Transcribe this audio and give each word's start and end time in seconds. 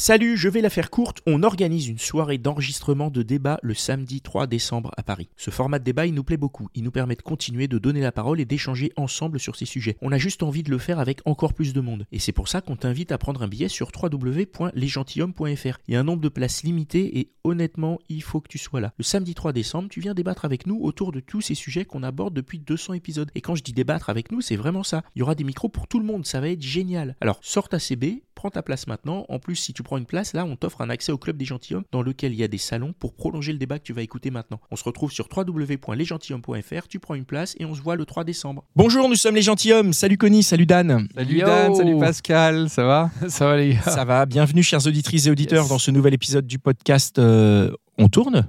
Salut, 0.00 0.38
je 0.38 0.48
vais 0.48 0.62
la 0.62 0.70
faire 0.70 0.88
courte. 0.88 1.20
On 1.26 1.42
organise 1.42 1.86
une 1.86 1.98
soirée 1.98 2.38
d'enregistrement 2.38 3.10
de 3.10 3.22
débat 3.22 3.58
le 3.62 3.74
samedi 3.74 4.22
3 4.22 4.46
décembre 4.46 4.92
à 4.96 5.02
Paris. 5.02 5.28
Ce 5.36 5.50
format 5.50 5.78
de 5.78 5.84
débat, 5.84 6.06
il 6.06 6.14
nous 6.14 6.24
plaît 6.24 6.38
beaucoup. 6.38 6.70
Il 6.74 6.84
nous 6.84 6.90
permet 6.90 7.16
de 7.16 7.20
continuer 7.20 7.68
de 7.68 7.76
donner 7.76 8.00
la 8.00 8.10
parole 8.10 8.40
et 8.40 8.46
d'échanger 8.46 8.94
ensemble 8.96 9.38
sur 9.38 9.56
ces 9.56 9.66
sujets. 9.66 9.98
On 10.00 10.10
a 10.10 10.16
juste 10.16 10.42
envie 10.42 10.62
de 10.62 10.70
le 10.70 10.78
faire 10.78 11.00
avec 11.00 11.20
encore 11.26 11.52
plus 11.52 11.74
de 11.74 11.82
monde. 11.82 12.06
Et 12.12 12.18
c'est 12.18 12.32
pour 12.32 12.48
ça 12.48 12.62
qu'on 12.62 12.76
t'invite 12.76 13.12
à 13.12 13.18
prendre 13.18 13.42
un 13.42 13.46
billet 13.46 13.68
sur 13.68 13.92
www.lesgentilhommes.fr. 13.94 15.78
Il 15.86 15.92
y 15.92 15.96
a 15.98 16.00
un 16.00 16.04
nombre 16.04 16.22
de 16.22 16.30
places 16.30 16.62
limité 16.62 17.18
et 17.18 17.32
honnêtement, 17.44 17.98
il 18.08 18.22
faut 18.22 18.40
que 18.40 18.48
tu 18.48 18.56
sois 18.56 18.80
là. 18.80 18.94
Le 18.96 19.04
samedi 19.04 19.34
3 19.34 19.52
décembre, 19.52 19.90
tu 19.90 20.00
viens 20.00 20.14
débattre 20.14 20.46
avec 20.46 20.66
nous 20.66 20.78
autour 20.80 21.12
de 21.12 21.20
tous 21.20 21.42
ces 21.42 21.54
sujets 21.54 21.84
qu'on 21.84 22.04
aborde 22.04 22.32
depuis 22.32 22.58
200 22.58 22.94
épisodes. 22.94 23.30
Et 23.34 23.42
quand 23.42 23.54
je 23.54 23.62
dis 23.62 23.74
débattre 23.74 24.08
avec 24.08 24.32
nous, 24.32 24.40
c'est 24.40 24.56
vraiment 24.56 24.82
ça. 24.82 25.02
Il 25.14 25.18
y 25.18 25.22
aura 25.22 25.34
des 25.34 25.44
micros 25.44 25.68
pour 25.68 25.88
tout 25.88 25.98
le 25.98 26.06
monde, 26.06 26.24
ça 26.24 26.40
va 26.40 26.48
être 26.48 26.62
génial. 26.62 27.16
Alors, 27.20 27.38
sors 27.42 27.68
ta 27.68 27.78
CB, 27.78 28.22
prends 28.40 28.48
ta 28.50 28.62
place 28.62 28.86
maintenant. 28.86 29.26
En 29.28 29.38
plus, 29.38 29.54
si 29.56 29.74
tu 29.74 29.82
prends 29.82 29.98
une 29.98 30.06
place, 30.06 30.32
là, 30.32 30.46
on 30.46 30.56
t'offre 30.56 30.80
un 30.80 30.88
accès 30.88 31.12
au 31.12 31.18
club 31.18 31.36
des 31.36 31.44
gentilshommes 31.44 31.84
dans 31.92 32.00
lequel 32.00 32.32
il 32.32 32.38
y 32.40 32.42
a 32.42 32.48
des 32.48 32.56
salons 32.56 32.94
pour 32.98 33.12
prolonger 33.12 33.52
le 33.52 33.58
débat 33.58 33.78
que 33.78 33.84
tu 33.84 33.92
vas 33.92 34.00
écouter 34.00 34.30
maintenant. 34.30 34.60
On 34.70 34.76
se 34.76 34.84
retrouve 34.84 35.12
sur 35.12 35.28
www.lesgentilhommes.fr, 35.36 36.88
tu 36.88 36.98
prends 37.00 37.14
une 37.16 37.26
place 37.26 37.54
et 37.60 37.66
on 37.66 37.74
se 37.74 37.82
voit 37.82 37.96
le 37.96 38.06
3 38.06 38.24
décembre. 38.24 38.64
Bonjour, 38.76 39.10
nous 39.10 39.14
sommes 39.14 39.34
les 39.34 39.42
gentilshommes. 39.42 39.92
Salut 39.92 40.16
Connie, 40.16 40.42
salut 40.42 40.64
Dan. 40.64 41.06
Salut 41.14 41.38
Yo. 41.38 41.46
Dan, 41.46 41.74
salut 41.74 41.98
Pascal, 41.98 42.70
ça 42.70 42.84
va? 42.84 43.10
Ça 43.28 43.44
va 43.46 43.56
les 43.58 43.74
gars 43.74 43.82
Ça 43.82 44.06
va, 44.06 44.24
bienvenue 44.24 44.62
chers 44.62 44.86
auditrices 44.86 45.26
et 45.26 45.30
auditeurs 45.30 45.64
Yes. 45.64 45.68
dans 45.68 45.78
ce 45.78 45.90
nouvel 45.90 46.14
épisode 46.14 46.46
du 46.46 46.58
podcast 46.58 47.18
euh, 47.18 47.70
On 47.98 48.08
tourne? 48.08 48.46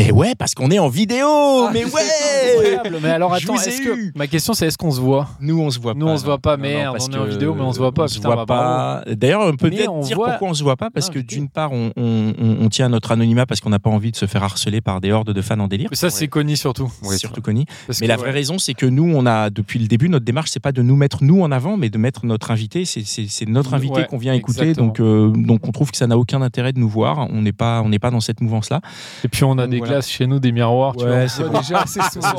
Et 0.00 0.12
ouais, 0.12 0.34
parce 0.38 0.54
qu'on 0.54 0.70
est 0.70 0.78
en 0.78 0.88
vidéo 0.88 1.26
Mais 1.72 1.84
ouais 1.84 1.90
Incroyable, 2.52 2.98
mais 3.02 3.08
alors 3.10 3.34
attends, 3.34 3.56
est-ce 3.56 3.80
que 3.82 4.16
ma 4.16 4.28
question 4.28 4.54
c'est 4.54 4.66
est-ce 4.68 4.78
qu'on 4.78 4.92
se 4.92 5.00
voit? 5.00 5.26
Nous, 5.40 5.60
on 5.60 5.70
se 5.70 5.80
voit 5.80 5.94
Nous, 5.94 6.06
pas. 6.06 6.12
on 6.12 6.16
se 6.16 6.24
voit 6.24 6.38
pas, 6.38 6.56
non, 6.56 6.62
merde, 6.62 6.92
parce 6.92 7.08
on 7.08 7.12
est 7.12 7.18
en 7.18 7.24
vidéo, 7.24 7.54
mais 7.54 7.62
on 7.62 7.72
se 7.72 7.78
voit 7.78 7.90
pas, 7.92 8.04
On 8.04 8.08
se 8.08 8.20
voit 8.20 8.46
pas. 8.46 9.02
D'ailleurs, 9.10 9.40
on 9.42 9.50
peut 9.56 9.70
peut-être 9.70 10.00
dire 10.02 10.16
voit- 10.16 10.30
pourquoi 10.30 10.48
on 10.50 10.54
se 10.54 10.62
voit 10.62 10.76
pas, 10.76 10.90
parce 10.90 11.08
Ah, 11.10 11.14
que 11.14 11.18
d'une 11.18 11.48
part, 11.48 11.72
on, 11.72 11.90
on- 11.96 12.32
on- 12.40 12.56
on 12.60 12.68
tient 12.68 12.86
à 12.86 12.88
notre 12.88 13.10
anonymat 13.10 13.44
parce 13.46 13.60
qu'on 13.60 13.70
n'a 13.70 13.80
pas 13.80 13.90
envie 13.90 14.12
de 14.12 14.16
se 14.16 14.26
faire 14.26 14.44
harceler 14.44 14.80
par 14.80 15.00
des 15.00 15.10
hordes 15.10 15.32
de 15.32 15.42
fans 15.42 15.58
en 15.58 15.66
délire. 15.68 15.88
Mais 15.90 15.96
ça 15.96 16.10
c'est 16.10 16.28
connu 16.28 16.56
surtout. 16.56 16.90
C'est 17.02 17.18
surtout 17.18 17.42
connu. 17.42 17.64
Mais 17.88 17.94
que, 17.94 18.04
la 18.06 18.16
vraie 18.16 18.30
raison, 18.30 18.58
c'est 18.58 18.74
que 18.74 18.86
nous, 18.86 19.12
on 19.12 19.26
a 19.26 19.50
depuis 19.50 19.80
le 19.80 19.88
début, 19.88 20.08
notre 20.08 20.24
démarche, 20.24 20.50
c'est 20.50 20.60
pas 20.60 20.72
de 20.72 20.82
nous 20.82 20.96
mettre 20.96 21.24
nous 21.24 21.42
en 21.42 21.50
avant, 21.50 21.76
mais 21.76 21.90
de 21.90 21.98
mettre 21.98 22.24
notre 22.24 22.50
invité. 22.52 22.84
C'est- 22.84 23.46
notre 23.48 23.74
invité 23.74 23.94
Ouais, 23.94 24.06
qu'on 24.06 24.18
vient 24.18 24.34
écouter, 24.34 24.60
exactement. 24.60 24.86
donc 24.88 25.00
euh, 25.00 25.28
donc 25.34 25.66
on 25.66 25.72
trouve 25.72 25.90
que 25.90 25.96
ça 25.96 26.06
n'a 26.06 26.16
aucun 26.18 26.40
intérêt 26.42 26.72
de 26.72 26.78
nous 26.78 26.88
voir. 26.88 27.26
On 27.30 27.42
n'est 27.42 27.52
pas 27.52 27.82
on 27.84 27.88
n'est 27.88 27.98
pas 27.98 28.10
dans 28.12 28.20
cette 28.20 28.40
mouvance-là. 28.40 28.80
Et 29.24 29.28
puis 29.28 29.42
on 29.44 29.58
a 29.58 29.66
des 29.66 29.80
voilà. 29.88 30.02
chez 30.02 30.26
nous, 30.26 30.38
des 30.38 30.52
miroirs, 30.52 30.94
tu 30.96 31.04
vois. 31.06 31.28
c'est 31.28 31.44
bon. 31.50 31.58
déjà 31.60 31.80
assez 31.82 32.00
souvent. 32.12 32.34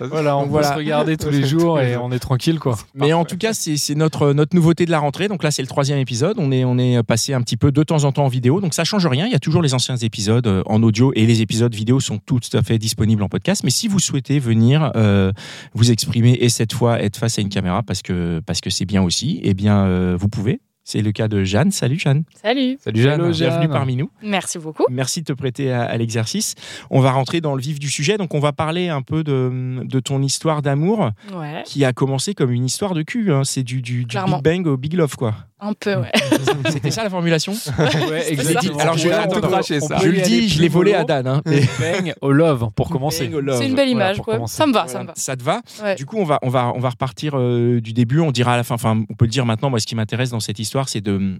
Voilà, 0.00 0.36
on 0.36 0.42
va 0.42 0.48
Voilà. 0.48 0.68
se 0.72 0.74
regarder 0.74 1.16
tous 1.16 1.30
les 1.30 1.46
jours 1.46 1.80
et 1.80 1.96
on 1.96 2.10
est 2.12 2.18
tranquille 2.18 2.58
quoi. 2.58 2.76
Mais 2.94 3.12
en 3.12 3.24
tout 3.24 3.36
cas, 3.36 3.52
c'est 3.54 3.76
c'est 3.76 3.94
notre, 3.94 4.32
notre 4.32 4.54
nouveauté 4.54 4.84
de 4.86 4.90
la 4.90 4.98
rentrée. 4.98 5.28
Donc 5.28 5.42
là, 5.42 5.50
c'est 5.50 5.62
le 5.62 5.68
troisième 5.68 5.98
épisode. 5.98 6.36
On 6.38 6.50
est, 6.52 6.64
on 6.64 6.78
est 6.78 7.02
passé 7.02 7.34
un 7.34 7.40
petit 7.42 7.56
peu 7.56 7.72
de 7.72 7.82
temps 7.82 8.04
en 8.04 8.12
temps 8.12 8.24
en 8.24 8.28
vidéo. 8.28 8.60
Donc 8.60 8.74
ça 8.74 8.84
change 8.84 9.06
rien. 9.06 9.26
Il 9.26 9.32
y 9.32 9.36
a 9.36 9.38
toujours 9.40 9.62
les 9.62 9.74
anciens 9.74 9.96
épisodes 9.96 10.46
euh, 10.46 10.62
en 10.66 10.82
audio 10.82 11.12
et 11.14 11.26
les 11.26 11.40
épisodes 11.42 11.74
vidéo 11.74 12.00
sont 12.00 12.18
tout 12.18 12.40
à 12.52 12.62
fait 12.62 12.78
disponibles 12.78 13.22
en 13.22 13.28
podcast. 13.28 13.62
Mais 13.64 13.70
si 13.70 13.88
vous 13.88 13.98
souhaitez 13.98 14.38
venir 14.38 14.92
euh, 14.96 15.32
vous 15.74 15.90
exprimer 15.90 16.32
et 16.40 16.48
cette 16.48 16.72
fois 16.72 17.00
être 17.02 17.16
face 17.16 17.38
à 17.38 17.42
une 17.42 17.48
caméra 17.48 17.82
parce 17.82 18.02
que 18.02 18.40
parce 18.46 18.60
que 18.60 18.70
c'est 18.70 18.84
bien 18.86 19.02
aussi, 19.02 19.40
eh 19.42 19.54
bien 19.54 19.84
euh, 19.86 20.16
vous 20.18 20.28
pouvez. 20.28 20.60
C'est 20.84 21.00
le 21.00 21.12
cas 21.12 21.28
de 21.28 21.44
Jeanne. 21.44 21.70
Salut 21.70 21.98
Jeanne. 21.98 22.24
Salut, 22.42 22.76
Salut 22.80 23.00
Jeanne. 23.00 23.20
Hello, 23.20 23.32
Jeanne. 23.32 23.50
Bienvenue 23.50 23.68
parmi 23.68 23.96
nous. 23.96 24.10
merci 24.22 24.58
beaucoup. 24.58 24.84
Merci 24.90 25.20
de 25.20 25.26
te 25.26 25.32
prêter 25.32 25.70
à, 25.72 25.82
à 25.84 25.96
l'exercice. 25.96 26.54
On 26.90 27.00
va 27.00 27.12
rentrer 27.12 27.40
dans 27.40 27.54
le 27.54 27.62
vif 27.62 27.78
du 27.78 27.88
sujet. 27.88 28.18
Donc 28.18 28.34
on 28.34 28.40
va 28.40 28.52
parler 28.52 28.88
un 28.88 29.00
peu 29.02 29.22
de, 29.22 29.82
de 29.84 30.00
ton 30.00 30.20
histoire 30.22 30.60
d'amour 30.60 31.10
Ouais, 31.34 31.62
qui 31.64 31.84
a 31.84 31.92
commencé 31.92 32.34
comme 32.34 32.50
une 32.50 32.64
histoire 32.64 32.94
de 32.94 33.02
cul. 33.02 33.32
hein. 33.32 33.44
C'est 33.44 33.62
du, 33.62 33.80
du, 33.80 34.04
du. 34.04 34.16
Big 34.16 34.42
Bang 34.42 34.66
au 34.66 34.76
Big 34.76 34.94
Love 34.94 35.14
quoi. 35.16 35.34
Un 35.64 35.72
peu, 35.74 35.94
ouais. 35.94 36.10
C'était 36.70 36.90
ça 36.90 37.02
la 37.04 37.10
formulation 37.10 37.52
Ouais, 37.78 38.32
exactement. 38.32 38.78
Alors, 38.78 38.98
je- 38.98 39.08
Ouais, 39.08 39.14
attends, 39.14 39.40
on 39.42 39.46
on 39.58 39.62
ça. 39.62 39.98
Je 40.02 40.08
le 40.08 40.18
aller 40.18 40.22
dis, 40.22 40.48
je 40.48 40.60
l'ai 40.60 40.68
volé 40.68 40.94
à. 40.94 41.04
Dan. 41.04 41.26
hein. 41.26 41.42
Bang 41.80 42.12
au 42.20 42.32
love 42.32 42.68
pour 42.76 42.88
commencer. 42.90 43.26
Bang 43.28 43.34
au 43.36 43.40
love. 43.40 43.58
C'est 43.58 43.66
une 43.68 43.74
belle 43.74 43.90
Voilà, 43.92 44.12
image, 44.14 44.22
commencer. 44.24 44.56
Ça 44.56 44.66
me 44.66 44.72
va, 44.72 44.80
ça 44.86 44.92
Voilà, 44.92 45.02
me 45.04 45.06
va. 45.08 45.12
ça 45.16 45.36
te 45.36 45.42
va 45.42 45.60
Ouais. 45.82 45.94
Du 45.94 46.04
coup, 46.06 46.16
on 46.18 46.24
va, 46.24 46.38
on 46.42 46.48
va, 46.48 46.72
on 46.74 46.80
va 46.80 46.90
repartir 46.90 47.32
euh, 47.36 47.80
du 47.80 47.92
début. 47.92 48.20
On 48.20 48.32
dira 48.32 48.54
à 48.54 48.56
la 48.56 48.64
fin. 48.64 48.74
Enfin, 48.74 49.04
on 49.08 49.14
peut 49.14 49.24
le 49.24 49.30
dire 49.30 49.46
maintenant. 49.46 49.70
Moi, 49.70 49.78
ce 49.80 49.86
qui 49.86 49.94
m'intéresse 49.94 50.30
dans 50.30 50.40
cette 50.40 50.58
histoire, 50.58 50.88
c'est 50.88 51.00
de 51.00 51.38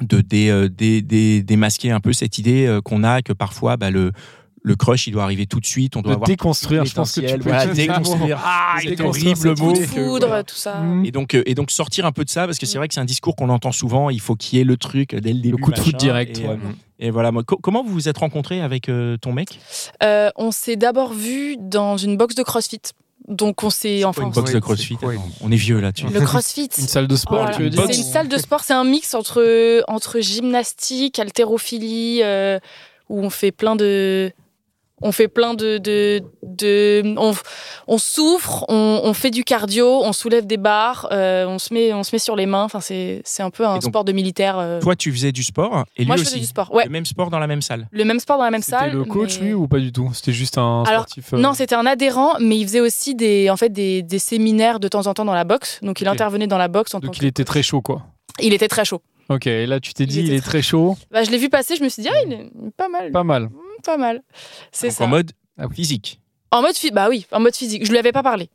de 0.00 0.20
dé- 0.20 0.48
euh, 0.50 0.68
dé- 0.68 1.02
dé- 1.02 1.42
démasquer 1.42 1.90
un 1.90 2.00
peu 2.00 2.12
cette 2.12 2.38
idée 2.38 2.66
euh, 2.66 2.80
qu'on 2.80 3.02
a 3.04 3.22
que 3.22 3.32
parfois, 3.32 3.76
bah, 3.76 3.90
le 3.90 4.12
le 4.68 4.76
crush, 4.76 5.06
il 5.08 5.10
doit 5.12 5.24
arriver 5.24 5.46
tout 5.46 5.58
de 5.58 5.66
suite. 5.66 5.96
On 5.96 6.02
doit 6.02 6.10
De 6.12 6.14
avoir 6.16 6.26
déconstruire, 6.28 6.84
je 6.84 6.94
pense 6.94 7.12
que 7.12 7.20
tu 7.20 7.36
peux 7.38 7.42
Voilà, 7.42 7.66
le 7.66 7.74
déconstruire. 7.74 8.38
Ah, 8.44 8.76
C'est 8.80 9.00
horrible 9.00 9.48
mot. 9.58 9.72
Coup 9.72 9.72
de 9.72 9.78
que- 9.78 9.86
foudre, 9.86 10.26
voilà. 10.28 10.44
tout 10.44 10.54
ça. 10.54 10.74
Mm. 10.80 11.04
Et 11.06 11.10
donc, 11.10 11.34
euh, 11.34 11.42
et 11.46 11.54
donc 11.54 11.70
sortir 11.72 12.06
un 12.06 12.12
peu 12.12 12.24
de 12.24 12.30
ça, 12.30 12.46
parce 12.46 12.58
que 12.58 12.66
c'est 12.66 12.78
vrai 12.78 12.86
que 12.88 12.94
c'est 12.94 13.00
un 13.00 13.04
discours 13.04 13.34
qu'on 13.34 13.48
entend 13.48 13.72
souvent. 13.72 14.10
Il 14.10 14.20
faut 14.20 14.36
qu'il 14.36 14.58
y 14.58 14.60
ait 14.60 14.64
le 14.64 14.76
truc 14.76 15.14
dès 15.16 15.32
le 15.32 15.40
début. 15.40 15.60
coup 15.60 15.72
de 15.72 15.78
foot 15.80 15.96
direct, 15.96 16.38
Et, 16.38 16.42
ouais. 16.44 16.50
euh, 16.50 16.56
et 17.00 17.10
voilà. 17.10 17.32
Moi, 17.32 17.42
co- 17.44 17.58
comment 17.60 17.82
vous 17.82 17.92
vous 17.92 18.08
êtes 18.08 18.18
rencontrés 18.18 18.60
avec 18.60 18.88
euh, 18.88 19.16
ton 19.16 19.32
mec? 19.32 19.58
Euh, 20.04 20.30
on 20.36 20.50
s'est 20.52 20.76
d'abord 20.76 21.12
vu 21.12 21.56
dans 21.58 21.96
une 21.96 22.16
box 22.16 22.34
de 22.36 22.42
CrossFit. 22.42 22.80
Donc 23.26 23.62
on 23.62 23.68
s'est 23.68 24.04
enfin 24.04 24.22
Une 24.22 24.30
box 24.30 24.48
Oui, 24.48 24.54
de 24.54 24.60
CrossFit? 24.60 24.96
Attends, 25.02 25.10
On 25.42 25.52
est 25.52 25.56
vieux 25.56 25.80
là-dessus. 25.80 26.06
le 26.06 26.20
CrossFit. 26.24 26.70
Une 26.78 26.86
salle 26.86 27.06
de 27.08 27.16
sport, 27.16 27.38
Voilà. 27.40 27.54
tu 27.54 27.60
veux 27.60 27.66
une 27.66 27.72
dire 27.74 27.82
box. 27.82 27.94
C'est 27.94 28.00
une 28.02 28.08
salle 28.08 28.28
de 28.28 28.38
sport, 28.38 28.60
c'est 28.64 28.72
un 28.72 28.84
mix 28.84 29.12
entre 29.14 29.82
entre 29.88 30.20
gymnastique, 30.20 31.18
haltérophilie, 31.18 32.20
euh, 32.22 32.58
où 33.10 33.20
on 33.22 33.28
fait 33.30 33.52
plein 33.52 33.76
de 33.76 34.32
on 35.02 35.12
fait 35.12 35.28
plein 35.28 35.54
de, 35.54 35.78
de, 35.78 36.20
de 36.42 37.02
on, 37.16 37.32
on 37.86 37.98
souffre, 37.98 38.64
on, 38.68 39.00
on 39.04 39.12
fait 39.14 39.30
du 39.30 39.44
cardio, 39.44 39.86
on 40.04 40.12
soulève 40.12 40.46
des 40.46 40.56
barres, 40.56 41.08
euh, 41.12 41.46
on 41.46 41.58
se 41.58 41.72
met 41.72 41.92
on 41.92 42.02
se 42.02 42.14
met 42.14 42.18
sur 42.18 42.36
les 42.36 42.46
mains. 42.46 42.64
Enfin 42.64 42.80
c'est 42.80 43.22
c'est 43.24 43.42
un 43.42 43.50
peu 43.50 43.66
un 43.66 43.74
donc, 43.74 43.82
sport 43.84 44.04
de 44.04 44.12
militaire. 44.12 44.58
euh. 44.58 44.80
Toi, 44.80 44.96
tu 44.96 45.12
faisais 45.12 45.32
du 45.32 45.42
sport 45.42 45.84
et 45.96 46.02
lui 46.02 46.06
Moi 46.08 46.16
je 46.16 46.22
aussi. 46.22 46.30
faisais 46.32 46.40
du 46.40 46.46
sport. 46.46 46.72
Ouais, 46.74 46.84
Le 46.84 46.90
même 46.90 47.06
sport 47.06 47.30
dans 47.30 47.38
la 47.38 47.46
même 47.46 47.62
salle. 47.62 47.88
le 47.90 48.04
même 48.04 48.18
sport 48.20 48.38
dans 48.38 48.44
la 48.44 48.50
même 48.50 48.62
C'était 48.62 48.78
salle. 48.78 48.92
le 48.92 49.04
coach 49.04 49.38
mais- 49.40 49.46
lui 49.48 49.54
ou 49.54 49.68
pas 49.68 49.78
du 49.78 49.92
tout? 49.92 50.10
C'était 50.14 50.32
juste 50.32 50.58
un 50.58 50.82
Alors, 50.84 51.02
sportif. 51.02 51.32
euh, 51.34 51.38
Non, 51.38 51.54
c'était 51.54 51.74
un 51.74 51.86
adhérent, 51.86 52.34
mais 52.40 52.56
il 52.58 52.64
faisait 52.66 52.80
aussi 52.80 53.14
des, 53.14 53.50
en 53.50 53.56
fait, 53.56 53.68
des, 53.70 54.02
des 54.02 54.18
séminaires 54.18 54.80
de 54.80 54.88
temps 54.88 55.06
en 55.06 55.14
temps 55.14 55.24
dans 55.24 55.34
la 55.34 55.44
boxe. 55.44 55.78
Donc, 55.82 56.00
il 56.00 56.08
intervenait 56.08 56.46
dans 56.46 56.58
la 56.58 56.68
boxe 56.68 56.94
en 56.94 57.00
tant 57.00 57.06
Donc 57.06 57.16
que 57.16 57.22
il 57.22 57.26
était 57.28 57.42
coach. 57.44 57.50
très 57.52 57.62
chaud 57.62 57.82
quoi. 57.82 58.02
Il 58.40 58.52
était 58.52 58.68
très 58.68 58.84
chaud. 58.84 59.00
Ok, 59.30 59.46
et 59.46 59.66
là 59.66 59.78
tu 59.78 59.92
t'es 59.92 60.04
Il 60.04 60.06
dit 60.06 60.20
il 60.20 60.32
est 60.32 60.40
très 60.40 60.48
très 60.58 60.62
chaud, 60.62 60.96
Bah, 61.10 61.22
je 61.22 61.30
l'ai 61.30 61.36
vu 61.36 61.50
passer, 61.50 61.76
je 61.76 61.82
me 61.84 61.88
suis 61.90 62.02
dit, 62.02 62.08
ah, 62.10 62.16
il 62.26 62.32
est 62.32 62.50
pas 62.78 62.88
mal. 62.88 63.10
pas 63.12 63.24
mal. 63.24 63.50
Pas 63.88 63.96
mal. 63.96 64.20
C'est 64.70 64.90
ça. 64.90 65.04
en 65.04 65.08
mode 65.08 65.32
Ah 65.56 65.64
physique. 65.74 66.20
En 66.50 66.60
mode, 66.60 66.74
bah 66.92 67.08
oui, 67.08 67.24
en 67.32 67.40
mode 67.40 67.56
physique. 67.56 67.86
Je 67.86 67.90
lui 67.90 67.96
avais 67.96 68.12
pas 68.12 68.22
parlé. 68.22 68.50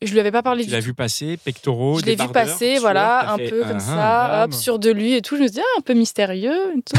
Je 0.00 0.10
lui 0.10 0.20
avais 0.20 0.30
pas 0.30 0.42
parlé 0.42 0.64
Tu 0.64 0.70
l'as 0.70 0.80
vu 0.80 0.94
passer, 0.94 1.36
pectoraux, 1.36 1.98
Je 2.00 2.06
l'ai 2.06 2.16
vu 2.16 2.26
passer, 2.28 2.78
voilà, 2.78 3.30
un 3.30 3.36
fait, 3.36 3.50
peu 3.50 3.60
ah, 3.62 3.68
comme 3.68 3.76
ah. 3.76 3.80
ça, 3.80 4.44
hop, 4.44 4.50
bam. 4.52 4.58
sur 4.58 4.78
de 4.78 4.90
lui 4.90 5.12
et 5.12 5.20
tout. 5.20 5.36
Je 5.36 5.42
me 5.42 5.48
suis 5.48 5.56
dit, 5.56 5.60
ah, 5.60 5.78
un 5.78 5.82
peu 5.82 5.92
mystérieux. 5.92 6.72
et 6.78 6.80
tout. 6.80 6.96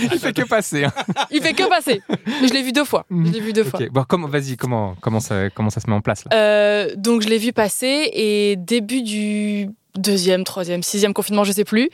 Il 0.14 0.18
fait 0.18 0.32
que 0.32 0.48
passer. 0.48 0.84
hein. 0.84 0.92
il 1.30 1.42
fait 1.42 1.52
que 1.52 1.68
passer. 1.68 2.00
Mais 2.40 2.48
je 2.48 2.54
l'ai 2.54 2.62
vu 2.62 2.72
deux 2.72 2.86
fois. 2.86 3.04
Je 3.10 3.30
l'ai 3.30 3.40
vu 3.40 3.52
deux 3.52 3.64
fois. 3.64 3.78
Ok, 3.82 3.90
bon, 3.90 4.04
comment, 4.08 4.26
vas-y, 4.26 4.56
comment, 4.56 4.96
comment, 5.02 5.20
ça, 5.20 5.50
comment 5.50 5.68
ça 5.68 5.80
se 5.80 5.90
met 5.90 5.96
en 5.96 6.00
place 6.00 6.24
là? 6.24 6.30
Euh, 6.34 6.94
donc 6.96 7.20
je 7.20 7.28
l'ai 7.28 7.36
vu 7.36 7.52
passer 7.52 8.08
et 8.14 8.56
début 8.56 9.02
du 9.02 9.68
deuxième, 9.96 10.44
troisième, 10.44 10.82
sixième 10.82 11.14
confinement, 11.14 11.44
je 11.44 11.52
sais 11.52 11.64
plus, 11.64 11.88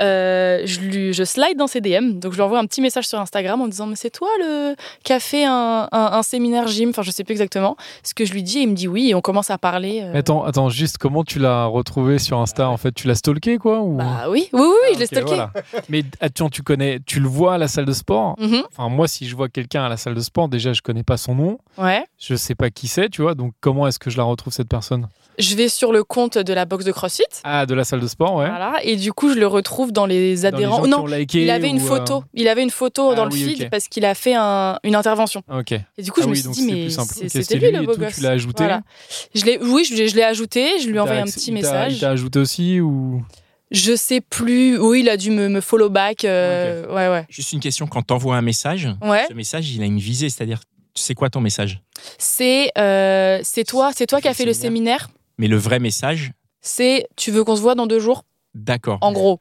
euh, 0.00 0.62
je, 0.64 0.80
lui, 0.80 1.12
je 1.12 1.24
slide 1.24 1.56
dans 1.56 1.66
ses 1.66 1.80
DM. 1.80 2.18
Donc 2.18 2.32
je 2.32 2.36
lui 2.36 2.42
envoie 2.42 2.58
un 2.58 2.66
petit 2.66 2.80
message 2.80 3.06
sur 3.06 3.18
Instagram 3.20 3.60
en 3.60 3.68
disant 3.68 3.86
mais 3.86 3.96
c'est 3.96 4.10
toi 4.10 4.28
le 4.40 4.74
qui 5.04 5.12
a 5.12 5.20
fait 5.20 5.44
un, 5.44 5.88
un- 5.92 6.10
un 6.12 6.22
séminaire 6.22 6.66
gym, 6.66 6.90
enfin 6.90 7.02
je 7.02 7.10
sais 7.10 7.24
plus 7.24 7.32
exactement 7.32 7.76
ce 8.02 8.14
que 8.14 8.24
je 8.24 8.32
lui 8.32 8.42
dis 8.42 8.58
et 8.58 8.62
il 8.62 8.68
me 8.70 8.74
dit 8.74 8.88
oui 8.88 9.10
et 9.10 9.14
on 9.14 9.20
commence 9.20 9.50
à 9.50 9.58
parler. 9.58 10.00
euh, 10.02 10.18
Attends, 10.18 10.44
attends, 10.44 10.68
juste 10.68 10.98
comment 10.98 11.22
tu 11.24 11.38
l'as 11.38 11.66
retrouvé 11.66 12.18
sur 12.18 12.38
Insta 12.40 12.68
en 12.68 12.76
fait? 12.76 12.92
Tu 12.92 13.06
l'as 13.06 13.14
stalké 13.14 13.58
quoi 13.58 13.80
ou... 13.80 13.96
bah 13.98 14.26
oui, 14.28 14.48
oui, 14.52 14.60
oui, 14.60 14.66
oui, 14.66 14.94
je 14.94 14.98
l'ai 14.98 15.04
Ok, 15.04 15.08
stalké. 15.08 15.26
voilà. 15.34 15.50
Mais 15.88 16.02
attends, 16.20 16.48
tu 16.48 16.62
connais, 16.62 16.98
tu 17.06 17.20
le 17.20 17.28
vois 17.28 17.54
à 17.54 17.58
la 17.58 17.68
salle 17.68 17.84
de 17.86 17.92
sport? 17.92 18.34
Mhm, 18.38 18.62
Enfin, 18.70 18.88
moi, 18.88 19.06
si 19.08 19.28
je 19.28 19.36
vois 19.36 19.48
quelqu'un 19.48 19.84
à 19.84 19.88
la 19.88 19.96
salle 19.96 20.14
de 20.14 20.20
sport, 20.20 20.48
déjà, 20.48 20.72
je 20.72 20.82
connais 20.82 21.02
pas 21.04 21.16
son 21.16 21.34
nom, 21.34 21.58
ouais. 21.78 22.04
je 22.18 22.34
sais 22.34 22.54
pas 22.54 22.70
qui 22.70 22.88
c'est, 22.88 23.08
tu 23.10 23.22
vois. 23.22 23.34
Donc, 23.34 23.52
comment 23.60 23.86
est-ce 23.86 23.98
que 23.98 24.10
je 24.10 24.16
la 24.16 24.24
retrouve 24.24 24.52
cette 24.52 24.68
personne? 24.68 25.08
Je 25.38 25.54
vais 25.56 25.68
sur 25.68 25.92
le 25.92 26.04
compte 26.04 26.38
de 26.38 26.52
la 26.52 26.64
boxe 26.64 26.84
de 26.84 26.92
CrossFit 26.92 27.24
Ah, 27.46 27.66
de 27.66 27.74
la 27.74 27.84
salle 27.84 28.00
de 28.00 28.06
sport, 28.06 28.36
ouais. 28.36 28.48
Voilà. 28.48 28.78
Et 28.82 28.96
du 28.96 29.12
coup, 29.12 29.28
je 29.32 29.38
le 29.38 29.46
retrouve 29.46 29.92
dans 29.92 30.06
les 30.06 30.14
Dans 30.14 30.30
les 30.30 30.46
adhérents. 30.46 30.86
non, 30.86 31.02
ont 31.02 31.06
liké 31.06 31.42
il 31.42 31.50
avait 31.50 31.68
une 31.68 31.76
euh, 31.78 31.84
photo. 31.86 32.24
Il 32.32 32.48
avait 32.48 32.62
une 32.62 32.70
photo 32.70 33.10
Ah 33.12 33.14
dans 33.14 33.24
le 33.26 33.30
feed 33.32 33.68
parce 33.70 33.88
qu'il 33.88 34.06
a 34.06 34.14
fait 34.14 34.34
un- 34.34 34.78
une 34.82 34.94
intervention. 34.94 35.42
Ok. 35.52 35.72
Et 35.72 36.02
du 36.02 36.10
coup, 36.10 36.20
Ah 36.20 36.24
je 36.24 36.28
me 36.28 36.32
oui, 36.32 36.36
suis 36.38 36.44
donc 36.46 36.54
dit, 36.54 36.66
mais 36.66 36.88
c'était 37.28 37.56
lui 37.58 37.66
lui 37.70 37.76
le 37.78 37.82
beau 37.86 37.96
gosse. 37.96 38.14
tu 38.14 38.22
l'as 38.22 38.30
ajouté 38.30 38.64
Voilà. 38.64 38.80
Je 39.34 39.44
l'ai, 39.44 39.58
oui, 39.62 39.84
je, 39.84 39.94
l'ai- 39.94 40.08
je 40.08 40.16
l'ai 40.16 40.22
ajouté. 40.22 40.78
Je 40.80 40.88
lui 40.88 40.96
ai 40.96 41.00
envoyé 41.00 41.20
un 41.20 41.24
petit 41.26 41.52
message. 41.52 41.92
Il 41.96 42.00
t'a 42.00 42.10
ajouté 42.10 42.38
aussi 42.38 42.80
ou? 42.80 43.22
Je 43.70 43.94
sais 43.94 44.20
plus. 44.22 44.78
Oui, 44.78 45.00
il 45.00 45.08
a 45.10 45.16
dû 45.18 45.30
me, 45.30 45.48
me 45.48 45.60
follow 45.60 45.90
back. 45.90 46.24
euh, 46.24 46.86
Ouais, 46.88 47.08
ouais. 47.08 47.26
Juste 47.28 47.52
une 47.52 47.60
question, 47.60 47.86
quand 47.86 48.02
t'envoies 48.02 48.36
un 48.36 48.42
message, 48.42 48.88
Ouais. 49.02 49.24
ce 49.28 49.34
message, 49.34 49.70
il 49.70 49.82
a 49.82 49.86
une 49.86 49.98
visée, 49.98 50.30
c'est-à-dire, 50.30 50.60
c'est 50.94 51.14
quoi 51.14 51.28
ton 51.28 51.40
message? 51.40 51.80
C'est, 52.18 52.70
euh, 52.78 53.40
c'est 53.42 53.64
toi, 53.64 53.90
c'est 53.94 54.06
toi 54.06 54.20
qui 54.20 54.28
as 54.28 54.34
fait 54.34 54.44
le 54.44 54.52
séminaire. 54.54 55.08
Mais 55.38 55.48
le 55.48 55.56
vrai 55.56 55.78
message, 55.80 56.32
C'est, 56.66 57.06
tu 57.16 57.30
veux 57.30 57.44
qu'on 57.44 57.56
se 57.56 57.60
voit 57.60 57.74
dans 57.74 57.86
deux 57.86 58.00
jours, 58.00 58.24
d'accord. 58.54 58.96
en 59.02 59.12
gros. 59.12 59.38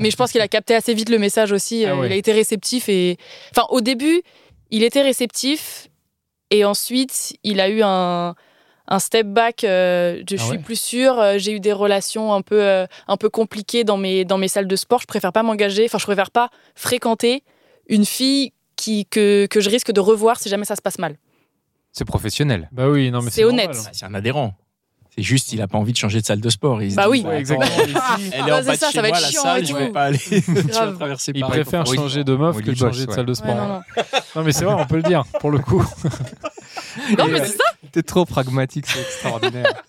Mais 0.00 0.10
je 0.10 0.16
pense 0.16 0.32
qu'il 0.32 0.40
a 0.40 0.48
capté 0.48 0.74
assez 0.74 0.94
vite 0.94 1.10
le 1.10 1.18
message 1.18 1.52
aussi. 1.52 1.84
Ah 1.84 1.90
euh, 1.90 2.00
ouais. 2.00 2.06
Il 2.08 2.12
a 2.12 2.16
été 2.16 2.32
réceptif 2.32 2.88
et, 2.88 3.18
enfin, 3.50 3.66
au 3.68 3.82
début, 3.82 4.22
il 4.70 4.82
était 4.82 5.02
réceptif 5.02 5.88
et 6.50 6.64
ensuite, 6.64 7.36
il 7.44 7.60
a 7.60 7.68
eu 7.68 7.82
un 7.82 8.34
un 8.86 8.98
step 8.98 9.26
back. 9.26 9.64
euh, 9.64 10.22
je 10.28 10.36
Ah 10.38 10.42
suis 10.42 10.50
ouais. 10.52 10.58
plus 10.58 10.80
sûre. 10.80 11.18
euh, 11.18 11.38
J'ai 11.38 11.52
eu 11.52 11.60
des 11.60 11.72
relations 11.72 12.32
un 12.32 12.40
peu 12.42 12.62
euh, 12.62 12.86
un 13.08 13.16
peu 13.18 13.28
compliquées 13.28 13.82
dans 13.84 13.96
mes 13.98 14.24
dans 14.24 14.38
mes 14.38 14.48
salles 14.48 14.66
de 14.68 14.76
sport. 14.76 15.00
Je 15.02 15.06
préfère 15.06 15.32
pas 15.32 15.42
m'engager. 15.42 15.84
Enfin, 15.84 15.98
je 15.98 16.04
préfère 16.04 16.30
pas 16.30 16.48
fréquenter 16.74 17.42
une 17.88 18.04
fille 18.06 18.52
qui 18.76 19.04
que 19.06 19.46
que 19.50 19.60
je 19.60 19.68
risque 19.70 19.92
de 19.92 20.00
revoir 20.00 20.38
si 20.38 20.48
jamais 20.48 20.64
ça 20.64 20.76
se 20.76 20.82
passe 20.82 20.98
mal. 20.98 21.16
C'est 21.92 22.04
professionnel. 22.06 22.68
Bah 22.72 22.88
oui, 22.88 23.10
non 23.10 23.20
mais 23.22 23.30
C'est 23.30 23.44
honnête. 23.44 23.74
C'est 23.92 24.04
un 24.06 24.14
adhérent. 24.14 24.54
C'est 25.16 25.22
juste, 25.22 25.52
il 25.52 25.62
a 25.62 25.68
pas 25.68 25.78
envie 25.78 25.92
de 25.92 25.96
changer 25.96 26.20
de 26.20 26.26
salle 26.26 26.40
de 26.40 26.50
sport. 26.50 26.82
Il 26.82 26.90
se 26.90 26.96
Bah 26.96 27.04
dit, 27.04 27.10
oui. 27.10 27.22
Ouais, 27.24 27.38
exactement. 27.38 27.70
Ici, 27.86 28.30
Elle 28.32 28.48
est 28.48 28.52
en 28.52 28.56
c'est 28.58 28.64
bas 28.66 28.74
de 28.74 28.78
ça, 28.78 28.86
chez 28.90 28.92
ça 28.96 29.02
va 29.02 29.08
moi, 29.08 29.16
être 29.18 29.22
la 29.22 29.30
chiant 29.30 29.42
salle, 29.42 29.66
je 29.66 29.74
vais 29.76 29.88
pas 29.90 30.02
aller. 30.04 30.18
tu 30.28 30.40
vas 30.40 30.62
Grave. 30.62 30.96
traverser 30.96 31.32
il 31.34 31.40
Paris 31.40 31.52
préfère 31.60 31.84
pour- 31.84 31.94
changer 31.94 32.24
de 32.24 32.34
meuf 32.34 32.56
que 32.60 32.70
de 32.70 32.74
changer 32.76 33.06
de 33.06 33.12
salle 33.12 33.24
de 33.26 33.30
Ouais, 33.30 33.34
sport. 33.36 33.54
non, 33.54 33.68
non. 33.68 33.80
Non 34.36 34.42
mais 34.42 34.50
c'est 34.52 34.64
vrai, 34.64 34.74
on 34.76 34.86
peut 34.86 34.96
le 34.96 35.02
dire 35.04 35.22
pour 35.40 35.50
le 35.52 35.60
coup. 35.60 35.84
Non, 37.18 37.28
mais 37.28 37.38
c'est 37.40 37.56
ça. 37.56 37.64
T'es 37.92 38.02
trop 38.02 38.24
pragmatique, 38.24 38.86
c'est 38.88 39.00
extraordinaire. 39.00 39.84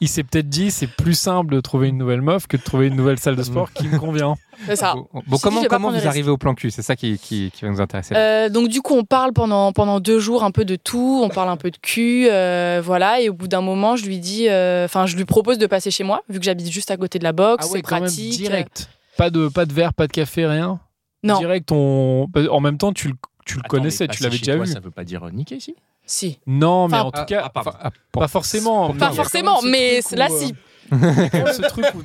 Il 0.00 0.08
s'est 0.08 0.24
peut-être 0.24 0.48
dit 0.50 0.70
c'est 0.70 0.86
plus 0.86 1.14
simple 1.14 1.54
de 1.54 1.60
trouver 1.60 1.88
une 1.88 1.96
nouvelle 1.96 2.20
meuf 2.20 2.46
que 2.46 2.58
de 2.58 2.62
trouver 2.62 2.88
une 2.88 2.96
nouvelle 2.96 3.18
salle 3.18 3.34
de 3.34 3.42
sport 3.42 3.72
qui 3.72 3.88
me 3.88 3.98
convient. 3.98 4.34
C'est 4.66 4.76
ça. 4.76 4.94
Bon, 4.94 5.08
bon, 5.26 5.36
dit, 5.36 5.66
comment 5.68 5.90
vous 5.90 6.06
arrivez 6.06 6.30
au 6.30 6.36
plan 6.36 6.54
cul? 6.54 6.70
C'est 6.70 6.82
ça 6.82 6.96
qui, 6.96 7.18
qui, 7.18 7.50
qui 7.50 7.64
va 7.64 7.70
nous 7.70 7.80
intéresser. 7.80 8.14
Euh, 8.14 8.50
donc 8.50 8.68
du 8.68 8.82
coup, 8.82 8.94
on 8.94 9.04
parle 9.04 9.32
pendant 9.32 9.72
pendant 9.72 9.98
deux 10.00 10.18
jours 10.18 10.44
un 10.44 10.50
peu 10.50 10.66
de 10.66 10.76
tout. 10.76 11.20
On 11.24 11.30
parle 11.30 11.48
un 11.48 11.56
peu 11.56 11.70
de 11.70 11.78
cul, 11.78 12.28
euh, 12.30 12.82
voilà. 12.84 13.20
Et 13.22 13.30
au 13.30 13.32
bout 13.34 13.48
d'un 13.48 13.62
moment, 13.62 13.96
je 13.96 14.04
lui 14.04 14.18
dis, 14.18 14.48
euh, 14.48 14.84
enfin, 14.84 15.06
je 15.06 15.16
lui 15.16 15.24
propose 15.24 15.56
de 15.56 15.66
passer 15.66 15.90
chez 15.90 16.04
moi, 16.04 16.22
vu 16.28 16.38
que 16.40 16.44
j'habite 16.44 16.70
juste 16.70 16.90
à 16.90 16.98
côté 16.98 17.18
de 17.18 17.24
la 17.24 17.32
boxe, 17.32 17.64
c'est 17.66 17.82
Ah 17.86 17.92
même, 17.94 18.02
pratique. 18.02 18.32
direct. 18.36 18.90
Pas 19.16 19.30
de 19.30 19.48
pas 19.48 19.64
de 19.64 19.72
verre, 19.72 19.94
pas 19.94 20.06
de 20.06 20.12
café, 20.12 20.46
rien? 20.46 20.78
Non, 21.22 21.38
Direct 21.38 21.72
on 21.72 22.28
en 22.50 22.60
même 22.60 22.76
temps 22.76 22.92
tu 22.92 23.08
le 23.08 23.14
tu 23.46 23.54
le 23.54 23.60
Attends, 23.60 23.68
connaissais, 23.68 24.08
tu 24.08 24.22
l'avais 24.22 24.36
déjà 24.38 24.56
toi, 24.56 24.64
vu. 24.66 24.72
Ça 24.72 24.80
veut 24.80 24.90
pas 24.90 25.04
dire 25.04 25.26
niquer, 25.32 25.58
si 25.58 25.74
si. 26.06 26.38
Non, 26.46 26.88
mais 26.88 26.96
Enfin, 26.96 27.04
en 27.06 27.10
tout 27.10 27.20
ah, 27.20 27.24
cas 27.24 27.42
ah, 27.44 27.50
pardon. 27.50 27.72
Ah, 27.80 27.90
pas 28.12 28.28
forcément. 28.28 28.94
Pas 28.94 29.12
forcément, 29.12 29.60
mais 29.62 30.00
là, 30.12 30.28
où, 30.30 30.34
euh, 30.34 30.38
si. 30.38 30.54
Il 30.92 31.40
a 31.40 31.52
ce 31.52 31.62
truc 31.62 31.84
où 31.94 32.02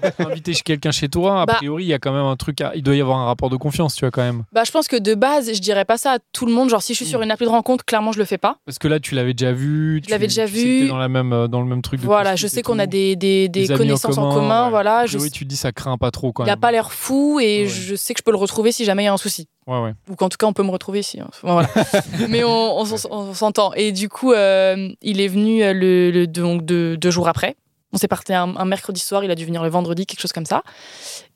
chez 0.53 0.61
quelqu'un 0.63 0.91
chez 0.91 1.07
toi, 1.09 1.41
a 1.41 1.45
Bah. 1.45 1.53
priori, 1.55 1.83
il 1.83 1.87
y 1.87 1.93
a 1.93 1.99
quand 1.99 2.11
même 2.11 2.25
un 2.25 2.35
truc. 2.35 2.61
à- 2.61 2.71
Il 2.75 2.83
doit 2.83 2.95
y 2.95 3.01
avoir 3.01 3.17
un 3.19 3.25
rapport 3.25 3.49
de 3.49 3.55
confiance, 3.57 3.95
tu 3.95 4.01
vois, 4.01 4.11
quand 4.11 4.21
même. 4.21 4.43
Bah, 4.51 4.63
je 4.65 4.71
pense 4.71 4.87
que 4.87 4.95
de 4.97 5.13
base, 5.15 5.53
je 5.53 5.59
dirais 5.59 5.85
pas 5.85 5.97
ça 5.97 6.13
à 6.13 6.17
tout 6.33 6.45
le 6.45 6.51
monde. 6.53 6.69
Genre, 6.69 6.81
si 6.81 6.93
je 6.93 6.97
suis 6.97 7.05
sur 7.05 7.21
une 7.21 7.31
appli 7.31 7.45
de 7.45 7.51
rencontre, 7.51 7.85
clairement, 7.85 8.11
je 8.11 8.19
le 8.19 8.25
fais 8.25 8.37
pas. 8.37 8.57
Parce 8.65 8.77
que 8.79 8.87
là, 8.87 8.99
tu 8.99 9.15
l'avais 9.15 9.33
déjà 9.33 9.51
vu. 9.53 9.97
Je 9.97 10.05
tu- 10.05 10.11
l'avais 10.11 10.27
déjà 10.27 10.45
tu 10.45 10.51
vu. 10.53 10.87
dans, 10.87 10.97
la 10.97 11.07
même, 11.09 11.33
euh, 11.33 11.47
dans 11.47 11.61
le 11.61 11.67
même 11.67 11.81
truc. 11.81 11.99
Voilà, 12.01 12.35
je 12.35 12.47
sais 12.47 12.61
qu'on 12.61 12.79
a 12.79 12.85
des, 12.87 13.15
des, 13.15 13.47
des 13.49 13.61
Des 13.61 13.71
amis 13.71 13.77
connaissances 13.79 14.17
en 14.17 14.33
commun. 14.33 14.65
ouais. 14.65 14.69
Voilà, 14.71 14.99
A 14.99 15.05
je 15.05 15.17
priori, 15.17 15.31
tu 15.31 15.45
dis 15.45 15.55
ça 15.57 15.71
craint 15.71 15.97
pas 15.97 16.11
trop 16.11 16.31
quand 16.31 16.43
il 16.45 16.49
a 16.49 16.53
même. 16.53 16.59
pas 16.59 16.71
l'air 16.71 16.91
fou 16.91 17.39
et 17.39 17.63
Ouais. 17.63 17.67
je 17.67 17.95
sais 17.95 18.13
que 18.13 18.19
je 18.19 18.23
peux 18.23 18.31
le 18.31 18.37
retrouver 18.37 18.71
si 18.71 18.85
jamais 18.85 19.03
il 19.03 19.05
y 19.05 19.09
a 19.09 19.13
un 19.13 19.17
souci. 19.17 19.47
Ouais, 19.67 19.79
ouais. 19.79 19.93
ou 20.09 20.15
qu'en 20.15 20.27
tout 20.27 20.37
cas 20.37 20.47
on 20.47 20.53
peut 20.53 20.63
me 20.63 20.71
retrouver 20.71 20.99
ici. 20.99 21.19
hein. 21.19 21.27
Voilà. 21.43 21.69
Mais 22.29 22.43
on, 22.43 22.79
on 22.79 22.85
s'en- 22.85 23.07
on 23.11 23.33
s'entend. 23.33 23.73
Et 23.75 23.91
du 23.91 24.09
coup, 24.09 24.33
euh, 24.33 24.89
il 25.01 25.21
est 25.21 25.27
venu 25.27 25.63
euh, 25.63 25.71
le, 25.73 26.09
le- 26.11 26.27
donc 26.27 26.65
deux, 26.65 26.97
deux 26.97 27.11
jours 27.11 27.27
après. 27.27 27.55
On 27.93 27.97
s'est 27.97 28.07
parti 28.07 28.33
un, 28.33 28.55
un 28.55 28.65
mercredi 28.65 29.01
soir, 29.01 29.23
il 29.23 29.31
a 29.31 29.35
dû 29.35 29.45
venir 29.45 29.63
le 29.63 29.69
vendredi, 29.69 30.05
quelque 30.05 30.21
chose 30.21 30.33
comme 30.33 30.45
ça. 30.45 30.63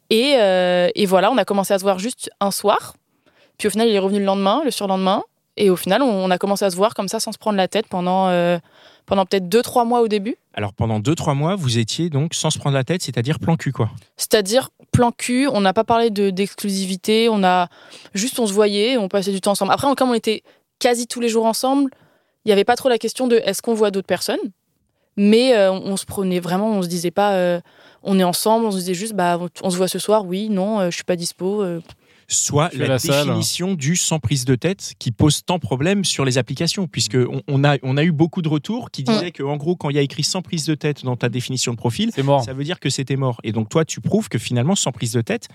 Et, 0.10 0.36
euh, 0.38 0.90
et 0.96 1.06
voilà, 1.06 1.32
on 1.32 1.38
a 1.38 1.46
commencé 1.46 1.74
à 1.74 1.80
se 1.80 1.84
voir 1.84 2.00
juste 2.00 2.30
un 2.40 2.52
soir. 2.52 2.96
Puis 3.58 3.68
au 3.68 3.72
final, 3.72 3.88
il 3.88 3.96
est 3.96 4.00
revenu 4.00 4.20
le 4.20 4.26
lendemain, 4.26 4.62
le 4.64 4.72
surlendemain. 4.72 5.24
Et 5.58 5.70
au 5.70 5.76
final, 5.76 6.02
on, 6.02 6.26
on 6.26 6.32
a 6.32 6.38
commencé 6.38 6.66
à 6.66 6.70
se 6.70 6.76
voir 6.76 6.94
comme 6.94 7.08
ça 7.08 7.20
sans 7.20 7.32
se 7.32 7.38
prendre 7.38 7.58
la 7.58 7.68
tête 7.68 7.88
pendant, 7.88 8.28
euh, 8.28 8.58
pendant 9.06 9.26
peut-être 9.26 9.48
deux, 9.48 9.62
trois 9.62 9.86
mois 9.86 10.02
au 10.02 10.08
début. 10.08 10.36
Alors 10.54 10.74
pendant 10.74 11.00
2-3 11.00 11.36
mois, 11.36 11.56
vous 11.56 11.78
étiez 11.78 12.10
donc 12.10 12.34
sans 12.34 12.50
se 12.50 12.58
prendre 12.58 12.76
la 12.76 12.84
tête, 12.86 13.02
c'est-à-dire 13.02 13.40
plan 13.40 13.58
cul, 13.58 13.74
quoi. 13.74 13.90
C'est-à-dire 14.16 14.70
plan 14.92 15.12
cul, 15.12 15.50
on 15.52 15.60
n'a 15.60 15.74
pas 15.74 15.84
parlé 15.84 16.10
de 16.10 16.30
d'exclusivité, 16.30 17.28
on 17.30 17.44
a 17.44 17.68
juste 18.14 18.40
on 18.40 18.48
se 18.48 18.54
voyait, 18.54 18.98
on 18.98 19.10
passait 19.10 19.32
du 19.32 19.42
temps 19.42 19.52
ensemble. 19.52 19.74
Après, 19.74 19.94
comme 19.96 20.12
on 20.12 20.14
était 20.14 20.44
quasi 20.80 21.08
tous 21.08 21.20
les 21.20 21.28
jours 21.28 21.46
ensemble, 21.46 21.92
il 22.46 22.50
n'y 22.50 22.52
avait 22.54 22.64
pas 22.64 22.78
trop 22.78 22.88
la 22.88 22.98
question 22.98 23.28
de 23.28 23.38
est-ce 23.38 23.62
qu'on 23.62 23.74
voit 23.74 23.92
d'autres 23.92 24.08
personnes? 24.08 24.40
Mais 25.18 25.56
euh, 25.56 25.72
on, 25.72 25.98
se 25.98 26.06
prenait 26.06 26.40
vraiment, 26.40 26.72
on 26.72 26.82
se 26.82 26.88
disait 26.88 27.12
pas 27.12 27.34
euh, 27.36 27.62
on 28.04 28.20
est 28.20 28.24
ensemble, 28.24 28.66
on 28.66 28.72
se 28.72 28.78
disait 28.78 28.94
juste 28.94 29.14
bah 29.14 29.40
on 29.64 29.70
se 29.70 29.78
voit 29.78 29.88
ce 29.88 30.00
soir, 30.00 30.26
oui, 30.26 30.50
non, 30.50 30.80
euh, 30.80 30.90
je 30.90 30.96
suis 30.96 31.04
pas 31.04 31.16
dispo. 31.16 31.64
Euh. 32.26 32.34
Soit 32.34 32.74
la, 32.76 32.98
salle. 33.00 33.26
définition 33.28 33.74
du 33.76 33.96
sans 33.96 34.20
prise 34.20 34.46
de 34.46 34.56
tête 34.56 34.94
qui 35.00 35.12
pose 35.12 35.44
tant 35.46 35.60
problème 35.60 36.04
sur 36.04 36.26
les 36.26 36.38
applications, 36.38 36.88
puisque 36.88 37.16
Mm. 37.16 37.28
on, 37.32 37.42
on 37.48 37.64
a, 37.64 37.78
on 37.84 37.98
a 37.98 38.04
eu 38.04 38.12
beaucoup 38.12 38.42
de 38.42 38.50
retours 38.50 38.90
qui 38.92 39.04
disaient 39.04 39.32
que 39.32 39.44
en 39.44 39.58
gros, 39.58 39.76
quand 39.76 39.90
il 39.92 39.96
y 39.96 40.00
a 40.00 40.02
écrit 40.02 40.24
sans 40.24 40.42
prise 40.42 40.66
de 40.66 40.74
tête 40.76 41.04
dans 41.04 41.16
ta 41.16 41.30
définition 41.30 41.72
de 41.74 41.78
profil, 41.78 42.12
C'est 42.16 42.24
mort. 42.24 42.44
ça 42.44 42.54
veut 42.54 42.64
dire 42.64 42.80
que 42.80 42.90
c'était 42.90 43.16
mort. 43.16 43.40
Et 43.44 43.52
donc 43.52 43.70
toi, 43.70 43.86
tu 43.86 44.02
prouves 44.02 44.28
que 44.30 44.38
finalement, 44.40 44.76
sans 44.76 44.92
prise 44.92 45.12
de 45.14 45.22
tête, 45.22 45.48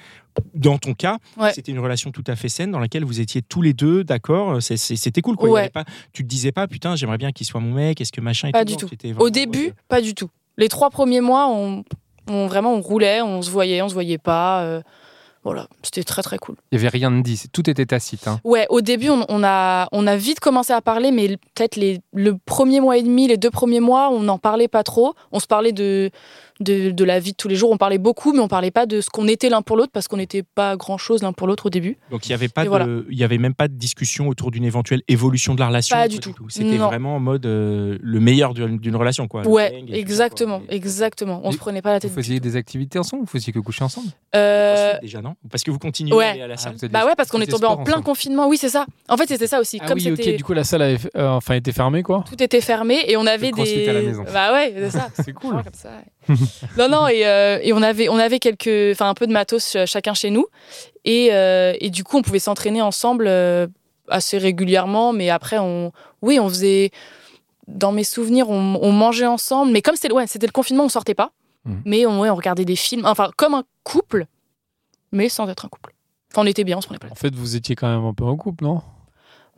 dans 0.54 0.78
ton 0.78 0.94
cas, 0.94 1.18
Ouais. 1.36 1.52
c'était 1.52 1.72
une 1.72 1.80
relation 1.80 2.12
tout 2.12 2.24
à 2.28 2.36
fait 2.36 2.48
saine 2.48 2.70
dans 2.70 2.78
laquelle 2.78 3.04
vous 3.04 3.20
étiez 3.20 3.42
tous 3.42 3.62
les 3.62 3.72
deux 3.72 4.04
d'accord. 4.04 4.58
C'était 4.62 5.22
cool. 5.22 5.36
Quoi. 5.36 5.50
Ouais. 5.50 5.60
avait 5.62 5.70
pas, 5.70 5.84
tu 6.12 6.22
te 6.22 6.28
disais 6.28 6.52
pas, 6.52 6.68
putain, 6.68 6.94
j'aimerais 6.96 7.18
bien 7.18 7.32
qu'il 7.32 7.46
soit 7.46 7.60
mon 7.60 7.72
mec, 7.74 8.00
est-ce 8.00 8.12
que 8.12 8.20
machin. 8.20 8.48
et 8.48 8.52
Pas 8.52 8.64
tout. 8.64 8.76
du 8.76 8.96
tout. 8.96 9.16
Au 9.18 9.30
début, 9.30 9.72
pas 9.88 10.00
du 10.00 10.14
tout. 10.14 10.28
Les 10.56 10.68
trois 10.68 10.90
premiers 10.90 11.20
mois, 11.20 11.48
on, 11.48 11.84
on- 12.28 12.46
vraiment 12.46 12.74
on 12.74 12.80
roulait, 12.80 13.22
on 13.22 13.42
se 13.42 13.50
voyait, 13.50 13.82
on 13.82 13.88
se 13.88 13.94
voyait 13.94 14.18
pas. 14.18 14.62
euh, 14.62 14.82
voilà, 15.42 15.68
c'était 15.82 16.04
très 16.04 16.22
très 16.22 16.36
cool. 16.38 16.56
Il 16.70 16.78
n'y 16.78 16.84
avait 16.84 16.90
rien 16.98 17.10
de 17.10 17.22
dit, 17.22 17.40
tout 17.52 17.68
était 17.70 17.86
tacite. 17.86 18.28
hein. 18.28 18.40
Ouais, 18.44 18.66
au 18.68 18.82
début, 18.82 19.08
on, 19.08 19.24
on 19.28 19.42
a, 19.42 19.88
on 19.92 20.06
a 20.06 20.16
vite 20.16 20.38
commencé 20.40 20.72
à 20.72 20.80
parler, 20.82 21.10
mais 21.12 21.28
peut-être 21.54 21.76
les, 21.76 22.00
le 22.12 22.36
premier 22.36 22.80
mois 22.80 22.98
et 22.98 23.02
demi, 23.02 23.26
les 23.26 23.38
deux 23.38 23.50
premiers 23.50 23.80
mois, 23.80 24.10
on 24.10 24.20
n'en 24.20 24.38
parlait 24.38 24.68
pas 24.68 24.82
trop. 24.82 25.14
On 25.32 25.40
se 25.40 25.46
parlait 25.46 25.72
de, 25.72 26.10
de, 26.60 26.90
de 26.90 27.04
la 27.04 27.18
vie 27.20 27.32
de 27.32 27.36
tous 27.36 27.48
les 27.48 27.56
jours, 27.56 27.70
on 27.70 27.76
parlait 27.76 27.98
beaucoup, 27.98 28.32
mais 28.32 28.38
on 28.40 28.48
parlait 28.48 28.70
pas 28.70 28.86
de 28.86 29.00
ce 29.00 29.10
qu'on 29.10 29.26
était 29.28 29.48
l'un 29.48 29.62
pour 29.62 29.76
l'autre, 29.76 29.90
parce 29.92 30.08
qu'on 30.08 30.16
n'était 30.18 30.42
pas 30.42 30.76
grand-chose 30.76 31.22
l'un 31.22 31.32
pour 31.32 31.46
l'autre 31.46 31.66
au 31.66 31.70
début. 31.70 31.96
Donc 32.10 32.26
il 32.26 32.30
y 32.30 32.34
avait 32.34 32.48
pas 32.48 32.64
de, 32.64 32.68
voilà. 32.68 32.86
y 33.10 33.24
avait 33.24 33.38
même 33.38 33.54
pas 33.54 33.68
de 33.68 33.74
discussion 33.74 34.28
autour 34.28 34.50
d'une 34.50 34.64
éventuelle 34.64 35.02
évolution 35.08 35.54
de 35.54 35.60
la 35.60 35.68
relation. 35.68 35.96
Pas 35.96 36.08
du 36.08 36.20
tout. 36.20 36.34
C'était 36.48 36.76
vraiment 36.76 37.16
en 37.16 37.20
mode 37.20 37.46
euh, 37.46 37.98
le 38.00 38.20
meilleur 38.20 38.54
d'une 38.54 38.96
relation 38.96 39.26
quoi. 39.28 39.46
Ouais, 39.46 39.84
exactement, 39.92 40.58
quoi. 40.60 40.66
Et- 40.70 40.76
exactement. 40.76 41.40
On 41.44 41.50
Et 41.50 41.52
se 41.54 41.58
prenait 41.58 41.82
pas 41.82 41.90
la 41.90 41.96
Vous 41.96 42.00
tête. 42.02 42.10
du 42.10 42.16
faisiez 42.16 42.40
des 42.40 42.56
activités 42.56 42.98
ensemble 42.98 43.22
Vous 43.22 43.28
faisiez 43.30 43.52
que 43.52 43.58
coucher 43.58 43.84
ensemble? 43.84 44.08
Euh, 44.36 44.94
déjà 45.00 45.20
non? 45.22 45.34
Parce 45.50 45.62
que 45.62 45.70
vous 45.70 45.78
continuez 45.78 46.12
ouais. 46.12 46.24
à 46.24 46.30
aller 46.30 46.42
à 46.42 46.46
la 46.46 46.56
salle. 46.56 46.72
vous 46.74 46.84
aviez- 46.84 46.92
bah 46.92 47.04
ouais, 47.06 47.14
parce 47.16 47.30
qu'on 47.30 47.38
vous 47.38 47.44
est 47.44 47.46
tombé 47.46 47.66
en 47.66 47.76
plein 47.78 47.94
ensemble. 47.94 48.04
confinement. 48.04 48.48
Oui, 48.48 48.56
c'est 48.56 48.68
ça. 48.68 48.86
En 49.08 49.16
fait, 49.16 49.26
c'était 49.28 49.46
ça 49.46 49.60
aussi. 49.60 49.78
Ah 49.82 49.86
Comme 49.88 49.98
oui, 49.98 50.10
ok, 50.10 50.16
c'était. 50.18 50.36
du 50.36 50.44
coup, 50.44 50.52
la 50.52 50.64
salle 50.64 50.82
avait 50.82 50.98
euh, 51.16 51.28
enfin, 51.30 51.54
été 51.54 51.72
fermée, 51.72 52.02
quoi. 52.02 52.24
Tout 52.28 52.42
était 52.42 52.60
fermé 52.60 52.98
et 53.08 53.16
on 53.16 53.26
avait 53.26 53.50
des. 53.50 53.88
à 53.88 53.92
la 53.92 54.02
maison. 54.02 54.24
Bah 54.32 54.52
ouais, 54.52 54.72
c'est 54.76 54.90
ça. 54.90 55.08
C'est 55.14 55.32
cool. 55.32 55.54
Ouais, 55.56 55.62
comme 55.62 55.72
ça, 55.74 55.88
ouais. 55.90 56.04
non, 56.78 56.88
non, 56.88 57.08
et, 57.08 57.26
euh, 57.26 57.58
et 57.62 57.72
on 57.72 57.82
avait, 57.82 58.08
on 58.08 58.16
avait 58.18 58.38
quelques, 58.38 58.92
enfin 58.92 59.08
un 59.08 59.14
peu 59.14 59.26
de 59.26 59.32
matos 59.32 59.76
euh, 59.76 59.86
chacun 59.86 60.14
chez 60.14 60.30
nous, 60.30 60.46
et, 61.04 61.28
euh, 61.32 61.74
et 61.80 61.90
du 61.90 62.04
coup 62.04 62.16
on 62.18 62.22
pouvait 62.22 62.38
s'entraîner 62.38 62.82
ensemble 62.82 63.26
euh, 63.28 63.66
assez 64.08 64.38
régulièrement, 64.38 65.12
mais 65.12 65.30
après 65.30 65.58
on, 65.58 65.92
oui, 66.22 66.38
on 66.40 66.48
faisait, 66.48 66.90
dans 67.68 67.92
mes 67.92 68.04
souvenirs, 68.04 68.48
on, 68.50 68.78
on 68.82 68.92
mangeait 68.92 69.26
ensemble, 69.26 69.72
mais 69.72 69.82
comme 69.82 69.94
c'était, 69.96 70.12
ouais, 70.12 70.26
c'était 70.26 70.46
le 70.46 70.52
confinement, 70.52 70.84
on 70.84 70.88
sortait 70.88 71.14
pas, 71.14 71.30
Mhm. 71.66 71.82
mais 71.84 72.06
on, 72.06 72.20
ouais, 72.20 72.30
on 72.30 72.34
regardait 72.36 72.64
des 72.64 72.74
films, 72.76 73.04
enfin 73.04 73.30
comme 73.36 73.52
un 73.54 73.64
couple, 73.84 74.26
mais 75.12 75.28
sans 75.28 75.46
être 75.48 75.66
un 75.66 75.68
couple. 75.68 75.92
Enfin 76.32 76.42
on 76.42 76.46
était 76.46 76.64
bien, 76.64 76.78
on 76.78 76.80
se 76.80 76.86
prenait 76.86 76.98
pas. 76.98 77.08
En 77.10 77.14
fait, 77.14 77.34
vous 77.34 77.54
étiez 77.56 77.74
quand 77.76 77.88
même 77.88 78.04
un 78.06 78.14
peu 78.14 78.24
en 78.24 78.36
couple, 78.36 78.64
non? 78.64 78.80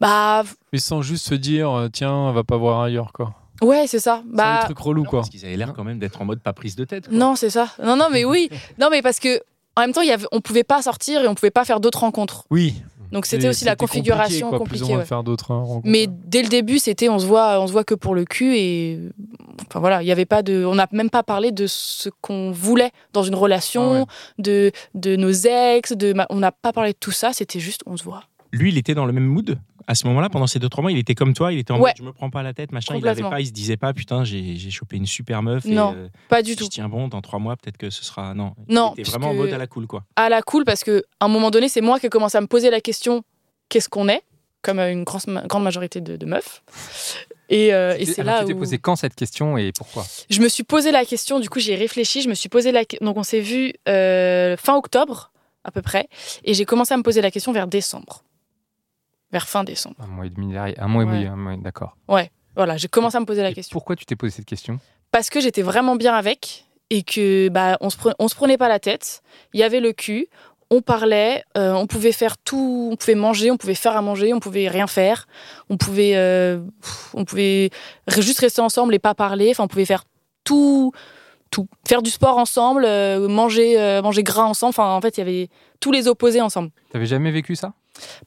Bah 0.00 0.42
Mais 0.72 0.80
sans 0.80 1.00
juste 1.00 1.26
se 1.28 1.34
dire, 1.36 1.88
tiens, 1.92 2.12
on 2.12 2.32
va 2.32 2.42
pas 2.42 2.56
voir 2.56 2.80
ailleurs, 2.80 3.12
quoi. 3.12 3.34
Ouais, 3.62 3.86
c'est 3.86 3.98
ça. 4.00 4.16
Sans 4.16 4.30
les 4.30 4.36
Bah 4.36 4.60
trucs 4.64 4.78
relous, 4.78 5.04
quoi. 5.04 5.20
Parce 5.20 5.30
qu'ils 5.30 5.44
avaient 5.44 5.56
l'air 5.56 5.72
quand 5.74 5.84
même 5.84 5.98
d'être 5.98 6.20
en 6.20 6.24
mode 6.24 6.40
pas 6.40 6.52
prise 6.52 6.76
de 6.76 6.84
tête. 6.84 7.08
quoi. 7.08 7.16
non, 7.16 7.36
c'est 7.36 7.50
ça. 7.50 7.68
Non, 7.82 7.96
non, 7.96 8.08
mais 8.10 8.24
oui, 8.24 8.48
non, 8.80 8.88
mais 8.90 9.02
parce 9.02 9.18
que 9.20 9.40
en 9.76 9.80
même 9.82 9.92
temps, 9.92 10.02
il 10.02 10.08
y 10.08 10.12
avait, 10.12 10.26
on 10.32 10.40
pouvait 10.40 10.64
pas 10.64 10.82
sortir 10.82 11.22
et 11.24 11.28
on 11.28 11.34
pouvait 11.34 11.50
pas 11.50 11.64
faire 11.64 11.80
d'autres 11.80 12.00
rencontres. 12.00 12.44
Oui. 12.50 12.74
Donc 13.10 13.26
c'était 13.26 13.48
aussi 13.48 13.66
la 13.66 13.76
configuration 13.76 14.48
compliqué, 14.48 14.48
quoi, 14.48 14.58
compliquée. 14.58 14.86
Plus 14.86 14.96
ouais. 14.96 15.04
faire 15.04 15.22
d'autres 15.22 15.50
hein, 15.50 15.60
rencontres. 15.60 15.86
Mais 15.86 16.06
dès 16.08 16.42
le 16.42 16.48
début, 16.48 16.78
c'était 16.78 17.10
on 17.10 17.18
se 17.18 17.26
voit, 17.26 17.60
on 17.60 17.66
se 17.66 17.72
voit 17.72 17.84
que 17.84 17.94
pour 17.94 18.14
le 18.14 18.24
cul 18.24 18.56
et 18.56 18.98
enfin 19.66 19.80
voilà, 19.80 20.02
il 20.02 20.06
y 20.08 20.12
avait 20.12 20.24
pas 20.24 20.42
de, 20.42 20.64
on 20.64 20.74
n'a 20.76 20.86
même 20.92 21.10
pas 21.10 21.22
parlé 21.22 21.52
de 21.52 21.66
ce 21.66 22.08
qu'on 22.22 22.52
voulait 22.52 22.90
dans 23.12 23.22
une 23.22 23.34
relation, 23.34 23.92
Ah 23.92 23.98
ouais. 23.98 24.04
de 24.38 24.72
de 24.94 25.16
nos 25.16 25.30
ex, 25.30 25.92
de, 25.92 26.14
on 26.30 26.36
n'a 26.36 26.52
pas 26.52 26.72
parlé 26.72 26.92
de 26.92 26.98
tout 26.98 27.10
ça. 27.10 27.34
C'était 27.34 27.60
juste 27.60 27.82
on 27.84 27.98
se 27.98 28.02
voit. 28.04 28.22
Lui, 28.50 28.70
il 28.70 28.78
était 28.78 28.94
dans 28.94 29.04
le 29.04 29.12
même 29.12 29.26
mood? 29.26 29.58
À 29.86 29.94
ce 29.94 30.06
moment-là, 30.06 30.28
pendant 30.28 30.46
ces 30.46 30.58
deux 30.58 30.68
trois 30.68 30.82
mois, 30.82 30.92
il 30.92 30.98
était 30.98 31.14
comme 31.14 31.34
toi, 31.34 31.52
il 31.52 31.58
était 31.58 31.72
en 31.72 31.76
Ouais. 31.80 31.90
mode 31.90 31.94
je 31.98 32.02
me 32.02 32.12
prends 32.12 32.30
pas 32.30 32.42
la 32.42 32.52
tête, 32.54 32.72
machin. 32.72 32.96
Il 32.96 33.06
avait 33.08 33.22
pas, 33.22 33.40
il 33.40 33.46
se 33.46 33.52
disait 33.52 33.76
pas 33.76 33.92
putain, 33.92 34.24
j'ai 34.24 34.56
j'ai 34.56 34.70
chopé 34.70 34.96
une 34.96 35.06
super 35.06 35.42
meuf. 35.42 35.64
Non, 35.64 35.92
et, 35.92 35.96
euh, 35.96 36.08
Pas 36.28 36.42
du 36.42 36.50
si 36.52 36.56
tout. 36.56 36.64
je 36.64 36.70
tiens 36.70 36.88
bon, 36.88 37.08
dans 37.08 37.20
trois 37.22 37.38
mois, 37.38 37.56
peut-être 37.56 37.76
que 37.76 37.90
ce 37.90 38.04
sera. 38.04 38.34
Non. 38.34 38.54
Non, 38.68 38.94
Il 38.96 39.00
était 39.00 39.10
vraiment 39.10 39.30
en 39.30 39.34
mode 39.34 39.52
à 39.52 39.58
la 39.58 39.66
cool, 39.66 39.86
quoi. 39.86 40.04
À 40.16 40.28
la 40.28 40.42
cool, 40.42 40.64
parce 40.64 40.84
que 40.84 41.04
à 41.20 41.24
un 41.26 41.28
moment 41.28 41.50
donné, 41.50 41.68
c'est 41.68 41.80
moi 41.80 41.98
qui 42.00 42.06
ai 42.06 42.10
commencé 42.10 42.36
à 42.38 42.40
me 42.40 42.46
poser 42.46 42.70
la 42.70 42.80
question 42.80 43.22
qu'est-ce 43.68 43.88
qu'on 43.88 44.08
est 44.08 44.22
Comme 44.62 44.78
euh, 44.78 44.92
une 44.92 45.04
grande, 45.04 45.22
grande 45.48 45.64
majorité 45.64 46.00
de, 46.00 46.16
de 46.16 46.26
meufs. 46.26 46.62
Et, 47.48 47.74
euh, 47.74 47.96
et 47.98 48.06
c'est 48.06 48.22
là 48.22 48.40
tu 48.40 48.46
t'es 48.46 48.52
où 48.54 48.58
posé 48.58 48.78
quand 48.78 48.96
cette 48.96 49.14
question 49.14 49.58
et 49.58 49.72
pourquoi? 49.72 50.06
Je 50.30 50.40
me 50.40 50.48
suis 50.48 50.62
posé 50.62 50.90
la 50.90 51.04
question. 51.04 51.38
Du 51.38 51.50
coup, 51.50 51.58
j'y 51.60 51.72
ai 51.72 51.76
réfléchi. 51.76 52.22
Je 52.22 52.28
me 52.30 52.34
suis 52.34 52.48
posé 52.48 52.72
la. 52.72 52.82
Donc, 53.02 53.16
on 53.18 53.22
s'est 53.22 53.40
vu 53.40 53.74
euh, 53.88 54.56
fin 54.56 54.74
octobre 54.76 55.30
à 55.64 55.70
peu 55.70 55.80
près, 55.82 56.08
et 56.44 56.54
j'ai 56.54 56.64
commencé 56.64 56.92
à 56.92 56.96
me 56.96 57.02
poser 57.04 57.20
la 57.20 57.30
question 57.30 57.52
vers 57.52 57.68
décembre, 57.68 58.24
vers 59.32 59.48
fin 59.48 59.64
décembre. 59.64 59.96
Un 60.00 60.06
mois 60.06 60.26
et 60.26 60.30
demi 60.30 60.52
derrière. 60.52 60.76
Un 60.82 60.88
mois 60.88 61.02
et 61.02 61.06
Ouais. 61.06 61.24
demi, 61.24 61.62
d'accord. 61.62 61.96
Voilà, 62.54 62.76
j'ai 62.76 62.88
commencé 62.88 63.16
à 63.16 63.20
me 63.20 63.24
poser 63.24 63.40
la 63.42 63.50
Et 63.50 63.54
question. 63.54 63.72
Pourquoi 63.72 63.96
tu 63.96 64.04
t'es 64.04 64.14
posé 64.14 64.36
cette 64.36 64.44
question? 64.44 64.78
Parce 65.10 65.30
que 65.30 65.40
j'étais 65.40 65.62
vraiment 65.62 65.96
bien 65.96 66.12
avec 66.14 66.66
et 66.90 67.02
que 67.02 67.48
bah 67.48 67.78
on 67.80 67.88
se 67.88 67.96
pre- 67.96 68.14
on 68.18 68.28
se 68.28 68.34
prenait 68.34 68.58
pas 68.58 68.68
la 68.68 68.78
tête. 68.78 69.22
Il 69.54 69.60
y 69.60 69.62
avait 69.62 69.80
le 69.80 69.92
cul, 69.92 70.26
on 70.70 70.82
parlait, 70.82 71.42
euh, 71.56 71.72
on 71.72 71.86
pouvait 71.86 72.12
faire 72.12 72.36
tout, 72.36 72.90
on 72.92 72.96
pouvait 72.96 73.14
manger, 73.14 73.50
on 73.50 73.56
pouvait 73.56 73.74
faire 73.74 73.96
à 73.96 74.02
manger, 74.02 74.34
on 74.34 74.40
pouvait 74.40 74.68
rien 74.68 74.86
faire, 74.86 75.26
on 75.70 75.78
pouvait 75.78 76.12
euh, 76.16 76.60
on 77.14 77.24
pouvait 77.24 77.70
juste 78.18 78.40
rester 78.40 78.60
ensemble 78.60 78.94
et 78.94 78.98
pas 78.98 79.14
parler. 79.14 79.48
Enfin, 79.50 79.64
on 79.64 79.68
pouvait 79.68 79.86
faire 79.86 80.04
tout 80.44 80.92
tout 81.50 81.66
faire 81.88 82.02
du 82.02 82.10
sport 82.10 82.36
ensemble, 82.36 82.84
euh, 82.84 83.28
manger 83.28 83.78
manger 84.02 84.22
gras 84.22 84.44
ensemble. 84.44 84.70
Enfin, 84.70 84.90
en 84.94 85.00
fait, 85.00 85.16
il 85.16 85.20
y 85.20 85.22
avait 85.22 85.48
tous 85.80 85.90
les 85.92 86.06
opposés 86.06 86.42
ensemble. 86.42 86.68
T'avais 86.90 87.06
jamais 87.06 87.30
vécu 87.30 87.56
ça? 87.56 87.72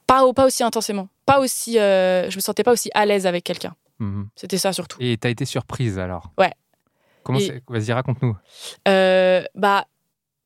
Pas 0.06 0.32
pas 0.32 0.46
aussi 0.46 0.62
intensément, 0.62 1.08
pas 1.26 1.40
aussi 1.40 1.78
euh, 1.78 2.30
je 2.30 2.36
me 2.36 2.40
sentais 2.40 2.62
pas 2.62 2.72
aussi 2.72 2.90
à 2.94 3.04
l'aise 3.06 3.26
avec 3.26 3.44
quelqu'un. 3.44 3.74
Mhm. 3.98 4.28
C'était 4.36 4.58
ça 4.58 4.72
surtout. 4.72 4.98
Et 5.00 5.16
t'as 5.16 5.30
été 5.30 5.44
surprise 5.44 5.98
alors? 5.98 6.30
Ouais. 6.38 6.52
Comment 7.24 7.38
Et- 7.40 7.62
Vas-y, 7.68 7.92
raconte-nous. 7.92 8.36
Euh, 8.86 9.42
bah, 9.54 9.86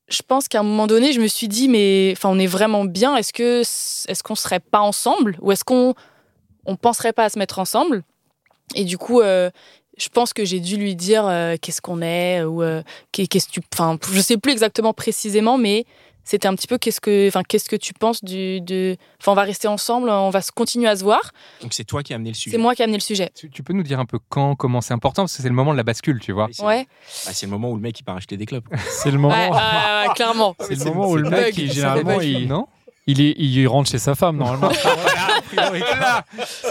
je 0.07 0.21
pense 0.27 0.47
qu'à 0.47 0.59
un 0.61 0.63
moment 0.63 0.87
donné, 0.87 1.13
je 1.13 1.21
me 1.21 1.27
suis 1.27 1.47
dit, 1.47 1.67
mais 1.69 2.13
enfin, 2.17 2.29
on 2.29 2.39
est 2.39 2.47
vraiment 2.47 2.85
bien. 2.85 3.15
Est-ce 3.15 3.33
que 3.33 3.61
est-ce 3.61 4.23
qu'on 4.23 4.35
serait 4.35 4.59
pas 4.59 4.79
ensemble 4.81 5.37
ou 5.41 5.51
est-ce 5.51 5.63
qu'on 5.63 5.93
on 6.65 6.75
penserait 6.75 7.13
pas 7.13 7.25
à 7.25 7.29
se 7.29 7.37
mettre 7.39 7.59
ensemble? 7.59 8.03
Et 8.75 8.83
du 8.85 8.97
coup, 8.97 9.21
euh, 9.21 9.49
je 9.97 10.09
pense 10.09 10.33
que 10.33 10.43
j'ai 10.45 10.59
dû 10.59 10.77
lui 10.77 10.95
dire 10.95 11.27
euh, 11.27 11.55
qu'est-ce 11.61 11.81
qu'on 11.81 12.01
est 12.01 12.41
ou 12.43 12.63
euh, 12.63 12.81
qu'est- 13.11 13.27
qu'est-ce 13.27 13.47
que 13.47 13.51
tu, 13.53 13.61
enfin, 13.73 13.97
je 14.11 14.21
sais 14.21 14.37
plus 14.37 14.51
exactement 14.51 14.93
précisément, 14.93 15.57
mais 15.57 15.85
c'était 16.23 16.47
un 16.47 16.55
petit 16.55 16.67
peu 16.67 16.77
qu'est-ce 16.77 17.01
que, 17.01 17.27
enfin, 17.27 17.41
qu'est-ce 17.47 17.67
que 17.69 17.75
tu 17.75 17.93
penses 17.93 18.23
du, 18.23 18.61
de, 18.61 18.95
enfin, 19.19 19.31
on 19.31 19.35
va 19.35 19.41
rester 19.43 19.67
ensemble, 19.67 20.09
on 20.09 20.29
va 20.29 20.41
se 20.41 20.51
continuer 20.51 20.87
à 20.87 20.95
se 20.95 21.03
voir. 21.03 21.31
Donc 21.61 21.73
c'est 21.73 21.83
toi 21.83 22.03
qui 22.03 22.13
as 22.13 22.17
amené 22.17 22.29
le 22.29 22.35
sujet. 22.35 22.55
C'est 22.55 22.61
moi 22.61 22.75
qui 22.75 22.81
ai 22.81 22.85
amené 22.85 22.97
le 22.97 23.01
sujet. 23.03 23.31
Tu, 23.35 23.49
tu 23.49 23.63
peux 23.63 23.73
nous 23.73 23.83
dire 23.83 23.99
un 23.99 24.05
peu 24.05 24.19
quand, 24.29 24.55
comment 24.55 24.81
c'est 24.81 24.93
important 24.93 25.23
Parce 25.23 25.35
que 25.35 25.41
c'est 25.41 25.49
le 25.49 25.55
moment 25.55 25.71
de 25.71 25.77
la 25.77 25.83
bascule, 25.83 26.19
tu 26.19 26.31
vois. 26.31 26.45
Oui, 26.45 26.53
c'est- 26.53 26.63
Ouais, 26.63 26.85
bah, 27.25 27.31
c'est 27.33 27.45
le 27.47 27.51
moment 27.51 27.71
où 27.71 27.75
le 27.75 27.81
mec 27.81 27.99
il 27.99 28.03
part 28.03 28.15
acheter 28.17 28.37
des 28.37 28.45
clubs. 28.45 28.63
C'est 28.89 29.11
le 29.11 29.17
moment. 29.17 29.33
ouais, 29.33 29.49
ouais, 30.07 30.13
clairement. 30.15 30.55
C'est 30.59 30.75
le 30.75 30.79
c'est- 30.79 30.85
moment 30.85 31.09
où 31.09 31.15
le 31.17 31.25
c'est 31.25 31.29
mec, 31.31 31.57
il, 31.57 31.71
généralement, 31.71 32.17
bug, 32.17 32.23
il, 32.23 32.47
non 32.47 32.67
il, 33.07 33.19
est, 33.19 33.33
il 33.37 33.67
rentre 33.67 33.89
chez 33.89 33.97
sa 33.97 34.13
femme, 34.15 34.37
normalement. 34.37 34.71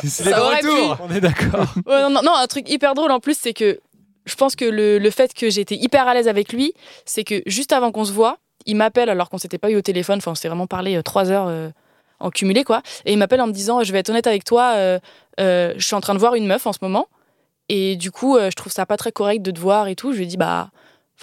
Ça 0.05 0.43
aurait 0.45 0.61
pu. 0.61 0.69
On 1.01 1.11
est 1.15 1.21
d'accord. 1.21 1.67
Ouais, 1.87 2.03
non, 2.03 2.11
non, 2.11 2.23
non, 2.23 2.35
un 2.35 2.47
truc 2.47 2.69
hyper 2.71 2.95
drôle 2.95 3.11
en 3.11 3.21
plus, 3.21 3.37
c'est 3.39 3.53
que 3.53 3.81
je 4.27 4.35
pense 4.35 4.55
que 4.57 4.65
le, 4.65 4.99
le 4.99 5.11
fait 5.11 5.35
que 5.35 5.51
j'étais 5.51 5.77
hyper 5.77 6.07
à 6.07 6.15
l'aise 6.15 6.29
avec 6.29 6.53
lui, 6.53 6.73
c'est 7.05 7.25
que 7.25 7.43
juste 7.47 7.73
avant 7.73 7.91
qu'on 7.91 8.05
se 8.05 8.13
voit, 8.13 8.39
il 8.67 8.77
m'appelle 8.77 9.09
alors 9.11 9.29
qu'on 9.31 9.39
s'était 9.39 9.59
pas 9.59 9.71
eu 9.71 9.77
au 9.77 9.83
téléphone, 9.83 10.19
enfin 10.19 10.33
on 10.33 10.35
s'était 10.35 10.49
vraiment 10.49 10.67
parlé 10.67 10.97
euh, 10.97 11.03
trois 11.03 11.31
heures 11.31 11.47
euh, 11.49 11.71
en 12.19 12.31
cumulé 12.31 12.65
quoi, 12.65 12.83
et 13.07 13.13
il 13.13 13.19
m'appelle 13.19 13.41
en 13.41 13.47
me 13.47 13.53
disant 13.53 13.83
je 13.83 13.93
vais 13.93 13.99
être 14.01 14.11
honnête 14.11 14.27
avec 14.27 14.45
toi, 14.45 14.75
euh, 14.77 14.99
euh, 15.41 15.75
je 15.77 15.85
suis 15.87 15.95
en 15.97 16.01
train 16.01 16.15
de 16.15 16.19
voir 16.19 16.35
une 16.35 16.47
meuf 16.47 16.67
en 16.67 16.73
ce 16.73 16.79
moment, 16.83 17.09
et 17.69 17.97
du 17.97 18.11
coup 18.11 18.37
euh, 18.37 18.51
je 18.51 18.57
trouve 18.57 18.73
ça 18.73 18.85
pas 18.87 18.97
très 18.97 19.13
correct 19.13 19.41
de 19.43 19.51
te 19.51 19.59
voir 19.61 19.89
et 19.89 19.95
tout, 19.97 20.13
je 20.13 20.19
lui 20.19 20.27
dis 20.27 20.37
bah 20.37 20.71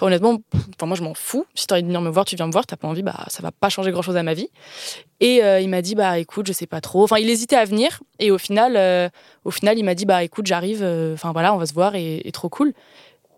Enfin, 0.00 0.06
honnêtement, 0.06 0.38
enfin, 0.76 0.86
moi 0.86 0.96
je 0.96 1.02
m'en 1.02 1.12
fous. 1.12 1.44
Si 1.56 1.66
t'as 1.66 1.74
envie 1.74 1.82
de 1.82 1.88
venir 1.88 2.00
me 2.00 2.08
voir, 2.08 2.24
tu 2.24 2.36
viens 2.36 2.46
me 2.46 2.52
voir. 2.52 2.64
T'as 2.64 2.76
pas 2.76 2.86
envie, 2.86 3.02
bah 3.02 3.24
ça 3.26 3.42
va 3.42 3.50
pas 3.50 3.68
changer 3.68 3.90
grand 3.90 4.00
chose 4.02 4.16
à 4.16 4.22
ma 4.22 4.32
vie. 4.32 4.48
Et 5.18 5.42
euh, 5.42 5.58
il 5.58 5.68
m'a 5.68 5.82
dit 5.82 5.96
bah 5.96 6.20
écoute, 6.20 6.46
je 6.46 6.52
sais 6.52 6.68
pas 6.68 6.80
trop. 6.80 7.02
Enfin, 7.02 7.16
il 7.18 7.28
hésitait 7.28 7.56
à 7.56 7.64
venir. 7.64 8.00
Et 8.20 8.30
au 8.30 8.38
final, 8.38 8.76
euh, 8.76 9.08
au 9.44 9.50
final, 9.50 9.76
il 9.76 9.82
m'a 9.84 9.96
dit 9.96 10.06
bah 10.06 10.22
écoute, 10.22 10.46
j'arrive. 10.46 10.84
euh, 10.84 11.14
Enfin 11.14 11.32
voilà, 11.32 11.52
on 11.52 11.56
va 11.56 11.66
se 11.66 11.74
voir 11.74 11.96
et, 11.96 12.22
et 12.24 12.30
trop 12.30 12.48
cool. 12.48 12.74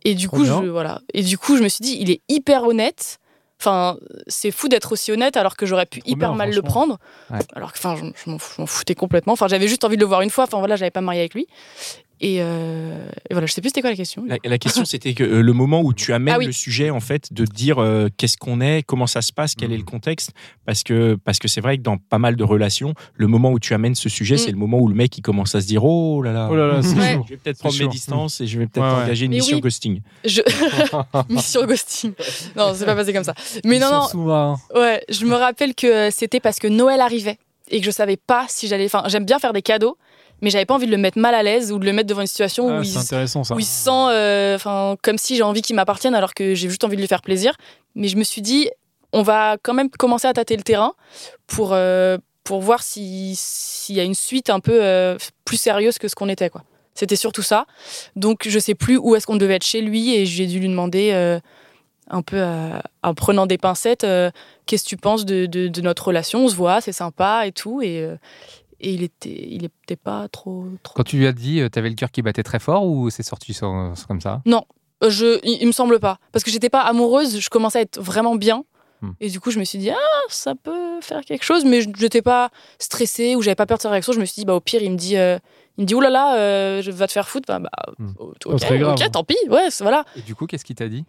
Et 0.05 0.15
du 0.15 0.27
Trop 0.27 0.37
coup, 0.37 0.43
bien. 0.43 0.61
je, 0.63 0.69
voilà. 0.69 1.01
Et 1.15 1.23
du 1.23 1.39
coup, 1.39 1.57
je 1.57 1.63
me 1.63 1.69
suis 1.71 1.81
dit, 1.83 1.97
il 1.99 2.11
est 2.11 2.21
hyper 2.29 2.65
honnête. 2.65 3.21
Enfin, 3.61 3.99
c'est 4.27 4.51
fou 4.51 4.69
d'être 4.69 4.93
aussi 4.93 5.13
honnête 5.13 5.37
alors 5.37 5.55
que 5.55 5.67
j'aurais 5.67 5.85
pu 5.85 6.01
hyper 6.07 6.31
bien, 6.31 6.39
mal 6.39 6.55
le 6.55 6.63
prendre. 6.63 6.99
Ouais. 7.31 7.41
Alors 7.55 7.75
que, 7.75 7.79
enfin, 7.79 7.95
je, 7.95 8.07
je 8.25 8.31
m'en 8.31 8.67
foutais 8.67 8.95
complètement. 8.95 9.35
Enfin, 9.35 9.49
j'avais 9.49 9.69
juste 9.69 9.85
envie 9.85 9.97
de 9.97 10.01
le 10.01 10.07
voir 10.07 10.23
une 10.23 10.31
fois. 10.31 10.45
Enfin 10.45 10.59
voilà, 10.61 10.77
j'avais 10.77 10.91
pas 10.91 11.03
marié 11.03 11.21
avec 11.21 11.35
lui. 11.35 11.47
Et, 12.23 12.43
euh, 12.43 13.09
et 13.31 13.33
voilà, 13.33 13.47
je 13.47 13.53
sais 13.55 13.63
plus 13.63 13.71
c'était 13.71 13.81
quoi 13.81 13.89
la 13.91 13.97
question. 13.97 14.25
La, 14.27 14.37
la 14.45 14.59
question 14.59 14.85
c'était 14.85 15.15
que 15.15 15.25
euh, 15.25 15.41
le 15.41 15.53
moment 15.55 15.81
où 15.81 15.95
tu 15.95 16.13
amènes 16.13 16.35
Ah 16.35 16.39
oui. 16.39 16.45
le 16.45 16.53
sujet 16.53 16.91
en 16.91 17.01
fait 17.01 17.33
de 17.33 17.47
dire 17.47 17.79
euh, 17.79 18.09
qu'est-ce 18.19 18.37
qu'on 18.37 18.61
est, 18.61 18.83
comment 18.83 19.07
ça 19.07 19.23
se 19.23 19.33
passe, 19.33 19.55
quel 19.55 19.73
est 19.73 19.79
le 19.79 19.85
contexte, 19.85 20.33
parce 20.67 20.83
que 20.83 21.15
parce 21.25 21.39
que 21.39 21.49
c'est 21.49 21.63
vrai 21.63 21.79
que 21.79 21.83
dans 21.83 21.97
pas 21.97 22.19
mal 22.19 22.37
de 22.37 22.45
relations, 22.45 22.93
le 23.15 23.27
moment 23.27 23.51
où 23.53 23.59
tu 23.59 23.73
amènes 23.73 23.95
ce 23.95 24.11
sujet, 24.11 24.35
Mm. 24.35 24.39
c'est 24.39 24.51
le 24.51 24.59
moment 24.59 24.79
où 24.81 24.89
le 24.89 24.95
mec 24.95 25.17
il 25.17 25.23
commence 25.23 25.55
à 25.55 25.63
se 25.63 25.67
dire 25.67 25.83
oh 25.83 26.21
là 26.21 26.33
là, 26.33 26.49
Oh 26.51 26.57
là 26.57 26.67
là, 26.67 26.83
c'est 26.83 26.95
Ouais. 26.97 27.19
je 27.25 27.31
vais 27.31 27.37
peut-être 27.39 27.59
prendre 27.59 27.79
mes 27.79 27.89
distances 27.89 28.41
et 28.43 28.47
je 28.47 28.59
vais 28.59 28.67
peut-être 28.67 28.85
Ouais, 28.87 28.97
ouais. 28.99 29.05
engager 29.05 29.25
une 29.25 29.31
Mais 29.31 29.39
mission 29.39 29.57
oui. 29.57 29.63
ghosting. 29.63 30.01
Je... 30.27 30.43
Mission 31.33 31.65
ghosting. 31.67 32.13
Non, 32.57 32.73
c'est 32.75 32.85
pas 32.85 32.95
passé 32.95 33.13
comme 33.15 33.25
ça. 33.25 33.35
Mais 33.65 33.77
Ils 33.77 33.81
non, 33.81 33.91
non, 33.93 34.03
sous-marins. 34.09 34.59
Ouais, 34.75 35.03
je 35.09 35.25
me 35.25 35.35
rappelle 35.35 35.75
que 35.75 36.11
c'était 36.11 36.41
parce 36.41 36.59
que 36.59 36.69
Noël 36.69 37.01
arrivait 37.01 37.39
et 37.71 37.81
que 37.81 37.87
je 37.87 37.91
savais 37.91 38.17
pas 38.19 38.45
si 38.49 38.69
j'allais. 38.69 38.85
Enfin, 38.87 39.05
j'aime 39.07 39.25
bien 39.25 39.39
faire 39.39 39.53
des 39.53 39.63
cadeaux, 39.63 39.97
mais 40.43 40.51
j'avais 40.51 40.65
pas 40.67 40.75
envie 40.75 40.87
de 40.87 40.91
le 40.91 40.97
mettre 40.99 41.19
mal 41.19 41.35
à 41.35 41.43
l'aise 41.43 41.73
ou 41.73 41.79
de 41.79 41.85
le 41.85 41.93
mettre 41.93 42.09
devant 42.09 42.21
une 42.23 42.27
situation 42.27 42.69
Ah, 42.71 42.81
où, 42.81 42.83
il, 42.83 42.97
intéressant 42.99 43.45
ça. 43.45 43.55
où 43.55 43.59
il 43.59 43.65
se 43.65 43.85
sent, 43.85 43.91
euh, 43.91 44.57
enfin, 44.57 44.97
comme 45.03 45.19
si 45.19 45.37
j'ai 45.37 45.43
envie 45.43 45.63
qu'il 45.63 45.77
m'appartienne 45.77 46.15
alors 46.15 46.35
que 46.35 46.55
j'ai 46.55 46.69
juste 46.69 46.85
envie 46.85 46.97
de 46.97 47.01
lui 47.01 47.09
faire 47.09 47.23
plaisir. 47.23 47.55
Mais 47.95 48.09
je 48.09 48.17
me 48.17 48.25
suis 48.25 48.43
dit, 48.43 48.71
on 49.13 49.23
va 49.23 49.57
quand 49.63 49.75
même 49.75 49.91
commencer 49.91 50.29
à 50.29 50.33
tâter 50.33 50.57
le 50.57 50.63
terrain 50.63 50.95
pour 51.47 51.71
euh, 51.73 52.19
pour 52.45 52.61
voir 52.61 52.83
si 52.83 53.35
s'il 53.37 53.97
y 53.97 54.01
a 54.01 54.05
une 54.05 54.15
suite 54.15 54.51
un 54.51 54.61
peu 54.61 54.83
euh, 54.83 55.17
plus 55.45 55.57
sérieuse 55.61 55.99
que 55.99 56.09
ce 56.09 56.15
qu'on 56.15 56.29
était, 56.29 56.49
quoi. 56.51 56.63
C'était 56.95 57.17
surtout 57.17 57.43
ça. 57.43 57.67
Donc, 58.17 58.47
je 58.49 58.59
sais 58.59 58.75
plus 58.75 58.97
où 58.99 59.15
est-ce 59.15 59.27
qu'on 59.27 59.37
devait 59.37 59.55
être 59.57 59.65
chez 59.65 59.81
lui 59.81 60.15
et 60.15 60.27
j'ai 60.27 60.47
dû 60.47 60.59
lui 60.61 60.69
demander. 60.69 61.11
euh, 61.13 61.39
un 62.13 62.23
peu 62.23 62.43
en 63.05 63.15
prenant 63.15 63.47
des 63.47 63.57
pincettes, 63.57 64.03
euh, 64.03 64.33
qu'est-ce 64.67 64.83
que 64.83 64.89
tu 64.89 64.97
penses 64.97 65.25
de, 65.25 65.47
de- 65.47 65.69
de 65.69 65.81
notre 65.81 66.09
relation? 66.09 66.41
On 66.47 66.49
se 66.49 66.57
voit, 66.57 66.81
c'est 66.81 66.91
sympa 66.91 67.47
et 67.47 67.53
tout. 67.53 67.83
Et, 67.83 68.01
euh, 68.01 68.17
et 68.81 68.93
il 68.93 69.03
était, 69.03 69.47
il 69.51 69.65
était 69.65 69.97
pas 69.97 70.29
trop. 70.29 70.67
trop... 70.83 70.95
Quand 70.97 71.05
tu 71.05 71.17
lui 71.19 71.27
as 71.27 71.33
dit, 71.33 71.61
euh, 71.61 71.69
t'avais 71.69 71.89
le 71.89 71.95
cœur 71.95 72.11
qui 72.11 72.23
battait 72.23 72.43
très 72.43 72.59
fort 72.59 72.85
ou 72.87 73.11
c'est 73.11 73.23
sorti 73.23 73.53
sans- 73.55 73.95
sans- 73.95 74.07
comme 74.07 74.21
ça? 74.21 74.43
Euh, 74.47 75.09
Je, 75.11 75.39
il, 75.45 75.59
il 75.63 75.67
me 75.67 75.73
semble 75.73 75.99
pas. 76.01 76.19
Parce 76.33 76.45
que 76.45 76.51
j'étais 76.51 76.69
pas 76.71 76.81
amoureuse, 76.83 77.39
je 77.41 77.49
commençais 77.51 77.79
à 77.79 77.83
être 77.83 78.01
vraiment 78.01 78.35
bien. 78.37 78.65
Hmm. 79.03 79.13
Et 79.21 79.31
du 79.31 79.41
coup, 79.41 79.51
je 79.51 79.59
me 79.59 79.65
suis 79.65 79.79
dit, 79.79 79.89
ah, 79.91 79.97
ça 80.29 80.55
peut 80.55 81.01
faire 81.01 81.23
quelque 81.25 81.43
chose. 81.45 81.65
Mais 81.65 81.81
je 81.81 81.89
n'étais 81.89 82.21
pas 82.23 82.51
stressée 82.79 83.35
ou 83.37 83.41
j'avais 83.43 83.55
pas 83.55 83.65
peur 83.67 83.79
de 83.79 83.83
sa 83.83 83.89
réaction. 83.91 84.13
Je 84.13 84.21
me 84.21 84.27
suis 84.27 84.41
dit, 84.41 84.45
bah, 84.45 84.55
au 84.55 84.61
pire, 84.61 84.83
il 84.83 84.91
me 84.91 84.97
dit, 84.97 85.17
euh, 85.17 85.39
il 85.79 85.83
me 85.83 85.87
dit, 85.87 85.95
oulala, 85.95 86.11
là 86.19 86.35
là, 86.35 86.39
euh, 86.39 86.83
je 86.83 86.91
vais 86.91 87.07
te 87.07 87.13
faire 87.13 87.29
foutre. 87.29 87.47
Bah, 87.49 87.59
bah, 87.61 87.71
Hmm. 87.99 88.11
ok, 88.19 88.37
ok, 88.45 89.11
tant 89.11 89.25
pis. 89.25 89.37
Ouais, 89.49 89.69
voilà. 89.81 90.05
Et 90.17 90.21
du 90.21 90.35
coup, 90.35 90.47
qu'est-ce 90.47 90.65
qu'il 90.67 90.77
t'a 90.77 90.89
dit? 90.89 91.05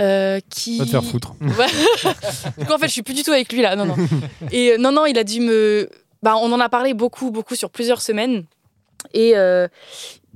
Euh, 0.00 0.38
qui... 0.48 0.78
Va 0.78 0.84
te 0.84 0.90
faire 0.90 1.04
foutre. 1.04 1.32
Ouais. 1.40 1.66
du 2.58 2.64
coup, 2.64 2.72
en 2.72 2.78
fait, 2.78 2.86
je 2.86 2.92
suis 2.92 3.02
plus 3.02 3.12
du 3.14 3.22
tout 3.22 3.32
avec 3.32 3.52
lui 3.52 3.60
là. 3.60 3.74
Non, 3.76 3.84
non. 3.84 3.96
Et 4.52 4.72
euh, 4.72 4.78
non, 4.78 4.92
non, 4.92 5.04
il 5.06 5.18
a 5.18 5.24
dû 5.24 5.40
me. 5.40 5.90
Bah, 6.22 6.36
on 6.36 6.52
en 6.52 6.60
a 6.60 6.68
parlé 6.68 6.94
beaucoup, 6.94 7.30
beaucoup 7.30 7.54
sur 7.54 7.70
plusieurs 7.70 8.02
semaines. 8.02 8.44
Et 9.14 9.36
euh, 9.36 9.68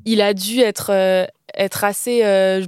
il 0.05 0.21
a 0.23 0.33
dû 0.35 0.61
être, 0.61 0.91
euh, 0.91 1.27
être 1.55 1.85
assez. 1.85 2.25
euh, 2.25 2.65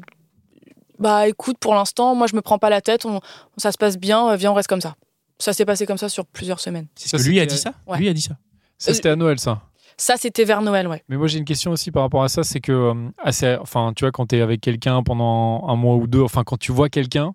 bah, 0.99 1.29
écoute, 1.29 1.59
pour 1.59 1.75
l'instant, 1.75 2.15
moi, 2.15 2.27
je 2.27 2.37
me 2.37 2.43
prends 2.43 2.59
pas 2.59 2.71
la 2.71 2.81
tête. 2.81 3.05
On, 3.07 3.21
ça 3.57 3.73
se 3.73 3.79
passe 3.79 3.97
bien. 3.99 4.35
viens, 4.37 4.53
on 4.53 4.55
reste 4.55 4.69
comme 4.69 4.81
ça. 4.81 4.97
Ça 5.39 5.53
s'est 5.53 5.65
passé 5.67 5.87
comme 5.87 5.99
ça 5.99 6.09
sur 6.09 6.25
plusieurs 6.27 6.61
semaines. 6.61 6.87
C'est 6.95 7.09
Ça, 7.09 7.19
ce 7.19 7.25
que 7.25 7.29
lui 7.29 7.41
a 7.41 7.47
dit 7.47 7.59
ça? 7.59 7.73
Ouais. 7.87 7.99
Lui 7.99 8.09
a 8.09 8.13
dit 8.15 8.23
ça? 8.23 8.37
Ça, 8.79 8.93
c'était 8.95 9.11
à 9.11 9.17
Noël, 9.17 9.39
ça. 9.39 9.63
Ça, 9.99 10.17
c'était 10.19 10.45
vers 10.45 10.61
Noël, 10.61 10.89
ouais. 10.89 11.03
Mais 11.09 11.17
moi, 11.17 11.27
j'ai 11.27 11.39
une 11.39 11.47
question 11.47 11.71
aussi 11.71 11.91
par 11.91 12.03
rapport 12.03 12.23
à 12.23 12.29
ça. 12.29 12.43
C'est 12.43 12.61
que, 12.61 12.71
euh, 12.73 12.95
assez- 13.17 13.57
enfin, 13.61 13.93
tu 13.97 14.05
vois, 14.05 14.13
quand 14.13 14.27
tu 14.27 14.37
es 14.37 14.43
avec 14.43 14.61
quelqu'un 14.61 15.03
pendant 15.03 15.67
un 15.69 15.75
mois 15.77 15.95
ou 15.97 16.07
deux, 16.07 16.21
enfin, 16.21 16.43
quand 16.45 16.59
tu 16.59 16.71
vois 16.71 16.91
quelqu'un, 16.91 17.33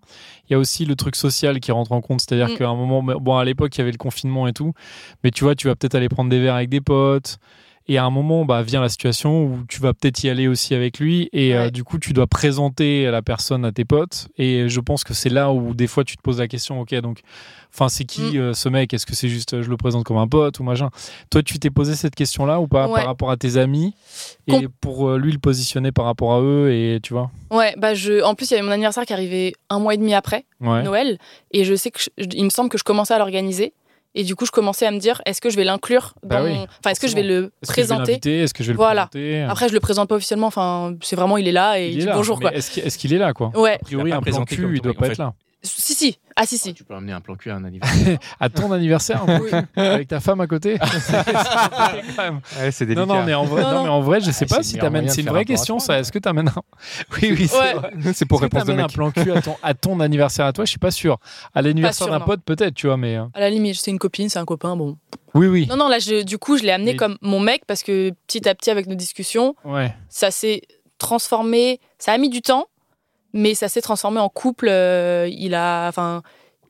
il 0.48 0.54
y 0.54 0.56
a 0.56 0.60
aussi 0.60 0.86
le 0.86 0.96
truc 0.96 1.16
social 1.16 1.60
qui 1.60 1.72
rentre 1.72 1.92
en 1.92 2.02
compte. 2.02 2.22
C'est-à-dire 2.22 2.50
Mm. 2.50 2.58
qu'à 2.58 2.68
un 2.70 2.76
moment, 2.76 3.02
bon, 3.02 3.36
à 3.38 3.44
l'époque, 3.46 3.76
il 3.76 3.80
y 3.80 3.82
avait 3.82 3.92
le 3.92 3.98
confinement 3.98 4.48
et 4.48 4.54
tout. 4.54 4.74
Mais 5.24 5.32
tu 5.32 5.44
vois, 5.44 5.56
tu 5.56 5.68
vas 5.68 5.76
peut-être 5.76 5.96
aller 5.96 6.10
prendre 6.10 6.30
des 6.30 6.40
verres 6.40 6.56
avec 6.56 6.70
des 6.70 6.82
potes. 6.82 7.40
Et 7.88 7.98
à 7.98 8.06
un 8.06 8.10
moment, 8.10 8.46
bah, 8.46 8.62
vient 8.62 8.80
la 8.80 8.90
situation 8.90 9.44
où 9.44 9.60
tu 9.68 9.82
vas 9.82 9.94
peut-être 9.94 10.24
y 10.24 10.30
aller 10.30 10.48
aussi 10.48 10.74
avec 10.76 11.00
lui. 11.00 11.30
Et 11.34 11.56
euh, 11.56 11.70
du 11.70 11.84
coup, 11.84 11.98
tu 12.00 12.14
dois 12.14 12.28
présenter 12.28 13.10
la 13.10 13.22
personne 13.22 13.66
à 13.66 13.72
tes 13.72 13.86
potes. 13.86 14.28
Et 14.38 14.70
je 14.70 14.80
pense 14.80 15.04
que 15.04 15.14
c'est 15.14 15.30
là 15.30 15.52
où 15.52 15.74
des 15.74 15.88
fois, 15.88 16.04
tu 16.04 16.16
te 16.16 16.22
poses 16.22 16.40
la 16.40 16.48
question, 16.48 16.80
ok, 16.80 16.94
donc, 17.02 17.22
enfin, 17.74 17.90
c'est 17.90 18.06
qui 18.06 18.22
Mm. 18.22 18.38
euh, 18.38 18.54
ce 18.54 18.70
mec? 18.70 18.94
Est-ce 18.94 19.06
que 19.06 19.16
c'est 19.16 19.30
juste, 19.30 19.54
euh, 19.56 19.62
je 19.64 19.70
le 19.70 19.78
présente 19.78 20.04
comme 20.04 20.18
un 20.18 20.28
pote 20.28 20.60
ou 20.60 20.64
machin? 20.64 20.90
Toi, 21.30 21.42
tu 21.44 21.58
t'es 21.60 21.70
posé 21.70 21.96
cette 21.96 22.16
question-là 22.16 22.60
ou 22.62 22.68
pas 22.68 22.88
Ouais. 22.88 22.96
par 23.00 23.06
rapport 23.08 23.32
à 23.32 23.38
tes 23.38 23.58
amis 23.58 23.94
et 24.48 24.52
Com- 24.52 24.68
pour 24.80 25.12
lui 25.18 25.32
le 25.32 25.40
positionner 25.40 25.92
par 25.92 26.06
rapport 26.06 26.34
à 26.34 26.42
eux 26.42 26.72
et 26.72 27.00
tu 27.02 27.14
vois? 27.14 27.32
Ouais, 27.50 27.74
bah, 27.78 27.94
je... 27.94 28.22
en 28.24 28.36
plus, 28.36 28.50
il 28.52 28.54
y 28.54 28.58
avait 28.58 28.66
mon 28.66 28.72
anniversaire 28.72 29.06
qui 29.06 29.14
arrivait 29.14 29.54
un 29.70 29.80
mois 29.80 29.94
et 29.96 29.98
demi 29.98 30.14
après. 30.14 30.46
Ouais. 30.62 30.84
Noël 30.84 31.18
et 31.52 31.64
je 31.66 31.74
sais 31.76 31.90
que 31.92 32.00
je- 32.00 32.10
il 32.34 32.44
me 32.46 32.50
semble 32.50 32.70
que 32.70 32.78
je 32.78 32.84
commençais 32.84 33.14
à 33.14 33.18
l'organiser 33.18 33.74
Et 34.14 34.24
du 34.24 34.36
coup, 34.36 34.46
je 34.46 34.52
commençais 34.52 34.86
à 34.86 34.92
me 34.92 35.00
dire, 35.00 35.22
est-ce 35.26 35.40
que 35.40 35.50
je 35.50 35.56
vais 35.56 35.64
l'inclure 35.64 36.14
dans 36.22 36.30
Bah 36.30 36.44
oui, 36.44 36.54
mon- 36.54 36.64
Enfin, 36.64 36.90
est-ce 36.92 37.00
que 37.00 37.08
je 37.08 37.16
vais 37.16 37.24
le 37.24 37.52
Est-ce 37.62 37.72
que 37.72 37.82
je 37.82 37.88
vais 37.88 37.96
présenter 37.96 38.42
Est-ce 38.44 38.54
que 38.54 38.62
je 38.64 38.68
vais 38.68 38.74
le 38.74 38.78
Voilà. 38.78 39.08
présenter 39.08 39.42
Après, 39.44 39.70
je 39.70 39.74
le 39.74 39.80
présente 39.80 40.10
pas 40.10 40.16
officiellement. 40.16 40.48
Enfin, 40.48 40.96
c'est 41.02 41.16
vraiment, 41.16 41.38
il 41.38 41.48
est 41.48 41.52
là 41.54 41.80
et 41.80 41.88
il, 41.88 41.92
il 41.94 41.98
est 41.98 42.00
dit 42.02 42.06
là. 42.08 42.16
bonjour. 42.16 42.40
Est-ce 42.52 42.98
qu'il 42.98 43.14
est, 43.14 43.16
est 43.16 43.20
là, 43.20 43.32
quoi? 43.34 43.52
Ouais. 43.56 43.76
A 43.76 43.78
priori, 43.80 44.10
l'as 44.10 44.18
un 44.18 44.22
présenté 44.22 44.56
cul, 44.56 44.64
comme 44.64 44.76
il 44.76 44.82
doit 44.82 44.94
pas 44.94 45.08
en 45.08 45.10
être 45.12 45.18
là. 45.18 45.34
Si, 45.64 45.94
si. 45.94 46.18
Ah, 46.36 46.46
si, 46.48 46.58
si. 46.58 46.74
Tu 46.74 46.84
peux 46.84 46.96
amener 46.96 47.12
un 47.14 47.22
plan 47.22 47.36
cul 47.36 47.52
à 47.52 47.56
un 47.56 47.64
anniversaire. 47.66 48.18
À 48.40 48.50
ton 48.50 48.72
anniversaire, 48.72 49.24
Oui. 49.28 49.52
avec 49.76 50.08
ta 50.08 50.20
femme 50.20 50.42
à 50.42 50.48
côté. 50.48 50.78
Ouais, 52.60 52.72
c'est 52.72 52.86
Non, 52.86 52.94
délicat. 53.06 53.06
non, 53.06 53.24
mais 53.26 53.34
en 53.34 53.44
vrai, 53.46 53.62
Non, 53.64 53.68
non, 53.70 53.76
non. 53.78 53.84
mais 53.84 53.90
en 53.90 54.02
vrai 54.02 54.22
je 54.22 54.32
sais 54.32 54.46
Ah, 54.50 54.56
pas 54.56 54.64
c'est 54.64 54.72
si 54.72 54.78
t'amènes. 54.78 55.10
C'est 55.10 55.22
une 55.22 55.30
vraie 55.30 55.42
un 55.42 55.44
question, 55.46 55.80
ça. 55.80 56.00
Est-ce 56.00 56.12
que 56.12 56.20
t'amènes 56.20 56.50
un. 56.50 56.62
Oui, 57.22 57.36
oui, 57.38 57.48
c'est 57.48 57.58
Ouais. 57.58 58.26
pour 58.28 58.42
réponse 58.42 58.62
de 58.64 58.68
t'amènes 58.68 58.80
un 58.80 58.88
mec. 58.88 58.94
plan 58.94 59.12
cul 59.12 59.32
à 59.32 59.42
ton, 59.42 59.56
à 59.62 59.74
ton 59.74 60.00
anniversaire? 60.00 60.46
À 60.46 60.54
toi 60.54 60.66
Je 60.66 60.70
suis 60.70 60.80
pas 60.80 60.92
sûr. 60.92 61.18
À 61.54 61.62
l'anniversaire 61.62 62.08
d'un 62.08 62.20
pote, 62.20 62.42
peut-être, 62.44 62.74
tu 62.74 62.88
vois, 62.88 62.98
mais. 62.98 63.18
euh, 63.18 63.26
À 63.34 63.40
la 63.40 63.50
limite, 63.50 63.76
c'est 63.76 63.92
une 63.92 64.00
copine, 64.00 64.30
c'est 64.30 64.40
un 64.40 64.46
copain, 64.46 64.76
bon. 64.76 64.98
Oui, 65.34 65.48
oui. 65.48 65.68
Non, 65.70 65.78
non, 65.78 65.88
là, 65.88 66.00
je- 66.00 66.24
du 66.24 66.38
coup, 66.38 66.58
je 66.58 66.64
l'ai 66.64 66.72
amené 66.72 66.92
Mais- 66.92 66.98
comme 66.98 67.18
mon 67.22 67.40
mec 67.40 67.64
parce 67.66 67.84
que 67.84 68.12
petit 68.28 68.48
à 68.50 68.56
petit, 68.56 68.70
avec 68.70 68.88
nos 68.88 68.96
discussions, 68.96 69.56
Ouais. 69.64 69.94
ça 70.10 70.32
s'est 70.32 70.62
transformé. 70.98 71.80
Ça 71.98 72.14
a 72.14 72.18
mis 72.18 72.30
du 72.30 72.42
temps, 72.42 72.66
mais 73.34 73.54
ça 73.56 73.70
s'est 73.70 73.82
transformé 73.82 74.20
en 74.20 74.30
couple. 74.30 74.68
euh, 74.70 75.28
il 75.32 75.54
a, 75.56 75.88
enfin, 75.88 76.22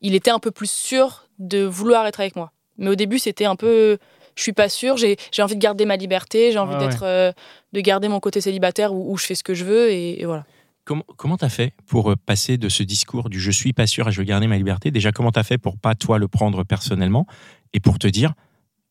il 0.02 0.16
était 0.16 0.32
un 0.32 0.40
peu 0.40 0.52
plus 0.52 0.70
sûr 0.70 1.28
de 1.40 1.64
vouloir 1.64 2.06
être 2.08 2.20
avec 2.20 2.36
moi. 2.36 2.52
Mais 2.78 2.90
au 2.90 2.96
début, 2.96 3.20
c'était 3.20 3.46
un 3.46 3.56
peu. 3.56 3.98
Je 4.36 4.44
suis 4.44 4.54
pas 4.54 4.70
sûre. 4.70 4.96
J'ai 4.98 5.18
j'ai 5.32 5.42
envie 5.42 5.56
de 5.56 5.60
garder 5.62 5.86
ma 5.86 5.98
liberté. 5.98 6.52
J'ai 6.52 6.60
envie 6.60 6.74
Ouais, 6.74 6.88
d'être, 6.88 7.04
euh, 7.04 7.32
de 7.74 7.82
garder 7.82 8.08
mon 8.08 8.20
côté 8.20 8.40
célibataire 8.42 8.94
où, 8.94 9.12
où 9.14 9.18
je 9.18 9.26
fais 9.26 9.36
ce 9.36 9.44
que 9.44 9.54
je 9.54 9.66
veux 9.66 9.92
et, 9.92 10.22
et 10.22 10.26
voilà. 10.26 10.46
Comment 10.84 11.04
comment 11.18 11.38
t'as 11.38 11.50
fait 11.50 11.74
pour 11.86 12.12
euh, 12.12 12.16
passer 12.16 12.58
de 12.58 12.68
ce 12.70 12.82
discours 12.84 13.30
du 13.30 13.40
je 13.40 13.52
suis 13.52 13.72
pas 13.74 13.86
sûr 13.88 14.08
et 14.08 14.12
je 14.12 14.18
veux 14.20 14.24
garder 14.26 14.48
ma 14.48 14.58
liberté 14.58 14.90
Déjà, 14.90 15.12
comment 15.12 15.32
t'as 15.32 15.44
fait 15.44 15.58
pour 15.60 15.78
pas 15.78 15.94
toi 15.96 16.18
le 16.18 16.28
prendre 16.28 16.64
personnellement 16.64 17.28
et 17.74 17.80
pour 17.80 18.00
te 18.00 18.08
dire 18.08 18.34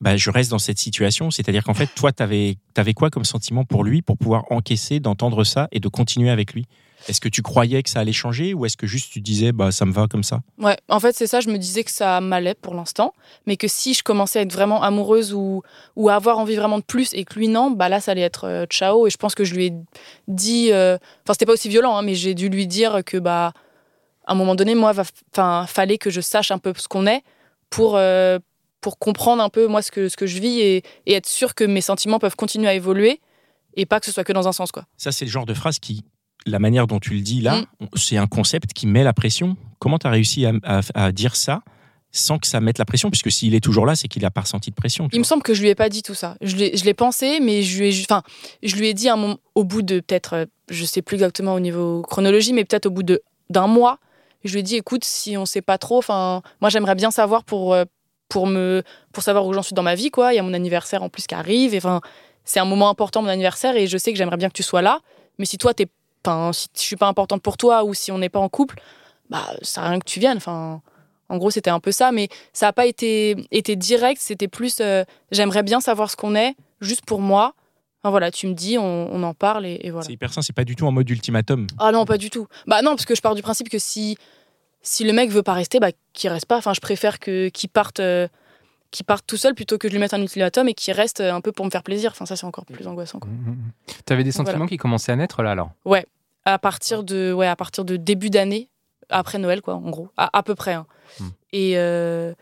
bah, 0.00 0.17
je 0.17 0.31
reste 0.31 0.50
dans 0.50 0.59
cette 0.61 0.79
situation? 0.79 1.31
C'est-à-dire 1.31 1.65
qu'en 1.65 1.75
fait, 1.75 1.89
toi, 1.97 2.12
t'avais 2.12 2.57
avais 2.77 2.95
quoi 2.95 3.11
comme 3.11 3.25
sentiment 3.25 3.65
pour 3.65 3.83
lui 3.83 4.03
pour 4.03 4.17
pouvoir 4.19 4.45
encaisser, 4.50 5.00
d'entendre 5.00 5.43
ça 5.45 5.69
et 5.73 5.81
de 5.81 5.89
continuer 5.89 6.31
avec 6.31 6.55
lui? 6.55 6.67
Est-ce 7.09 7.21
que 7.21 7.28
tu 7.28 7.42
croyais 7.42 7.83
que 7.83 7.90
ça 7.90 8.00
allait 8.00 8.12
changer 8.12 8.52
ou 8.54 8.66
est-ce 8.66 8.76
que 8.76 8.87
juste 8.87 9.12
tu 9.12 9.21
disais 9.21 9.52
bah 9.52 9.73
ça 9.73 9.85
me 9.87 9.92
va 9.92 10.07
comme 10.07 10.23
ça? 10.23 10.40
Ouais, 10.59 10.76
en 10.88 11.00
fait, 11.00 11.16
c'est 11.16 11.26
ça. 11.26 11.40
Je 11.40 11.49
me 11.49 11.57
disais 11.59 11.83
que 11.85 11.90
ça 11.90 12.21
m'allait 12.21 12.54
pour 12.54 12.75
l'instant, 12.75 13.14
mais 13.47 13.57
que 13.57 13.69
si 13.69 13.95
je 13.95 14.02
commençais 14.02 14.38
à 14.38 14.42
être 14.42 14.52
vraiment 14.52 14.83
amoureuse 14.83 15.33
ou, 15.33 15.62
ou 15.97 16.09
à 16.09 16.14
avoir 16.14 16.38
envie 16.38 16.57
vraiment 16.57 16.78
de 16.78 16.85
plus 16.85 17.12
et 17.14 17.25
que 17.25 17.38
lui 17.38 17.49
non, 17.49 17.71
bah 17.71 17.88
là, 17.88 18.00
ça 18.00 18.12
allait 18.12 18.21
être 18.21 18.45
euh, 18.47 18.66
ciao. 18.66 19.07
Et 19.07 19.11
je 19.11 19.16
pense 19.16 19.35
que 19.35 19.45
je 19.45 19.54
lui 19.54 19.66
ai 19.66 19.73
dit. 20.28 20.71
euh, 20.73 20.99
Enfin, 21.25 21.33
c'était 21.35 21.47
pas 21.47 21.52
aussi 21.54 21.69
violent, 21.69 21.97
hein, 21.97 22.02
mais 22.02 22.14
j'ai 22.14 22.35
dû 22.35 22.49
lui 22.49 22.66
dire 22.66 23.00
que, 23.04 23.16
bah, 23.16 23.52
à 24.26 24.33
un 24.33 24.35
moment 24.35 24.54
donné, 24.54 24.75
moi, 24.75 24.92
enfin, 25.33 25.64
fallait 25.66 25.99
que 25.99 26.11
je 26.11 26.21
sache 26.21 26.50
un 26.50 26.59
peu 26.59 26.73
ce 26.76 26.87
qu'on 26.88 27.07
est 27.07 27.23
pour. 27.71 27.97
euh, 27.97 28.38
pour 28.83 28.99
comprendre 28.99 29.42
un 29.42 29.50
peu 29.50 29.66
moi 29.66 29.83
ce 29.83 29.90
que, 29.90 30.09
ce 30.09 30.16
que 30.16 30.26
je 30.26 30.38
vis 30.40 30.59
et, 30.61 30.83
et 31.04 31.12
être 31.12 31.26
sûr 31.26 31.54
que 31.54 31.64
mes 31.64 31.83
sentiments 31.83 32.19
peuvent 32.19 32.35
continuer 32.35 32.66
à 32.66 32.73
évoluer 32.73 33.21
et 33.76 33.85
pas 33.85 34.00
que 34.00 34.07
ce 34.07 34.11
soit 34.12 34.25
que 34.25 34.33
dans 34.33 34.49
un 34.49 34.52
sens 34.52 34.73
quoi. 34.73 34.85
Ça, 34.97 35.12
c'est 35.12 35.26
le 35.26 35.30
genre 35.30 35.45
de 35.45 35.52
phrase 35.52 35.78
qui, 35.78 36.02
la 36.47 36.59
manière 36.59 36.87
dont 36.87 36.99
tu 37.00 37.14
le 37.14 37.20
dis 37.20 37.40
là, 37.40 37.62
Mm. 37.80 37.87
c'est 37.97 38.16
un 38.16 38.26
concept 38.26 38.73
qui 38.73 38.87
met 38.87 39.04
la 39.04 39.12
pression. 39.12 39.56
Comment 39.78 39.99
tu 39.99 40.06
as 40.06 40.11
réussi 40.11 40.47
à, 40.47 40.52
à- 40.64 40.80
à 40.94 41.12
dire 41.12 41.37
ça 41.37 41.62
sans 42.12 42.38
que 42.38 42.47
ça 42.47 42.61
mette 42.61 42.78
la 42.78 42.85
pression? 42.85 43.11
Puisque 43.11 43.30
s'il 43.30 43.54
est 43.54 43.61
toujours 43.61 43.87
là, 43.87 43.94
c'est 43.94 44.09
qu'il 44.09 44.23
n'a 44.23 44.30
pas 44.30 44.40
ressenti 44.42 44.70
de 44.70 44.75
pression. 44.75 45.09
Il 45.12 45.18
me 45.20 45.25
semble 45.25 45.42
que 45.42 45.54
je 45.54 45.62
lui 45.62 45.68
ai 45.68 45.75
pas 45.75 45.88
dit 45.88 46.02
tout 46.02 46.14
ça. 46.14 46.37
Je 46.40 46.56
l'ai, 46.56 46.94
pensé, 46.94 47.40
mais 47.40 47.62
je 47.62 47.78
lui 47.78 47.88
ai, 47.94 48.02
enfin, 48.02 48.23
je 48.62 48.75
lui 48.76 48.88
ai 48.88 48.94
dit 48.94 49.09
un 49.09 49.16
moment, 49.16 49.38
au 49.54 49.64
bout 49.64 49.82
de 49.82 50.00
peut-être, 50.00 50.35
euh, 50.35 50.47
je 50.70 50.85
sais 50.85 51.02
plus 51.02 51.14
exactement 51.16 51.54
au 51.54 51.61
niveau 51.61 52.02
chronologie, 52.02 52.52
mais 52.52 52.64
peut-être 52.64 52.87
au 52.87 52.90
bout 52.90 53.04
d'un 53.50 53.66
mois, 53.66 53.99
je 54.44 54.52
lui 54.52 54.61
ai 54.61 54.62
dit, 54.62 54.76
écoute, 54.76 55.04
si 55.04 55.37
on 55.37 55.44
sait 55.47 55.62
pas 55.62 55.76
trop, 55.78 55.99
enfin, 55.99 56.42
moi 56.61 56.70
j'aimerais 56.70 56.94
bien 56.94 57.11
savoir 57.11 57.44
pour 57.44 57.75
euh, 57.75 57.85
pour 58.28 58.47
me 58.47 58.82
pour 59.12 59.23
savoir 59.23 59.44
où 59.47 59.52
j'en 59.52 59.62
suis 59.62 59.75
dans 59.75 59.82
ma 59.82 59.94
vie, 59.97 60.11
quoi. 60.11 60.32
Il 60.32 60.37
y 60.37 60.38
a 60.38 60.42
mon 60.42 60.54
anniversaire 60.54 61.02
en 61.02 61.09
plus 61.11 61.26
qui 61.26 61.35
arrive, 61.35 61.75
enfin, 61.76 62.00
c'est 62.44 62.59
un 62.61 62.64
moment 62.64 62.88
important 62.88 63.23
mon 63.23 63.28
anniversaire, 63.28 63.76
et 63.76 63.87
je 63.87 63.99
sais 63.99 64.12
que 64.12 64.18
j'aimerais 64.18 64.37
bien 64.38 64.49
que 64.49 64.54
tu 64.54 64.62
sois 64.62 64.82
là. 64.82 65.00
Mais 65.38 65.44
si 65.44 65.59
toi 65.59 65.75
t'es, 65.75 65.87
enfin, 66.25 66.53
si 66.53 66.69
je 66.75 66.81
suis 66.81 66.97
pas 66.97 67.09
importante 67.09 67.43
pour 67.43 67.57
toi 67.57 67.85
ou 67.85 67.95
si 67.95 68.12
on 68.12 68.19
n'est 68.19 68.29
pas 68.29 68.41
en 68.41 68.49
couple, 68.49 68.81
bah, 69.29 69.47
ça 69.62 69.83
rien 69.83 69.99
que 69.99 70.05
tu 70.05 70.21
viennes. 70.21 70.37
Enfin, 70.37 70.83
en 71.29 71.37
gros, 71.39 71.50
c'était 71.50 71.71
un 71.71 71.81
peu 71.81 71.93
ça, 71.93 72.12
mais 72.12 72.29
ça 72.53 72.67
n'a 72.67 72.73
pas 72.73 72.87
été, 72.87 73.37
été 73.50 73.77
direct, 73.77 74.21
c'était 74.21 74.49
plus 74.49 74.79
euh, 74.81 75.05
j'aimerais 75.31 75.62
bien 75.62 75.81
savoir 75.81 76.11
ce 76.11 76.17
qu'on 76.17 76.35
est, 76.35 76.57
juste 76.81 77.05
pour 77.05 77.21
moi. 77.21 77.55
Enfin, 78.03 78.11
voilà, 78.11 78.31
tu 78.31 78.47
me 78.47 78.55
dis, 78.55 78.79
on, 78.79 79.09
on 79.12 79.23
en 79.23 79.35
parle 79.35 79.67
et, 79.67 79.79
et 79.83 79.91
voilà. 79.91 80.07
C'est 80.07 80.12
hyper 80.12 80.33
sain, 80.33 80.43
c'est 80.43 80.55
pas 80.55 80.65
du 80.65 80.75
tout 80.75 80.87
en 80.87 80.93
mode 80.93 81.09
ultimatum. 81.09 81.67
Ah 81.79 81.93
non, 81.93 82.05
pas 82.07 82.19
du 82.19 82.31
tout. 82.31 82.47
Bah 82.67 82.83
non, 82.83 82.93
parce 82.93 83.05
que 83.05 83.15
je 83.15 83.21
pars 83.21 83.35
du 83.35 83.43
principe 83.43 83.69
que 83.69 83.79
si, 83.79 84.17
si 84.83 85.05
le 85.05 85.12
mec 85.12 85.31
veut 85.31 85.43
pas 85.43 85.53
rester, 85.53 85.81
bah 85.81 85.91
qu'il 86.12 86.31
reste 86.31 86.47
pas. 86.47 86.57
Enfin, 86.57 86.73
je 86.73 86.81
préfère 86.81 87.19
que 87.19 87.49
qu'il 87.49 87.69
parte, 87.69 88.00
euh, 88.00 88.27
qu'il 88.90 89.06
parte 89.06 89.25
tout 89.26 89.37
seul 89.37 89.54
plutôt 89.54 89.78
que 89.78 89.87
de 89.87 89.92
lui 89.92 89.99
mettre 90.00 90.15
un 90.15 90.21
ultimatum 90.21 90.69
et 90.69 90.75
qu'il 90.75 90.93
reste 90.95 91.21
euh, 91.21 91.32
un 91.32 91.41
peu 91.41 91.52
pour 91.52 91.65
me 91.65 91.71
faire 91.71 91.82
plaisir. 91.82 92.10
Enfin, 92.12 92.26
ça 92.26 92.36
c'est 92.36 92.47
encore 92.47 92.65
plus 92.67 92.86
angoissant. 92.86 93.21
quoi. 93.21 93.30
Tu 94.06 94.12
avais 94.12 94.25
des 94.25 94.32
sentiments 94.32 94.56
Voilà. 94.58 94.69
qui 94.69 94.76
commençaient 94.76 95.12
à 95.12 95.17
naître 95.17 95.43
là 95.43 95.52
alors? 95.52 95.71
À 96.47 96.58
partir 96.58 97.04
de, 97.04 97.32
ouais, 97.32 97.47
à 97.47 97.54
partir 97.54 97.84
de 97.84 97.97
début 97.97 98.30
d'année, 98.30 98.69
après 99.10 99.38
Noël, 99.38 99.60
quoi, 99.60 99.75
en 99.75 99.91
gros, 99.91 100.08
à, 100.17 100.36
à 100.38 100.43
peu 100.43 100.54
près. 100.54 100.73
hein. 100.73 100.86
Et 101.52 101.73
euh, 101.76 102.32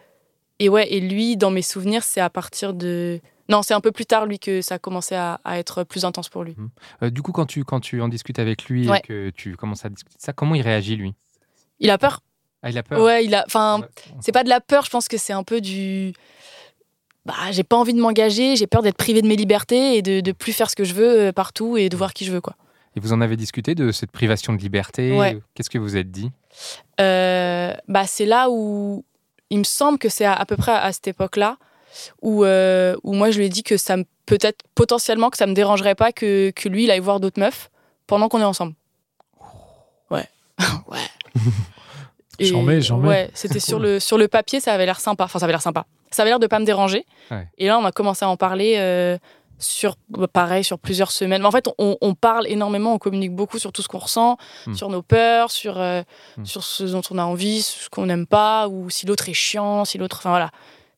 et 0.60 0.68
ouais, 0.68 0.90
et 0.92 1.00
lui, 1.00 1.36
dans 1.36 1.50
mes 1.50 1.62
souvenirs, 1.62 2.02
c'est 2.04 2.20
à 2.20 2.30
partir 2.30 2.74
de, 2.74 3.20
non, 3.48 3.62
c'est 3.62 3.74
un 3.74 3.80
peu 3.80 3.92
plus 3.92 4.06
tard 4.06 4.26
lui 4.26 4.38
que 4.38 4.60
ça 4.62 4.76
a 4.76 4.78
commencé 4.78 5.14
à, 5.14 5.40
à 5.44 5.58
être 5.58 5.82
plus 5.84 6.04
intense 6.04 6.28
pour 6.28 6.44
lui. 6.44 6.56
Euh, 7.02 7.10
Du 7.10 7.22
coup, 7.22 7.32
quand 7.32 7.46
tu, 7.46 7.64
quand 7.64 7.80
tu 7.80 8.00
en 8.00 8.08
discutes 8.08 8.38
avec 8.38 8.64
lui 8.66 8.88
Ouais. 8.88 8.98
et 8.98 9.00
que 9.02 9.30
tu 9.30 9.56
commences 9.56 9.84
à 9.84 9.88
discuter 9.88 10.16
de 10.16 10.22
ça, 10.22 10.32
comment 10.32 10.54
il 10.54 10.62
réagit 10.62 10.96
lui? 10.96 11.14
Il 11.80 11.90
a 11.90 11.98
peur. 11.98 12.20
Ah, 12.62 12.70
il 12.70 12.78
a 12.78 12.82
peur 12.82 13.00
Ouais, 13.00 13.24
il 13.24 13.34
a, 13.34 13.44
enfin. 13.46 13.80
C'est 14.20 14.32
pas 14.32 14.44
de 14.44 14.48
la 14.48 14.60
peur, 14.60 14.84
je 14.84 14.90
pense 14.90 15.08
que 15.08 15.16
c'est 15.16 15.32
un 15.32 15.44
peu 15.44 15.60
du. 15.60 16.12
Bah, 17.24 17.34
j'ai 17.50 17.64
pas 17.64 17.76
envie 17.76 17.92
de 17.92 18.00
m'engager, 18.00 18.56
j'ai 18.56 18.66
peur 18.66 18.82
d'être 18.82 18.96
privé 18.96 19.20
de 19.20 19.28
mes 19.28 19.36
libertés 19.36 19.96
et 19.96 20.02
de, 20.02 20.20
de 20.20 20.32
plus 20.32 20.52
faire 20.52 20.70
ce 20.70 20.76
que 20.76 20.84
je 20.84 20.94
veux 20.94 21.20
euh, 21.20 21.32
partout 21.32 21.76
et 21.76 21.88
de 21.88 21.96
voir 21.96 22.14
qui 22.14 22.24
je 22.24 22.32
veux, 22.32 22.40
quoi. 22.40 22.54
Et 22.96 23.00
vous 23.00 23.12
en 23.12 23.20
avez 23.20 23.36
discuté 23.36 23.74
de 23.74 23.92
cette 23.92 24.10
privation 24.10 24.54
de 24.54 24.58
liberté? 24.58 25.16
Ouais. 25.16 25.38
Qu'est-ce 25.54 25.68
que 25.68 25.78
vous 25.78 25.96
êtes 25.96 26.10
dit? 26.10 26.30
Euh, 27.00 27.74
bah, 27.86 28.06
c'est 28.06 28.24
là 28.24 28.48
où 28.50 29.04
il 29.50 29.58
me 29.58 29.64
semble 29.64 29.98
que 29.98 30.08
c'est 30.08 30.24
à, 30.24 30.32
à 30.32 30.46
peu 30.46 30.56
près 30.56 30.72
à, 30.72 30.90
cette 30.92 31.08
époque-là 31.08 31.58
où, 32.22 32.44
euh, 32.44 32.96
où 33.02 33.12
moi 33.12 33.30
je 33.30 33.38
lui 33.38 33.46
ai 33.46 33.48
dit 33.48 33.62
que 33.62 33.76
ça 33.76 33.96
me 33.96 34.04
peut-être 34.26 34.62
potentiellement 34.74 35.30
que 35.30 35.38
ça 35.38 35.46
me 35.46 35.54
dérangerait 35.54 35.94
pas 35.94 36.12
que, 36.12 36.50
que 36.50 36.68
lui 36.68 36.84
il 36.84 36.90
aille 36.90 37.00
voir 37.00 37.18
d'autres 37.18 37.40
meufs 37.40 37.70
pendant 38.06 38.28
qu'on 38.28 38.40
est 38.40 38.44
ensemble. 38.44 38.74
Ouais. 40.10 40.28
ouais. 40.88 40.98
J'en 42.40 42.62
mets, 42.62 42.80
j'en 42.80 42.98
mets. 42.98 43.08
Ouais, 43.08 43.30
c'était 43.34 43.60
sur 43.60 43.78
le 43.78 43.98
sur 44.00 44.18
le 44.18 44.28
papier, 44.28 44.60
ça 44.60 44.72
avait 44.72 44.86
l'air 44.86 45.00
sympa. 45.00 45.24
Enfin, 45.24 45.38
ça 45.38 45.44
avait 45.44 45.52
l'air 45.52 45.62
sympa. 45.62 45.86
Ça 46.10 46.22
avait 46.22 46.30
l'air 46.30 46.38
de 46.38 46.46
pas 46.46 46.58
me 46.58 46.64
déranger. 46.64 47.04
Ouais. 47.30 47.46
Et 47.58 47.66
là, 47.66 47.78
on 47.78 47.84
a 47.84 47.92
commencé 47.92 48.24
à 48.24 48.28
en 48.28 48.36
parler 48.36 48.74
euh, 48.78 49.18
sur 49.58 49.96
pareil 50.32 50.62
sur 50.64 50.78
plusieurs 50.78 51.10
semaines. 51.10 51.42
Mais 51.42 51.48
en 51.48 51.50
fait, 51.50 51.68
on, 51.78 51.96
on 52.00 52.14
parle 52.14 52.46
énormément, 52.46 52.94
on 52.94 52.98
communique 52.98 53.34
beaucoup 53.34 53.58
sur 53.58 53.72
tout 53.72 53.82
ce 53.82 53.88
qu'on 53.88 53.98
ressent, 53.98 54.36
Hmm. 54.66 54.74
sur 54.74 54.88
nos 54.88 55.02
peurs, 55.02 55.50
sur 55.50 55.78
euh, 55.80 56.02
Hmm. 56.36 56.44
sur 56.44 56.62
ce 56.62 56.84
dont 56.84 57.02
on 57.10 57.18
a 57.18 57.24
envie, 57.24 57.62
ce 57.62 57.88
qu'on 57.90 58.06
n'aime 58.06 58.26
pas, 58.26 58.68
ou 58.68 58.88
si 58.88 59.04
l'autre 59.06 59.28
est 59.28 59.34
chiant, 59.34 59.84
si 59.84 59.98
l'autre, 59.98 60.16
enfin 60.18 60.30
voilà. 60.30 60.50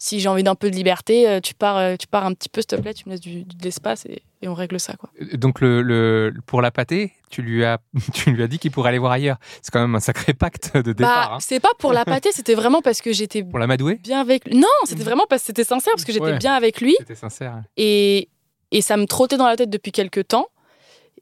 Si 0.02 0.18
j'ai 0.18 0.30
envie 0.30 0.42
d'un 0.42 0.54
peu 0.54 0.70
de 0.70 0.76
liberté, 0.76 1.28
euh, 1.28 1.40
tu 1.40 1.52
pars, 1.52 1.76
euh, 1.76 1.94
tu 1.96 2.06
pars 2.06 2.24
un 2.24 2.32
petit 2.32 2.48
peu, 2.48 2.62
s'il 2.62 2.68
te 2.68 2.76
plaît, 2.76 2.94
tu 2.94 3.04
me 3.06 3.10
laisses 3.12 3.20
du, 3.20 3.44
de 3.44 3.62
l'espace 3.62 4.06
et, 4.06 4.22
et 4.40 4.48
on 4.48 4.54
règle 4.54 4.80
ça, 4.80 4.94
quoi. 4.94 5.10
Euh, 5.20 5.36
Donc, 5.36 5.60
le, 5.60 5.82
le- 5.82 6.32
pour 6.46 6.62
la 6.62 6.70
pâtée, 6.70 7.12
tu 7.28 7.42
lui 7.42 7.66
as, 7.66 7.80
tu 8.14 8.30
lui 8.30 8.42
as 8.42 8.46
dit 8.48 8.58
qu'il 8.58 8.70
pourrait 8.70 8.88
aller 8.88 8.98
voir 8.98 9.12
ailleurs. 9.12 9.36
C'est 9.60 9.70
quand 9.70 9.80
même 9.80 9.94
un 9.94 10.00
sacré 10.00 10.32
pacte 10.32 10.74
de 10.74 10.94
départ. 10.94 11.28
bah, 11.28 11.34
hein. 11.34 11.38
c'est 11.40 11.60
pas 11.60 11.72
pour 11.78 11.92
la 11.92 12.04
pâter, 12.06 12.30
c'était 12.32 12.54
vraiment 12.54 12.80
parce 12.80 13.02
que 13.02 13.12
j'étais 13.12 13.44
Pour 13.44 13.58
l'amadouer 13.58 13.96
bien 13.96 14.22
avec. 14.22 14.50
Non, 14.50 14.66
c'était 14.84 15.02
vraiment 15.04 15.26
parce 15.28 15.42
que 15.42 15.46
c'était 15.48 15.64
sincère, 15.64 15.92
parce 15.92 16.06
que 16.06 16.12
j'étais 16.12 16.24
Ouais. 16.24 16.38
bien 16.38 16.54
avec 16.54 16.80
lui. 16.80 16.96
C'était 17.00 17.14
sincère. 17.14 17.60
Et, 17.76 18.30
et 18.70 18.80
ça 18.80 18.96
me 18.96 19.04
trottait 19.04 19.36
dans 19.36 19.46
la 19.48 19.56
tête 19.56 19.68
depuis 19.68 19.92
quelques 19.92 20.26
temps. 20.28 20.46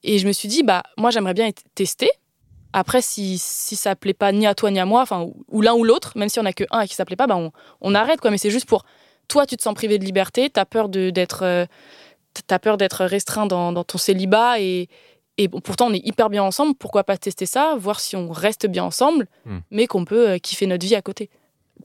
Et 0.05 0.21
je 0.21 0.29
me 0.29 0.33
suis 0.33 0.49
dit, 0.49 0.63
bah, 0.63 0.85
moi, 0.97 1.11
j'aimerais 1.11 1.35
bien 1.35 1.49
être 1.49 1.65
tester. 1.75 2.09
Après, 2.73 3.01
si, 3.03 3.39
si 3.39 3.77
ça 3.77 3.97
plaît 3.97 4.13
pas 4.15 4.31
ni 4.33 4.47
à 4.47 4.55
toi 4.55 4.71
ni 4.71 4.79
à 4.79 4.85
moi, 4.85 5.03
enfin, 5.03 5.23
ou, 5.23 5.45
ou 5.49 5.63
l'un 5.63 5.75
ou 5.75 5.85
l'autre, 5.85 6.13
même 6.17 6.29
si 6.29 6.39
on 6.39 6.45
a 6.45 6.53
que 6.53 6.65
un 6.71 6.81
et 6.81 6.89
qui 6.89 6.95
ça 6.95 7.05
plaît 7.05 7.17
pas, 7.17 7.27
bah, 7.27 7.37
on, 7.37 7.51
on 7.81 7.95
arrête, 7.95 8.21
quoi. 8.21 8.31
Mais 8.31 8.39
c'est 8.39 8.51
juste 8.51 8.67
pour 8.69 8.85
toi, 9.27 9.47
tu 9.47 9.57
te 9.57 9.63
sens 9.63 9.75
privé 9.75 9.99
de 9.99 10.05
liberté, 10.05 10.51
t'as 10.51 10.65
peur 10.65 10.89
de- 10.89 11.11
d'être, 11.11 11.43
euh, 11.45 11.67
t'as 12.47 12.59
peur 12.59 12.77
d'être 12.77 13.05
restreint 13.05 13.47
dans, 13.47 13.73
dans 13.73 13.85
ton 13.85 13.99
célibat 13.99 14.61
et, 14.61 14.89
et 15.39 15.49
bon, 15.49 15.61
pourtant, 15.61 15.87
on 15.87 15.93
est 15.95 16.05
hyper 16.07 16.29
bien 16.31 16.43
ensemble. 16.43 16.75
Pourquoi 16.75 17.05
pas 17.05 17.17
tester 17.17 17.47
ça, 17.47 17.75
voir 17.79 18.01
si 18.01 18.17
on 18.17 18.31
reste 18.31 18.67
bien 18.67 18.85
ensemble, 18.85 19.27
Hmm. 19.47 19.59
mais 19.71 19.87
qu'on 19.87 20.05
peut 20.05 20.31
euh, 20.31 20.39
kiffer 20.39 20.67
notre 20.67 20.85
vie 20.87 20.95
à 20.95 21.03
côté. 21.03 21.31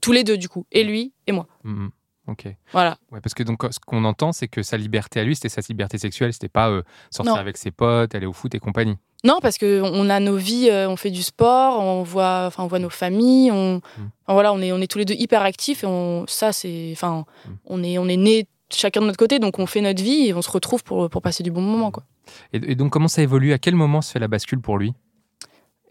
Tous 0.02 0.12
les 0.12 0.24
deux, 0.24 0.36
du 0.36 0.48
coup. 0.48 0.66
Et 0.72 0.84
lui 0.84 1.12
et 1.26 1.32
moi. 1.32 1.46
Mhm. 1.62 1.90
Ok. 2.26 2.46
Voilà. 2.72 2.96
Ouais, 3.12 3.20
parce 3.20 3.34
que 3.34 3.42
donc 3.42 3.62
ce 3.70 3.78
qu'on 3.78 4.04
entend, 4.04 4.32
c'est 4.32 4.48
que 4.48 4.62
sa 4.62 4.76
liberté 4.78 5.20
à 5.20 5.24
lui, 5.24 5.34
c'était 5.34 5.48
sa 5.50 5.60
liberté 5.68 5.98
sexuelle. 5.98 6.32
C'était 6.32 6.48
pas 6.48 6.70
euh, 6.70 6.82
sortir 7.10 7.34
Non. 7.34 7.40
avec 7.40 7.56
ses 7.58 7.70
potes, 7.70 8.14
aller 8.14 8.24
au 8.26 8.32
foot 8.32 8.54
et 8.54 8.58
compagnie. 8.60 8.96
Non, 9.24 9.38
parce 9.42 9.58
que 9.58 9.80
on 9.82 10.08
a 10.10 10.20
nos 10.20 10.36
vies, 10.36 10.68
euh, 10.70 10.88
on 10.88 10.96
fait 10.96 11.10
du 11.10 11.22
sport, 11.22 11.80
on 11.80 12.02
voit, 12.02 12.44
enfin, 12.46 12.62
on 12.62 12.66
voit 12.66 12.78
nos 12.78 12.90
familles, 12.90 13.50
on, 13.52 13.76
enfin, 13.76 14.32
voilà, 14.34 14.52
on 14.52 14.60
est, 14.60 14.72
on 14.72 14.78
est 14.80 14.86
tous 14.90 14.98
les 14.98 15.04
deux 15.04 15.14
hyper 15.14 15.42
actifs 15.42 15.82
et 15.84 15.86
on, 15.86 16.24
ça, 16.26 16.52
c'est, 16.52 16.90
enfin, 16.92 17.24
Mm. 17.46 17.50
on 17.66 17.82
est, 17.84 17.98
on 17.98 18.08
est 18.08 18.16
nés 18.16 18.46
chacun 18.70 19.00
de 19.02 19.06
notre 19.06 19.18
côté, 19.18 19.38
donc 19.38 19.58
on 19.58 19.66
fait 19.66 19.80
notre 19.82 20.02
vie 20.02 20.26
et 20.28 20.34
on 20.34 20.42
se 20.42 20.50
retrouve 20.50 20.82
pour, 20.82 21.08
pour 21.10 21.22
passer 21.22 21.42
du 21.42 21.50
bon 21.50 21.60
moment, 21.62 21.90
quoi. 21.90 22.04
Et, 22.52 22.72
et 22.72 22.74
donc 22.74 22.90
comment 22.92 23.08
ça 23.08 23.22
évolue? 23.22 23.52
À 23.52 23.58
quel 23.58 23.74
moment 23.76 24.00
se 24.02 24.10
fait 24.12 24.18
la 24.18 24.28
bascule 24.28 24.60
pour 24.60 24.78
lui? 24.78 24.94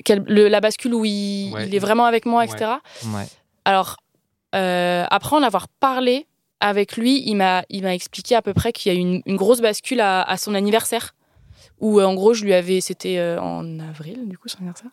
Quel- 0.04 0.24
le- 0.28 0.48
la 0.48 0.60
bascule 0.60 0.94
où 0.94 1.06
il, 1.06 1.52
Ouais. 1.54 1.68
il 1.68 1.76
est 1.76 1.80
vraiment 1.80 2.06
avec 2.06 2.26
moi, 2.26 2.42
Ouais. 2.42 2.50
etc. 2.50 2.72
Ouais. 3.06 3.26
Alors, 3.66 3.98
euh, 4.54 5.06
après 5.10 5.36
en 5.36 5.44
avoir 5.44 5.68
parlé 5.68 6.28
avec 6.60 6.96
lui, 6.96 7.24
il 7.26 7.36
m'a, 7.36 7.64
il 7.70 7.84
m'a 7.84 7.94
expliqué 7.94 8.36
à 8.36 8.42
peu 8.42 8.54
près 8.54 8.72
qu'il 8.72 8.94
y 8.94 8.96
a 8.96 9.00
eu 9.00 9.22
une, 9.26 9.36
grosse 9.36 9.62
bascule 9.62 10.02
à, 10.02 10.36
son 10.38 10.54
anniversaire. 10.54 11.14
Où 11.80 12.00
euh, 12.00 12.06
en 12.06 12.14
gros, 12.14 12.34
je 12.34 12.46
lui 12.46 12.54
avais. 12.54 12.80
C'était 12.80 13.18
euh, 13.18 13.42
en 13.42 13.80
avril, 13.80 14.28
du 14.28 14.38
coup, 14.38 14.48
son 14.48 14.60
anniversaire. 14.60 14.92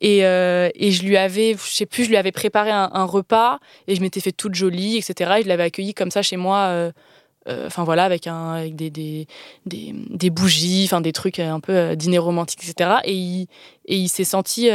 Et, 0.00 0.18
et 0.18 0.92
je 0.92 1.02
lui 1.02 1.16
avais, 1.16 1.54
je 1.54 1.74
sais 1.74 1.86
plus, 1.86 2.04
je 2.04 2.08
lui 2.08 2.16
avais 2.16 2.30
préparé 2.30 2.70
un, 2.70 3.04
repas 3.04 3.58
et 3.88 3.96
je 3.96 4.00
m'étais 4.00 4.20
fait 4.20 4.30
toute 4.30 4.54
jolie, 4.54 4.96
etc. 4.96 5.38
Et 5.38 5.42
je 5.42 5.48
l'avais 5.48 5.64
accueilli 5.64 5.92
comme 5.92 6.10
ça 6.10 6.22
chez 6.22 6.36
moi. 6.36 6.92
Enfin 7.46 7.82
voilà, 7.82 8.04
avec, 8.04 8.26
un, 8.26 8.52
avec 8.52 8.76
des, 8.76 8.90
des, 8.90 9.26
des, 9.64 10.30
bougies, 10.30 10.84
enfin 10.84 11.00
des 11.00 11.12
trucs 11.12 11.38
un 11.38 11.60
peu 11.60 11.72
euh, 11.72 11.94
dîner 11.94 12.18
romantique, 12.18 12.60
etc. 12.62 12.96
Et 13.04 13.14
il, 13.14 13.46
et 13.86 13.96
il 13.96 14.08
s'est 14.08 14.24
senti 14.24 14.68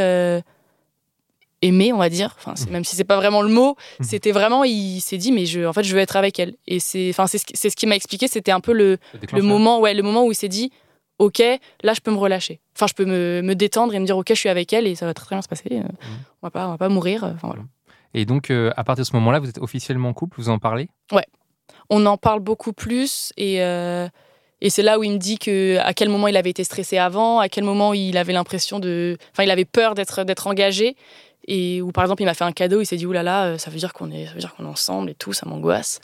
aimé, 1.63 1.91
on 1.93 1.97
va 1.97 2.10
dire. 2.10 2.36
Enfin, 2.38 2.54
c'est- 2.56 2.69
même 2.69 2.84
si 2.84 2.95
c'est 2.95 3.04
pas 3.04 3.15
vraiment 3.17 3.41
le 3.41 3.49
mot, 3.49 3.76
Mhm. 3.99 4.06
c'était 4.06 4.32
vraiment, 4.32 4.63
il 4.63 4.99
s'est 5.02 5.17
dit, 5.17 5.32
mais 5.32 5.45
je, 5.45 5.65
en 5.65 5.73
fait, 5.73 5.84
je 5.84 5.93
veux 5.95 6.02
être 6.02 6.15
avec 6.15 6.38
elle. 6.39 6.54
Et 6.67 6.80
c'est, 6.80 7.10
enfin, 7.10 7.26
c'est 7.28 7.38
ce, 7.39 7.45
qui- 7.45 7.56
ce 7.58 7.67
qu'il 7.76 7.89
m'a 7.89 7.95
expliqué. 7.95 8.28
C'était 8.28 8.52
un 8.52 8.60
peu 8.60 8.73
le, 8.73 8.97
Le 9.38 9.41
moment, 9.41 9.80
ouais, 9.80 9.93
le 9.93 10.04
moment 10.04 10.26
où 10.26 10.32
il 10.32 10.36
s'est 10.36 10.47
dit, 10.49 10.71
ok, 11.19 11.41
là, 11.84 11.93
je 11.93 12.02
peux 12.02 12.12
me 12.12 12.17
relâcher. 12.17 12.60
Enfin, 12.76 12.88
je 12.88 12.93
peux 12.93 13.06
me, 13.06 13.41
me 13.43 13.56
détendre 13.56 13.93
et 13.95 13.99
me 13.99 14.06
dire, 14.06 14.17
ok, 14.17 14.28
je 14.30 14.34
suis 14.36 14.49
avec 14.49 14.73
elle 14.73 14.88
et 14.88 14.95
ça 14.95 15.06
va 15.06 15.13
très, 15.13 15.26
très 15.26 15.36
bien 15.36 15.41
se 15.41 15.47
passer. 15.47 15.63
Euh, 15.71 15.84
On 16.41 16.47
va 16.47 16.52
pas, 16.52 16.67
on 16.67 16.71
va 16.71 16.78
pas 16.78 16.89
mourir. 16.89 17.23
Enfin, 17.23 17.47
voilà. 17.47 17.62
Et 18.13 18.26
donc, 18.26 18.52
euh, 18.52 18.71
à 18.78 18.84
partir 18.84 19.04
de 19.04 19.08
ce 19.08 19.15
moment-là, 19.15 19.39
vous 19.39 19.49
êtes 19.49 19.58
officiellement 19.60 20.10
en 20.10 20.13
couple, 20.13 20.36
vous 20.38 20.49
en 20.49 20.60
parlez? 20.60 20.88
On 21.89 22.06
en 22.06 22.17
parle 22.17 22.39
beaucoup 22.39 22.73
plus 22.73 23.32
et, 23.38 23.62
euh, 23.62 24.08
et 24.62 24.69
c'est 24.69 24.82
là 24.84 24.97
où 24.99 25.04
il 25.04 25.12
me 25.12 25.17
dit 25.17 25.38
que 25.38 25.78
à 25.80 25.93
quel 25.93 26.10
moment 26.10 26.28
il 26.28 26.38
avait 26.38 26.49
été 26.49 26.63
stressé 26.63 26.97
avant, 26.97 27.39
à 27.39 27.49
quel 27.49 27.63
moment 27.63 27.93
il 27.93 28.17
avait 28.17 28.34
l'impression 28.34 28.80
de, 28.80 29.17
enfin 29.32 29.43
il 29.43 29.52
avait 29.52 29.65
peur 29.65 29.93
d'être 29.93 30.23
d'être 30.23 30.47
engagé 30.47 30.95
et 31.47 31.82
où 31.82 31.91
par 31.91 32.03
exemple 32.03 32.21
il 32.21 32.25
m'a 32.25 32.34
fait 32.34 32.43
un 32.43 32.51
cadeau, 32.51 32.82
il 32.82 32.86
s'est 32.86 32.95
dit 32.97 33.06
oulala 33.06 33.45
là 33.45 33.51
là, 33.51 33.58
ça 33.58 33.69
veut 33.69 33.77
dire 33.77 33.93
qu'on 33.93 34.12
est, 34.12 34.25
ça 34.27 34.34
veut 34.34 34.39
dire 34.39 34.53
qu'on 34.56 34.63
est 34.65 34.69
ensemble 34.69 35.10
et 35.10 35.15
tout, 35.15 35.34
ça 35.34 35.45
m'angoisse. 35.45 35.99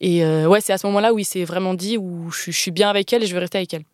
Et 0.00 0.24
euh, 0.24 0.46
ouais 0.46 0.60
c'est 0.60 0.72
à 0.72 0.78
ce 0.78 0.86
moment-là 0.86 1.12
où 1.12 1.18
il 1.18 1.24
s'est 1.24 1.44
vraiment 1.44 1.74
dit 1.74 1.98
où 1.98 2.30
je, 2.30 2.40
suis- 2.40 2.52
je 2.52 2.58
suis 2.58 2.70
bien 2.70 2.88
avec 2.90 3.12
elle 3.12 3.22
et 3.22 3.26
je 3.26 3.34
veux 3.34 3.40
rester 3.40 3.58
avec 3.58 3.72
elle. 3.74 3.84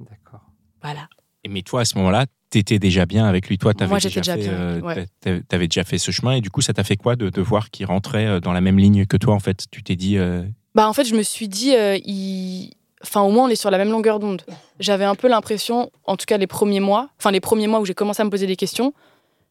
D'accord. 0.00 0.40
Voilà. 0.82 1.08
Et 1.44 1.48
Mais 1.48 1.62
toi, 1.62 1.80
à 1.80 1.84
ce 1.84 1.96
moment-là, 1.98 2.26
t'étais 2.50 2.78
déjà 2.78 3.06
bien 3.06 3.24
avec 3.26 3.48
lui. 3.48 3.58
Toi, 3.58 3.74
t'avais 3.74 3.98
déjà, 3.98 4.36
fait, 4.36 4.48
euh, 4.48 4.80
ouais. 4.80 5.68
déjà 5.68 5.84
fait 5.84 5.98
ce 5.98 6.10
chemin. 6.10 6.32
Et 6.32 6.40
du 6.40 6.50
coup, 6.50 6.60
ça 6.60 6.72
t'a 6.72 6.84
fait 6.84 6.96
quoi 6.96 7.16
de, 7.16 7.30
de 7.30 7.40
voir 7.40 7.70
qu'il 7.70 7.86
rentrait 7.86 8.26
euh, 8.26 8.40
dans 8.40 8.52
la 8.52 8.60
même 8.60 8.78
ligne 8.78 9.06
que 9.06 9.16
toi, 9.16 9.34
en 9.34 9.40
fait? 9.40 9.64
Tu 9.70 9.82
t'es 9.82 9.96
dit, 9.96 10.18
euh, 10.18 10.44
Bah 10.74 10.88
en 10.88 10.92
fait 10.92 11.04
je 11.04 11.14
me 11.14 11.22
suis 11.22 11.48
dit, 11.48 11.74
euh, 11.74 11.96
il... 12.04 12.72
enfin 13.02 13.22
au 13.22 13.30
moins 13.30 13.46
on 13.46 13.48
est 13.48 13.56
sur 13.56 13.70
la 13.70 13.78
même 13.78 13.90
longueur 13.90 14.18
d'onde. 14.20 14.42
J'avais 14.80 15.04
un 15.04 15.14
peu 15.14 15.28
l'impression, 15.28 15.90
en 16.04 16.16
tout 16.16 16.26
cas 16.26 16.36
les 16.38 16.46
premiers 16.46 16.80
mois, 16.80 17.08
enfin 17.18 17.30
les 17.30 17.40
premiers 17.40 17.66
mois 17.66 17.80
où 17.80 17.84
j'ai 17.84 17.94
commencé 17.94 18.20
à 18.22 18.24
me 18.24 18.30
poser 18.30 18.46
des 18.46 18.56
questions, 18.56 18.92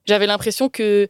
j'avais 0.06 0.28
l'impression 0.28 0.70
que 0.70 1.08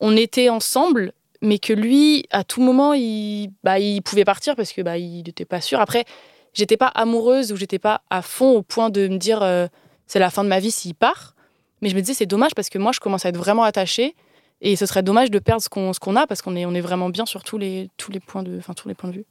on 0.00 0.16
était 0.16 0.48
ensemble, 0.48 1.12
mais 1.40 1.58
que 1.58 1.72
lui, 1.72 2.26
à 2.30 2.44
tout 2.44 2.60
moment, 2.60 2.94
il, 2.94 3.50
bah, 3.62 3.76
pouvait 4.04 4.24
partir 4.24 4.56
parce 4.56 4.72
que 4.72 4.82
bah, 4.82 4.98
il 4.98 5.22
n'était 5.24 5.44
pas 5.44 5.60
sûr. 5.60 5.80
Après, 5.80 6.04
j'étais 6.52 6.76
pas 6.76 6.88
amoureuse 6.88 7.52
ou 7.52 7.56
j'étais 7.56 7.78
pas 7.78 8.02
à 8.10 8.22
fond 8.22 8.52
au 8.52 8.62
point 8.62 8.90
de 8.90 9.08
me 9.08 9.18
dire 9.18 9.42
euh, 9.42 9.66
c'est 10.06 10.18
la 10.18 10.30
fin 10.30 10.44
de 10.44 10.48
ma 10.48 10.60
vie 10.60 10.70
s'il 10.70 10.94
part. 10.94 11.34
Mais 11.80 11.88
je 11.90 11.94
me 11.94 12.00
disais 12.00 12.14
c'est 12.14 12.26
dommage 12.26 12.54
parce 12.54 12.70
que 12.70 12.78
moi 12.78 12.92
je 12.92 13.00
commence 13.00 13.26
à 13.26 13.28
être 13.28 13.36
vraiment 13.36 13.62
attachée 13.62 14.14
et 14.60 14.76
ce 14.76 14.86
serait 14.86 15.02
dommage 15.02 15.30
de 15.30 15.38
perdre 15.38 15.62
ce 15.62 15.68
qu'on 15.68 15.92
qu'on 15.92 16.16
a 16.16 16.26
parce 16.26 16.40
qu'on 16.40 16.56
est 16.56 16.64
on 16.64 16.72
est 16.72 16.80
vraiment 16.80 17.10
bien 17.10 17.26
sur 17.26 17.44
tous 17.44 17.58
les 17.58 17.90
tous 17.98 18.10
les 18.10 18.20
points 18.20 18.42
de 18.42 18.56
enfin 18.56 18.72
tous 18.72 18.88
les 18.88 18.94
points 18.94 19.10
de 19.10 19.16
vue. 19.16 19.26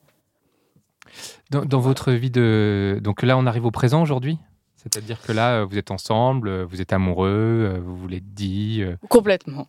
Dans 1.49 1.79
votre 1.79 2.11
vie 2.11 2.31
de. 2.31 2.99
Donc 3.01 3.23
là, 3.23 3.37
on 3.37 3.45
arrive 3.45 3.65
au 3.65 3.71
présent 3.71 4.01
aujourd'hui? 4.01 4.37
C'est-à-dire 4.83 5.21
que 5.21 5.31
là, 5.31 5.61
euh, 5.61 5.65
vous 5.65 5.77
êtes 5.77 5.91
ensemble, 5.91 6.47
euh, 6.49 6.65
vous 6.69 6.81
êtes 6.81 6.91
amoureux, 6.93 7.29
euh, 7.75 7.79
vous 7.83 7.95
vous 7.95 8.07
l'êtes 8.07 8.33
dit. 8.33 8.83
Complètement. 9.09 9.67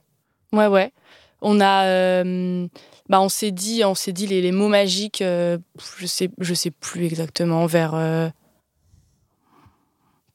Ouais, 0.52 0.66
ouais. 0.66 0.92
On 1.40 1.60
a, 1.60 1.84
euh, 1.86 2.66
bah, 3.08 3.20
on 3.20 3.28
s'est 3.28 3.50
dit, 3.50 3.82
on 3.84 3.94
s'est 3.94 4.12
dit 4.12 4.26
les, 4.26 4.40
les 4.40 4.52
mots 4.52 4.68
magiques. 4.68 5.20
euh, 5.22 5.58
je 5.98 6.06
sais, 6.06 6.30
je 6.38 6.54
sais 6.54 6.70
plus 6.70 7.04
exactement 7.04 7.66
vers, 7.66 7.94
euh, 7.94 8.28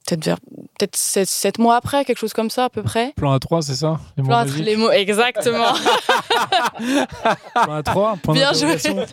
peut-être 0.05 0.23
vers, 0.25 0.39
peut-être 0.77 0.95
sept, 0.95 1.27
sept 1.27 1.57
mois 1.59 1.75
après, 1.77 2.05
quelque 2.05 2.17
chose 2.19 2.33
comme 2.33 2.49
ça 2.49 2.65
à 2.65 2.69
peu 2.69 2.83
près. 2.83 3.13
Plan 3.15 3.35
A3, 3.37 3.61
c'est 3.63 3.75
ça 3.75 3.99
Les 4.17 4.23
mots 4.23 4.29
Plan- 4.29 4.45
magiques 4.45 4.65
les 4.65 4.75
mots, 4.75 4.91
exactement. 4.91 5.73
Plan 7.53 7.81
A3, 7.81 8.19
point 8.19 8.33
Bien 8.33 8.53
joué. 8.53 8.75
non, 8.85 9.05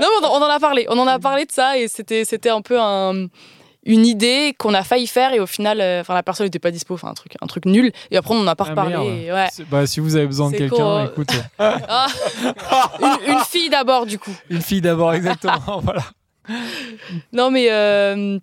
mais 0.00 0.06
on, 0.22 0.26
en- 0.26 0.40
on 0.40 0.42
en 0.44 0.50
a 0.50 0.58
parlé. 0.60 0.86
On 0.88 0.98
en 0.98 1.06
a 1.06 1.18
parlé 1.18 1.44
de 1.46 1.52
ça 1.52 1.78
et 1.78 1.88
c'était, 1.88 2.24
c'était 2.24 2.50
un 2.50 2.62
peu 2.62 2.80
un- 2.80 3.26
une 3.86 4.04
idée 4.04 4.54
qu'on 4.58 4.74
a 4.74 4.82
failli 4.82 5.06
faire 5.06 5.32
et 5.32 5.40
au 5.40 5.46
final, 5.46 5.80
euh, 5.80 6.00
enfin 6.02 6.12
la 6.14 6.22
personne 6.22 6.44
n'était 6.46 6.58
pas 6.58 6.70
dispo, 6.70 6.94
enfin 6.94 7.08
un 7.08 7.14
truc, 7.14 7.32
un 7.40 7.46
truc 7.46 7.64
nul. 7.64 7.92
Et 8.10 8.16
après 8.16 8.34
on 8.34 8.38
n'en 8.40 8.46
a 8.48 8.56
pas 8.56 8.64
Ah, 8.66 8.70
reparlé. 8.70 9.24
et 9.26 9.32
ouais. 9.32 9.46
Bah, 9.70 9.86
si 9.86 10.00
vous 10.00 10.16
avez 10.16 10.26
besoin 10.26 10.50
de 10.50 10.56
quelqu'un, 10.56 11.06
écoute, 11.06 11.28
Ah. 11.58 12.06
une, 13.00 13.32
une 13.34 13.38
fille 13.48 13.70
d'abord 13.70 14.04
du 14.06 14.18
coup. 14.18 14.34
une 14.50 14.60
fille 14.60 14.80
d'abord, 14.80 15.14
exactement. 15.14 15.80
voilà. 15.82 16.02
Non, 17.32 17.50
mais. 17.50 17.70
euh, 17.70 18.38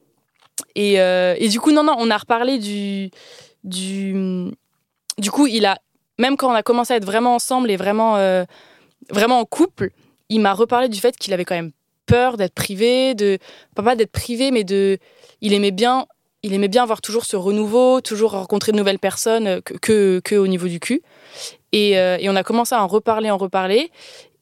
et, 0.76 1.00
euh, 1.00 1.36
et 1.38 1.50
du 1.50 1.60
coup, 1.60 1.72
non, 1.72 1.84
non, 1.84 1.96
on 2.00 2.10
a 2.10 2.18
reparlé 2.18 2.58
du. 2.60 3.10
Du, 3.64 4.52
du 5.18 5.32
coup, 5.32 5.48
il 5.48 5.66
a. 5.66 5.78
Même 6.20 6.38
quand 6.38 6.50
on 6.52 6.56
a 6.56 6.64
commencé 6.64 6.94
à 6.94 6.98
être 6.98 7.06
vraiment 7.06 7.36
ensemble 7.36 7.72
et 7.72 7.76
vraiment, 7.78 8.16
vraiment 9.10 9.40
en 9.40 9.46
couple, 9.46 9.90
il 10.30 10.40
m'a 10.42 10.54
reparlé 10.54 10.90
du 10.90 11.00
fait 11.00 11.16
qu'il 11.18 11.34
avait 11.34 11.46
quand 11.46 11.56
même 11.56 11.72
peur 12.06 12.38
d'être 12.38 12.54
privé, 12.54 13.16
de. 13.16 13.38
Pas 13.76 13.84
pas 13.84 13.96
d'être 13.96 14.12
privé, 14.12 14.52
mais 14.52 14.64
de. 14.64 14.98
Il 15.44 15.54
aimait 15.54 15.72
bien. 15.72 16.08
Il 16.42 16.54
aimait 16.54 16.68
bien 16.68 16.84
avoir 16.84 17.00
toujours 17.02 17.24
ce 17.24 17.38
renouveau, 17.38 18.02
toujours 18.02 18.32
rencontrer 18.32 18.72
de 18.74 18.78
nouvelles 18.78 19.00
personnes 19.00 19.48
euh, 19.48 19.62
que, 19.62 19.76
que, 19.76 20.20
que 20.20 20.36
au 20.36 20.48
niveau 20.48 20.68
du 20.68 20.80
cul. 20.80 21.02
Et, 21.72 21.98
euh, 21.98 22.18
et 22.20 22.28
on 22.30 22.36
a 22.36 22.44
commencé 22.44 22.76
à 22.76 22.84
en 22.84 22.88
reparler, 22.88 23.30
en 23.32 23.38
reparler. 23.38 23.92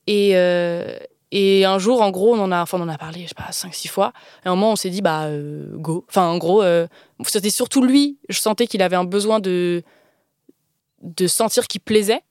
Et, 0.07 0.31
euh, 0.35 0.97
et 1.31 1.63
un 1.63 1.77
jour, 1.77 2.01
en 2.01 2.09
gros, 2.09 2.33
on 2.33 2.39
en 2.39 2.51
a, 2.51 2.61
enfin, 2.61 2.79
on 2.79 2.83
en 2.83 2.89
a 2.89 2.97
parlé, 2.97 3.23
je 3.23 3.27
sais 3.27 3.35
pas, 3.35 3.51
5-6 3.51 3.87
fois. 3.87 4.13
Et 4.43 4.47
à 4.47 4.51
un 4.51 4.55
moment, 4.55 4.71
on 4.71 4.75
s'est 4.75 4.89
dit, 4.89 5.01
bah, 5.01 5.25
euh, 5.25 5.77
go. 5.77 6.05
Enfin, 6.09 6.25
en 6.27 6.37
gros, 6.39 6.63
c'était 7.25 7.51
surtout 7.51 7.83
lui. 7.83 8.17
Je 8.29 8.39
sentais 8.39 8.65
qu'il 8.65 8.81
avait 8.81 8.95
un 8.95 9.05
besoin 9.05 9.39
de, 9.39 9.83
de 11.03 11.27
sentir 11.27 11.67
qu'il 11.67 11.81
plaisait. 11.81 12.21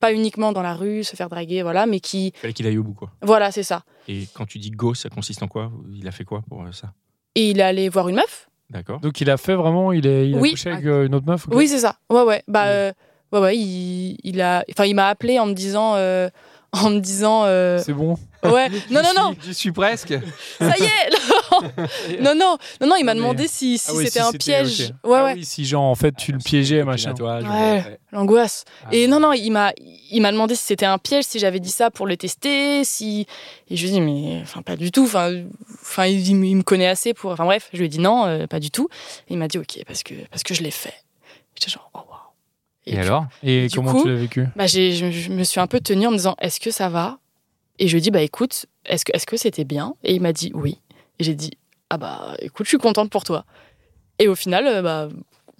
Pas 0.00 0.12
uniquement 0.12 0.50
dans 0.52 0.62
la 0.62 0.74
rue, 0.74 1.04
se 1.04 1.14
faire 1.14 1.28
draguer, 1.28 1.62
voilà, 1.62 1.86
mais 1.86 2.00
qui. 2.00 2.32
il 2.34 2.38
fallait 2.38 2.52
qu'il 2.52 2.66
aille 2.66 2.78
au 2.78 2.82
bout, 2.82 2.94
quoi. 2.94 3.12
Voilà, 3.22 3.52
c'est 3.52 3.62
ça. 3.62 3.84
Et 4.08 4.26
quand 4.34 4.46
tu 4.46 4.58
dis 4.58 4.72
go, 4.72 4.94
ça 4.94 5.08
consiste 5.08 5.44
en 5.44 5.48
quoi? 5.48 5.70
Il 5.94 6.08
a 6.08 6.10
fait 6.10 6.24
quoi 6.24 6.42
pour 6.48 6.66
ça? 6.74 6.92
Et 7.34 7.50
il 7.50 7.60
est 7.60 7.62
allé 7.62 7.88
voir 7.88 8.08
une 8.08 8.16
meuf. 8.16 8.48
D'accord. 8.70 9.00
Donc, 9.00 9.20
il 9.20 9.30
a 9.30 9.36
fait 9.36 9.54
vraiment, 9.54 9.92
il, 9.92 10.06
est, 10.06 10.28
il 10.28 10.36
a 10.36 10.38
Oui. 10.38 10.50
couché 10.52 10.70
avec 10.70 10.84
euh, 10.86 11.06
une 11.06 11.14
autre 11.14 11.26
meuf 11.26 11.46
ok 11.46 11.54
Oui, 11.54 11.68
c'est 11.68 11.78
ça. 11.78 11.96
Ouais, 12.10 12.22
ouais. 12.22 12.42
Bah, 12.48 12.62
Oui. 12.64 12.68
euh, 12.70 12.92
ouais, 13.32 13.40
ouais, 13.40 13.56
il, 13.58 14.16
il 14.24 14.40
a. 14.40 14.64
Enfin, 14.70 14.84
il 14.86 14.94
m'a 14.94 15.08
appelé 15.08 15.38
en 15.38 15.46
me 15.46 15.52
disant. 15.54 15.94
En 16.72 16.90
me 16.90 17.00
disant. 17.00 17.44
euh, 17.44 17.78
C'est 17.84 17.92
bon. 17.92 18.16
ouais. 18.44 18.68
Non, 18.90 19.02
non, 19.02 19.10
non. 19.16 19.36
J'y 19.44 19.54
suis 19.54 19.72
presque. 19.72 20.14
Ça 20.58 20.74
y 20.78 20.82
est. 20.82 22.20
non, 22.20 22.34
non, 22.34 22.56
non, 22.80 22.86
non. 22.86 22.96
Il 22.98 23.04
m'a 23.04 23.14
demandé 23.14 23.46
si, 23.46 23.78
si 23.78 23.90
Ah 23.90 23.94
oui, 23.94 24.04
c'était 24.06 24.20
si 24.20 24.26
un 24.26 24.32
piège. 24.32 24.80
Ouais, 25.04 25.18
Ah 25.18 25.24
ouais. 25.26 25.32
oui, 25.34 25.44
si 25.44 25.64
genre, 25.64 25.82
en 25.84 25.94
fait, 25.94 26.14
tu 26.16 26.32
le 26.32 26.38
piégeais, 26.38 26.82
machin. 26.84 27.12
Ouais. 27.20 27.98
L'angoisse. 28.10 28.64
Ah 28.84 28.88
Et 28.92 29.06
non, 29.06 29.20
non, 29.20 29.32
il 29.32 29.50
m'a, 29.50 29.72
il 30.10 30.20
m'a 30.22 30.32
demandé 30.32 30.54
si 30.54 30.64
c'était 30.64 30.86
un 30.86 30.98
piège, 30.98 31.24
si 31.24 31.38
j'avais 31.38 31.60
dit 31.60 31.70
ça 31.70 31.90
pour 31.90 32.06
le 32.06 32.16
tester, 32.16 32.84
si. 32.84 33.26
Et 33.68 33.76
je 33.76 33.82
lui 33.82 33.90
ai 33.90 33.92
dit, 33.92 34.00
mais 34.00 34.40
enfin, 34.42 34.62
pas 34.62 34.76
du 34.76 34.90
tout. 34.90 35.04
Enfin, 35.04 35.30
enfin 35.82 36.06
il, 36.06 36.26
il 36.26 36.36
me- 36.36 36.46
il 36.46 36.56
me 36.56 36.62
connaît 36.62 36.88
assez 36.88 37.14
pour. 37.14 37.32
Enfin, 37.32 37.44
bref, 37.44 37.68
je 37.72 37.78
lui 37.78 37.86
ai 37.86 37.88
dit 37.88 37.98
non, 38.00 38.26
euh, 38.26 38.46
pas 38.46 38.60
du 38.60 38.70
tout. 38.70 38.88
Et 39.28 39.34
il 39.34 39.38
m'a 39.38 39.48
dit, 39.48 39.58
ok, 39.58 39.80
parce 39.86 40.02
que, 40.02 40.14
parce 40.30 40.42
que 40.42 40.54
je 40.54 40.62
l'ai 40.62 40.70
fait. 40.70 40.94
J'étais 41.54 41.70
genre, 41.70 41.90
oh 41.94 41.98
Et 42.86 42.92
puis, 42.92 43.00
alors? 43.00 43.26
Et 43.42 43.68
Du 43.68 43.76
comment 43.76 43.92
coup- 43.92 44.02
tu 44.02 44.08
l'as 44.08 44.16
vécu? 44.16 44.46
bah, 44.56 44.66
j'ai, 44.66 44.92
je, 44.92 45.10
je 45.10 45.30
me 45.30 45.44
suis 45.44 45.60
un 45.60 45.66
peu 45.66 45.80
tenue 45.80 46.06
en 46.06 46.10
me 46.10 46.16
disant, 46.16 46.34
est-ce 46.40 46.58
que 46.60 46.70
ça 46.70 46.88
va? 46.88 47.18
Et 47.78 47.86
je 47.88 47.92
lui 47.92 47.98
ai 47.98 48.00
dit, 48.02 48.10
bah 48.10 48.22
écoute, 48.22 48.66
est-ce 48.86 49.04
que, 49.04 49.12
est-ce 49.14 49.26
que 49.26 49.36
c'était 49.36 49.64
bien? 49.64 49.94
Et 50.04 50.14
il 50.14 50.20
m'a 50.20 50.32
dit 50.32 50.50
oui. 50.54 50.78
Et 51.18 51.24
j'ai 51.24 51.34
dit, 51.34 51.52
ah 51.90 51.96
bah 51.98 52.34
écoute, 52.40 52.66
je 52.66 52.70
suis 52.70 52.78
contente 52.78 53.10
pour 53.10 53.24
toi. 53.24 53.44
Et 54.18 54.28
au 54.28 54.34
final, 54.34 54.66
euh, 54.66 54.82
bah, 54.82 55.08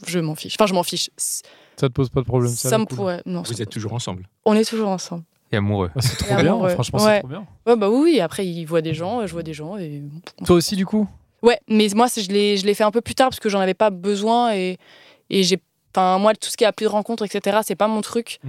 je 0.06 0.18
m'en 0.18 0.34
fiche. 0.34 0.54
Enfin, 0.58 0.66
je 0.66 0.74
m'en 0.74 0.82
fiche. 0.82 1.10
Ça 1.16 1.88
te 1.88 1.92
pose 1.92 2.10
pas 2.10 2.20
de 2.20 2.26
problème 2.26 2.50
Ça, 2.52 2.68
ça 2.70 2.78
me 2.78 2.84
cool. 2.84 2.96
pourrait. 2.96 3.22
Non, 3.24 3.44
ça 3.44 3.52
Vous 3.54 3.62
êtes 3.62 3.70
toujours 3.70 3.92
ensemble. 3.92 4.28
On 4.44 4.54
est 4.54 4.68
toujours 4.68 4.88
ensemble. 4.88 5.24
Et 5.52 5.56
amoureux. 5.56 5.90
Bah, 5.94 6.00
c'est 6.02 6.16
trop 6.16 6.32
Et 6.38 6.42
bien, 6.42 6.52
amoureux. 6.52 6.70
franchement, 6.70 6.98
Ouais. 7.00 7.14
c'est 7.14 7.18
trop 7.20 7.28
bien. 7.28 7.46
Ouais, 7.66 7.76
bah 7.76 7.88
oui. 7.90 8.20
Après, 8.20 8.46
il 8.46 8.64
voit 8.64 8.82
des 8.82 8.94
gens, 8.94 9.26
je 9.26 9.32
vois 9.32 9.42
des 9.42 9.54
gens. 9.54 9.76
Et... 9.78 10.02
Toi 10.44 10.56
aussi, 10.56 10.76
du 10.76 10.86
coup? 10.86 11.08
Ouais, 11.42 11.58
mais 11.68 11.88
moi, 11.94 12.06
je 12.14 12.28
l'ai, 12.28 12.56
je 12.56 12.66
l'ai 12.66 12.74
fait 12.74 12.84
un 12.84 12.90
peu 12.90 13.00
plus 13.00 13.14
tard 13.14 13.30
parce 13.30 13.40
que 13.40 13.48
j'en 13.48 13.60
avais 13.60 13.74
pas 13.74 13.90
besoin 13.90 14.52
et, 14.54 14.78
et 15.30 15.42
j'ai. 15.42 15.58
Enfin, 15.94 16.18
moi, 16.18 16.34
tout 16.34 16.48
ce 16.50 16.56
qui 16.56 16.64
est 16.64 16.66
appli 16.66 16.84
de 16.86 16.90
rencontre, 16.90 17.24
etc., 17.24 17.58
c'est 17.66 17.74
pas 17.76 17.88
mon 17.88 18.00
truc. 18.00 18.40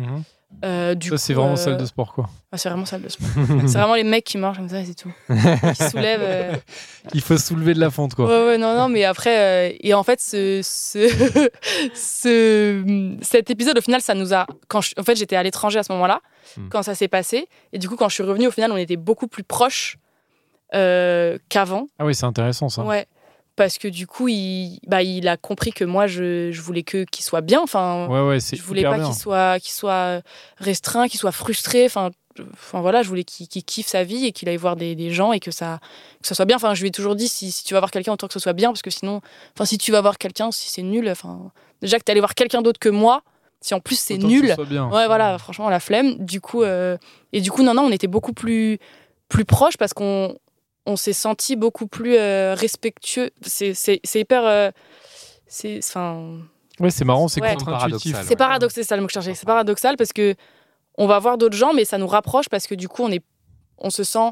Euh, 0.64 0.94
du 0.94 1.10
Ça, 1.10 1.18
c'est 1.18 1.34
vraiment 1.34 1.54
euh, 1.54 1.56
salle 1.56 1.78
de 1.78 1.86
sport, 1.86 2.14
quoi. 2.14 2.30
ah, 2.52 2.58
c'est 2.60 2.70
vraiment 2.70 2.86
salle 2.86 3.02
de 3.02 3.10
sport. 3.10 3.28
c'est 3.66 3.74
vraiment 3.80 3.96
les 3.96 4.04
mecs 4.04 4.24
qui 4.24 4.38
marchent 4.38 4.58
comme 4.60 4.70
ça, 4.70 4.82
et 4.82 4.86
c'est 4.86 4.94
tout. 4.94 5.12
Qui 5.28 5.84
soulèvent. 5.90 6.20
euh, 6.22 6.54
Il 7.16 7.22
faut 7.22 7.38
soulever 7.40 7.74
de 7.74 7.80
la 7.80 7.90
fonte, 7.90 8.14
quoi. 8.14 8.28
Ouais, 8.28 8.46
ouais, 8.52 8.58
non, 8.60 8.76
non, 8.78 8.88
mais 8.88 9.04
après, 9.04 9.72
euh, 9.72 9.76
et 9.82 9.96
en 9.96 10.04
fait, 10.04 10.22
ce, 10.22 10.62
ce, 10.64 11.10
ce- 11.96 13.16
cet 13.22 13.50
épisode, 13.50 13.78
au 13.78 13.82
final, 13.82 14.02
ça 14.02 14.14
nous 14.14 14.34
a. 14.34 14.46
Quand 14.68 14.82
je- 14.82 14.94
en 14.98 15.04
fait, 15.04 15.16
j'étais 15.16 15.36
à 15.36 15.44
l'étranger 15.44 15.80
à 15.80 15.84
ce 15.84 15.92
moment-là, 15.94 16.22
Hmm. 16.58 16.68
quand 16.70 16.84
ça 16.84 16.94
s'est 16.94 17.08
passé, 17.08 17.48
et 17.72 17.80
du 17.80 17.90
coup, 17.90 17.96
quand 17.96 18.10
je 18.10 18.14
suis 18.16 18.24
revenue, 18.24 18.46
au 18.48 18.52
final, 18.52 18.72
on 18.72 18.78
était 18.78 18.98
beaucoup 18.98 19.28
plus 19.28 19.44
proches 19.44 19.98
euh, 20.76 21.38
qu'avant. 21.50 21.88
Ah 22.00 22.06
oui, 22.06 22.14
c'est 22.14 22.26
intéressant, 22.26 22.70
ça. 22.70 22.84
Ouais. 22.84 23.08
Parce 23.56 23.78
que 23.78 23.88
du 23.88 24.08
coup, 24.08 24.28
il, 24.28 24.80
bah, 24.88 25.04
il 25.04 25.28
a 25.28 25.38
compris 25.38 25.72
que 25.72 25.84
moi, 25.86 26.08
je, 26.08 26.52
je 26.52 26.62
voulais 26.62 26.84
que 26.84 27.04
qu'il 27.06 27.24
soit 27.24 27.42
bien. 27.42 27.62
Enfin, 27.62 28.08
Ouais, 28.08 28.40
je 28.40 28.62
voulais 28.62 28.84
pas 28.84 29.00
qu'il 29.00 29.14
soit, 29.14 29.60
qu'il 29.60 29.74
soit 29.74 30.22
restreint, 30.58 31.08
qu'il 31.08 31.20
soit 31.20 31.32
frustré. 31.32 31.86
Enfin, 31.86 32.10
voilà, 32.74 33.04
je 33.04 33.10
voulais 33.10 33.24
qu'il 33.24 33.48
kiffe 33.64 33.88
sa 33.88 34.04
vie 34.04 34.26
et 34.26 34.32
qu'il 34.32 34.50
aille 34.50 34.58
voir 34.58 34.76
des, 34.76 34.96
des 34.96 35.12
gens 35.12 35.34
et 35.34 35.40
que 35.40 35.52
ça, 35.52 35.80
que 36.22 36.28
ça 36.28 36.34
soit 36.34 36.46
bien. 36.46 36.56
Enfin, 36.56 36.74
je 36.74 36.82
lui 36.82 36.88
ai 36.88 36.92
toujours 36.92 37.16
dit 37.16 37.28
si, 37.28 37.52
si 37.52 37.64
tu 37.64 37.74
vas 37.76 37.80
voir 37.80 37.92
quelqu'un, 37.92 38.14
autant 38.14 38.28
que 38.28 38.34
ce 38.34 38.40
soit 38.40 38.54
bien, 38.54 38.70
parce 38.70 38.82
que 38.82 38.90
sinon, 38.90 39.22
enfin, 39.56 39.66
si 39.66 39.78
tu 39.78 39.92
vas 39.92 40.02
voir 40.02 40.18
quelqu'un, 40.18 40.52
si 40.52 40.70
c'est 40.70 40.82
nul, 40.82 41.08
enfin, 41.10 41.52
déjà 41.82 42.00
que 42.00 42.04
tu 42.04 42.12
allé 42.12 42.22
voir 42.22 42.34
quelqu'un 42.34 42.64
d'autre 42.64 42.80
que 42.80 42.90
moi, 42.90 43.22
si 43.62 43.76
en 43.76 43.80
plus 43.80 44.00
c'est 44.00 44.16
Autant 44.16 44.28
que 44.28 44.34
ce 44.34 44.42
nul, 44.42 44.54
soit 44.56 44.66
bien. 44.66 44.90
Ouais, 44.90 45.06
voilà, 45.06 45.38
franchement, 45.38 45.70
la 45.70 45.80
flemme. 45.80 46.16
Du 46.18 46.42
coup, 46.42 46.64
euh, 46.64 46.98
et 47.34 47.40
du 47.40 47.52
coup, 47.52 47.62
non, 47.62 47.76
non, 47.76 47.84
on 47.84 47.92
était 47.92 48.08
beaucoup 48.08 48.34
plus, 48.34 48.80
plus 49.30 49.46
proches 49.46 49.78
parce 49.78 49.94
qu'on 49.94 50.36
on 50.86 50.96
s'est 50.96 51.14
senti 51.14 51.56
beaucoup 51.56 51.88
plus 51.88 52.16
euh, 52.18 52.56
respectueux. 52.56 53.32
C'est 53.42 54.00
hyper. 54.16 54.46
euh, 54.46 54.72
c'est 55.48 55.80
enfin, 55.80 56.40
Ouais, 56.80 56.90
c'est 56.90 57.06
marrant, 57.06 57.28
c'est 57.28 57.42
Ouais. 57.42 57.54
contre-intuitif. 57.54 58.12
Paradoxal, 58.14 58.26
c'est 58.28 58.36
paradoxal, 58.36 58.84
c'est 58.84 58.88
ça 58.90 58.96
le 58.96 59.02
mot 59.02 59.08
que 59.08 59.12
je 59.12 59.16
cherchais. 59.16 59.36
C'est 59.36 59.46
paradoxal 59.46 59.96
parce 59.98 60.12
que 60.14 60.36
on 60.98 61.06
va 61.08 61.20
voir 61.20 61.38
d'autres 61.38 61.56
gens, 61.58 61.74
mais 61.74 61.86
ça 61.86 61.98
nous 61.98 62.08
rapproche 62.08 62.50
parce 62.50 62.66
que 62.68 62.76
du 62.76 62.88
coup, 62.88 63.04
on, 63.04 63.12
est, 63.12 63.24
on 63.78 63.90
se 63.90 64.04
sent 64.04 64.32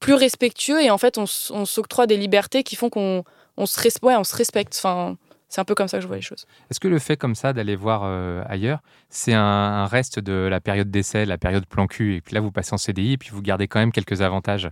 plus 0.00 0.14
respectueux 0.14 0.82
et 0.82 0.90
en 0.90 0.98
fait, 0.98 1.18
on, 1.18 1.24
on 1.50 1.64
s'octroie 1.64 2.06
des 2.06 2.16
libertés 2.16 2.62
qui 2.62 2.76
font 2.76 2.90
qu'on 2.90 3.24
on 3.56 3.66
se, 3.66 3.78
res- 3.80 3.98
ouais, 4.02 4.16
on 4.16 4.24
se 4.24 4.34
respecte. 4.36 4.74
Enfin, 4.76 5.16
c'est 5.48 5.60
un 5.60 5.64
peu 5.64 5.74
comme 5.74 5.88
ça 5.88 5.98
que 5.98 6.02
je 6.02 6.06
vois 6.08 6.16
les 6.16 6.22
choses. 6.22 6.46
Est-ce 6.70 6.80
que 6.80 6.88
le 6.88 6.98
fait 6.98 7.16
comme 7.16 7.34
ça 7.34 7.52
d'aller 7.52 7.76
voir 7.76 8.02
euh, 8.04 8.42
ailleurs, 8.48 8.80
c'est 9.08 9.34
un, 9.34 9.40
un 9.42 9.86
reste 9.86 10.18
de 10.18 10.32
la 10.50 10.60
période 10.60 10.90
d'essai, 10.90 11.24
la 11.26 11.38
période 11.38 11.64
plan 11.66 11.86
cul, 11.86 12.16
et 12.16 12.20
puis 12.20 12.34
là 12.34 12.40
vous 12.40 12.50
passez 12.50 12.74
en 12.74 12.78
CDI 12.78 13.12
et 13.12 13.18
puis 13.18 13.30
vous 13.30 13.40
gardez 13.42 13.68
quand 13.68 13.78
même 13.78 13.92
quelques 13.92 14.20
avantages? 14.22 14.68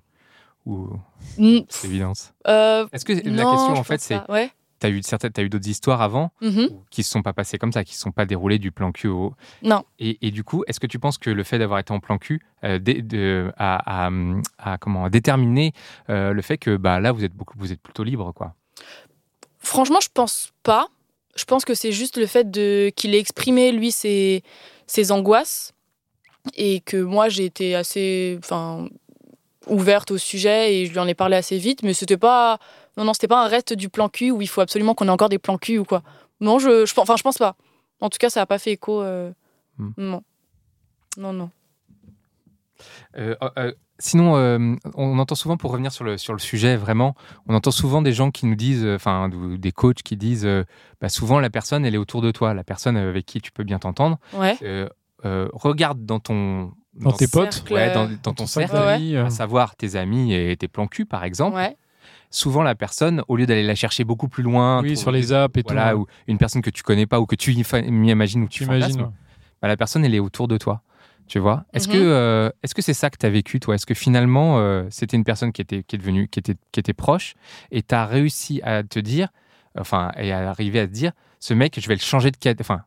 Ou 0.66 0.88
Mm, 1.38 1.61
c'est 1.68 1.88
évidence 1.88 2.33
euh, 2.46 2.87
Est-ce 2.92 3.05
que 3.05 3.12
la 3.12 3.44
question 3.44 3.75
en 3.75 3.83
fait 3.85 4.01
c'est. 4.01 4.20
Ouais. 4.31 4.51
t'as 4.79 4.90
eu 4.90 5.03
certaines, 5.03 5.33
t'as 5.33 5.42
eu 5.42 5.48
d'autres 5.48 5.68
histoires 5.68 6.03
avant 6.03 6.31
Mhm. 6.40 6.68
qui 6.90 7.03
se 7.03 7.11
sont 7.11 7.22
pas 7.22 7.33
passées 7.33 7.57
comme 7.59 7.72
ça, 7.72 7.85
qui 7.85 7.94
se 7.94 8.01
sont 8.01 8.11
pas 8.12 8.27
déroulées 8.27 8.59
du 8.59 8.70
plan 8.72 8.90
cul 8.92 9.09
au. 9.09 9.35
Non. 9.62 9.85
Et, 9.98 10.18
et 10.27 10.31
du 10.31 10.42
coup, 10.44 10.64
est-ce 10.66 10.79
que 10.81 10.87
tu 10.88 10.98
penses 10.98 11.18
que 11.18 11.31
le 11.31 11.42
fait 11.44 11.59
d'avoir 11.59 11.79
été 11.79 11.92
en 11.92 12.01
plan 12.01 12.18
cul 12.18 12.40
euh, 12.64 12.79
de- 12.79 13.53
a, 13.57 14.07
a- 14.07 14.11
a- 14.59 14.79
comment, 14.79 15.05
a 15.05 15.11
déterminé 15.11 15.72
euh, 16.11 16.33
le 16.33 16.42
fait 16.42 16.59
que 16.59 16.77
bah, 16.77 16.98
là 17.01 17.12
vous 17.12 17.25
êtes, 17.25 17.35
beaucoup, 17.35 17.55
vous 17.59 17.72
êtes 17.72 17.81
plutôt 17.81 18.03
libre 18.05 18.33
quoi? 18.33 18.55
Franchement, 19.59 19.98
je 20.03 20.09
pense 20.12 20.53
pas. 20.62 20.88
Je 21.37 21.44
pense 21.44 21.64
que 21.64 21.75
c'est 21.75 21.92
juste 21.92 22.16
le 22.18 22.27
fait 22.27 22.51
de 22.51 22.90
qu'il 22.94 23.14
ait 23.14 23.18
exprimé 23.20 23.72
lui 23.72 23.90
ses, 23.92 24.42
ses 24.87 25.12
angoisses 25.12 25.72
et 26.57 26.81
que 26.81 26.96
moi 27.01 27.29
j'ai 27.29 27.44
été 27.44 27.75
assez, 27.77 28.37
enfin, 28.42 28.88
ouverte 29.66 30.11
au 30.11 30.18
sujet 30.18 30.75
et 30.75 30.87
je 30.87 30.92
lui 30.92 30.98
en 30.98 31.07
ai 31.07 31.14
parlé 31.14 31.37
assez 31.37 31.59
vite. 31.59 31.83
Mais 31.83 31.94
c'était 31.94 32.16
pas, 32.16 32.59
non 32.96 33.05
non, 33.05 33.12
c'était 33.14 33.29
pas 33.29 33.44
un 33.44 33.48
reste 33.48 33.72
du 33.72 33.88
plan 33.88 34.09
cul 34.09 34.31
où 34.31 34.42
il 34.42 34.48
faut 34.48 34.61
absolument 34.61 34.94
qu'on 34.94 35.07
ait 35.09 35.11
encore 35.11 35.29
des 35.29 35.38
plans 35.38 35.59
cul 35.59 35.79
ou 35.79 35.85
quoi. 35.85 36.03
Non, 36.40 36.59
je, 36.59 36.87
je, 36.87 36.94
enfin, 36.98 37.16
je 37.16 37.22
pense 37.22 37.38
pas. 37.38 37.57
En 38.01 38.11
tout 38.11 38.18
cas, 38.18 38.31
ça 38.31 38.42
a 38.42 38.46
pas 38.46 38.59
fait 38.59 38.72
écho. 38.72 39.01
euh, 39.03 39.31
Hmm. 39.79 39.90
Non, 39.96 40.22
non, 41.16 41.33
non. 41.33 41.51
Euh, 43.16 43.35
euh, 43.57 43.72
sinon, 43.98 44.37
euh, 44.37 44.75
on 44.94 45.18
entend 45.18 45.35
souvent, 45.35 45.57
pour 45.57 45.70
revenir 45.70 45.92
sur 45.92 46.05
le, 46.05 46.18
sur 46.18 46.33
le 46.33 46.38
sujet, 46.38 46.77
vraiment, 46.77 47.14
on 47.46 47.55
entend 47.55 47.70
souvent 47.70 48.03
des 48.03 48.12
gens 48.12 48.31
qui 48.31 48.46
nous 48.46 48.55
disent, 48.55 48.87
enfin, 48.87 49.31
des 49.31 49.72
coachs 49.72 50.03
qui 50.03 50.16
disent, 50.16 50.46
bah, 51.01 51.09
souvent 51.09 51.40
la 51.40 51.51
personne, 51.51 51.85
elle 51.87 51.94
est 51.94 51.98
autour 51.98 52.22
de 52.22 52.31
toi, 52.31 52.55
la 52.55 52.64
personne 52.64 52.96
avec 52.96 53.27
qui 53.27 53.40
tu 53.40 53.53
peux 53.53 53.64
bien 53.64 53.79
t'entendre. 53.79 54.18
Ouais. 54.35 54.57
Regarde 55.25 56.05
dans 56.05 56.20
ton. 56.20 56.72
Dans 56.94 57.12
tes 57.12 57.26
potes 57.26 57.52
Cercle, 57.55 57.72
Ouais, 57.74 57.92
dans, 57.92 58.05
euh, 58.07 58.16
dans 58.22 58.35
ton 58.35 58.46
cercle 58.46 58.72
cercle, 58.72 58.88
d'amis, 58.90 59.14
euh. 59.16 59.26
à 59.26 59.31
savoir 59.31 59.76
tes 59.76 59.96
amis 59.96 60.35
et 60.35 60.57
tes 60.57 60.68
plans 60.68 60.87
cul, 60.87 61.07
par 61.07 61.24
exemple. 61.24 61.57
Ouais. 61.57 61.76
Souvent, 62.31 62.62
la 62.62 62.74
personne, 62.74 63.22
au 63.28 63.37
lieu 63.37 63.46
d'aller 63.46 63.62
la 63.62 63.74
chercher 63.74 64.05
beaucoup 64.05 64.28
plus 64.28 64.42
loin, 64.42 64.83
Oui, 64.83 64.96
sur 64.96 65.11
les 65.11 65.33
apps 65.33 65.57
et 65.59 65.62
voilà, 65.62 65.94
tout. 65.94 66.00
ou 66.02 66.07
une 66.26 66.38
personne 66.38 66.62
que 66.62 66.70
tu 66.70 66.83
connais 66.83 67.07
pas 67.07 67.20
ou 67.20 67.26
que 67.26 67.37
tu 67.37 67.52
imagines 67.52 68.42
ou 68.42 68.48
tu 68.48 68.64
J'imagine. 68.64 68.90
fantasmes, 68.92 69.02
ouais. 69.02 69.16
bah, 69.61 69.68
la 69.68 69.76
personne, 69.76 70.05
elle 70.05 70.14
est 70.14 70.18
autour 70.18 70.48
de 70.48 70.57
toi. 70.59 70.83
Tu 71.28 71.38
vois 71.38 71.64
Est-ce 71.72 71.88
Mhm. 71.88 71.94
que 71.94 71.98
euh, 71.98 72.50
est-ce 72.62 72.74
que 72.74 72.83
c'est 72.83 72.94
ça 72.94 73.09
que 73.09 73.16
tu 73.16 73.24
as 73.24 73.31
vécu, 73.31 73.61
toi? 73.61 73.74
Est-ce 73.76 73.87
que 73.87 73.94
finalement, 73.94 74.59
euh, 74.59 74.85
c'était 74.90 75.16
une 75.16 75.24
personne 75.24 75.52
qui 75.52 75.62
était, 75.62 75.83
qui 75.83 75.96
est 75.96 75.98
devenue, 75.98 76.28
qui 76.28 76.40
était, 76.40 76.57
qui 76.72 76.81
était 76.81 76.92
proche 76.92 77.35
et 77.70 77.83
tu 77.83 77.94
as 77.94 78.05
réussi 78.07 78.61
à 78.64 78.83
te 78.83 78.98
dire, 78.98 79.28
enfin, 79.78 80.11
et 80.18 80.33
à 80.33 80.50
arriver 80.50 80.81
à 80.81 80.87
te 80.87 80.92
dire, 80.92 81.12
ce 81.38 81.55
mec, 81.55 81.78
je 81.81 81.87
vais 81.88 81.94
le 81.94 82.00
changer 82.00 82.31
de 82.33 82.37
catégorie. 82.37 82.61
Enfin, 82.74 82.85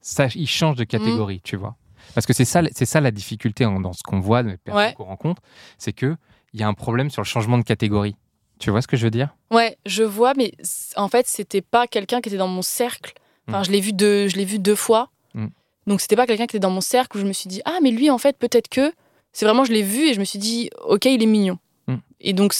ça, 0.00 0.26
il 0.34 0.48
change 0.48 0.76
de 0.76 0.84
catégorie, 0.84 1.40
tu 1.42 1.56
vois? 1.56 1.76
Parce 2.14 2.26
que 2.26 2.32
c'est 2.32 2.44
ça, 2.44 2.62
c'est 2.74 2.84
ça 2.86 3.00
la 3.00 3.10
difficulté 3.10 3.64
hein, 3.64 3.80
dans 3.80 3.92
ce 3.92 4.02
qu'on 4.02 4.20
voit, 4.20 4.42
les 4.42 4.56
personnes 4.58 4.84
Ouais. 4.84 4.94
qu'on 4.94 5.04
rencontre, 5.04 5.42
c'est 5.78 5.92
qu'il 5.92 6.16
y 6.54 6.62
a 6.62 6.68
un 6.68 6.74
problème 6.74 7.10
sur 7.10 7.22
le 7.22 7.26
changement 7.26 7.58
de 7.58 7.64
catégorie. 7.64 8.16
Tu 8.58 8.70
vois 8.70 8.80
ce 8.82 8.86
que 8.86 8.96
je 8.96 9.04
veux 9.04 9.10
dire? 9.10 9.34
Ouais, 9.50 9.76
je 9.86 10.02
vois, 10.04 10.34
mais 10.34 10.52
en 10.96 11.08
fait, 11.08 11.26
c'était 11.26 11.62
pas 11.62 11.86
quelqu'un 11.86 12.20
qui 12.20 12.28
était 12.28 12.38
dans 12.38 12.48
mon 12.48 12.62
cercle. 12.62 13.12
Enfin, 13.48 13.60
Mm. 13.60 13.64
je 13.64 13.70
l'ai 13.72 13.80
vu 13.80 13.92
deux, 13.92 14.28
je 14.28 14.36
l'ai 14.36 14.44
vu 14.44 14.58
deux 14.60 14.76
fois. 14.76 15.10
Mm. 15.34 15.46
Donc, 15.88 16.00
c'était 16.00 16.14
pas 16.16 16.26
quelqu'un 16.26 16.46
qui 16.46 16.56
était 16.56 16.60
dans 16.62 16.70
mon 16.70 16.80
cercle 16.80 17.16
où 17.16 17.20
je 17.20 17.26
me 17.26 17.32
suis 17.32 17.48
dit 17.48 17.60
ah 17.64 17.78
mais 17.82 17.90
lui 17.90 18.08
en 18.08 18.18
fait 18.18 18.36
peut-être 18.38 18.68
que 18.68 18.92
c'est 19.32 19.44
vraiment 19.46 19.64
je 19.64 19.72
l'ai 19.72 19.82
vu 19.82 20.08
et 20.08 20.14
je 20.14 20.20
me 20.20 20.24
suis 20.24 20.38
dit 20.38 20.70
ok 20.84 21.06
il 21.06 21.22
est 21.22 21.26
mignon. 21.26 21.58
Mm. 21.88 21.96
Et 22.20 22.32
donc 22.34 22.54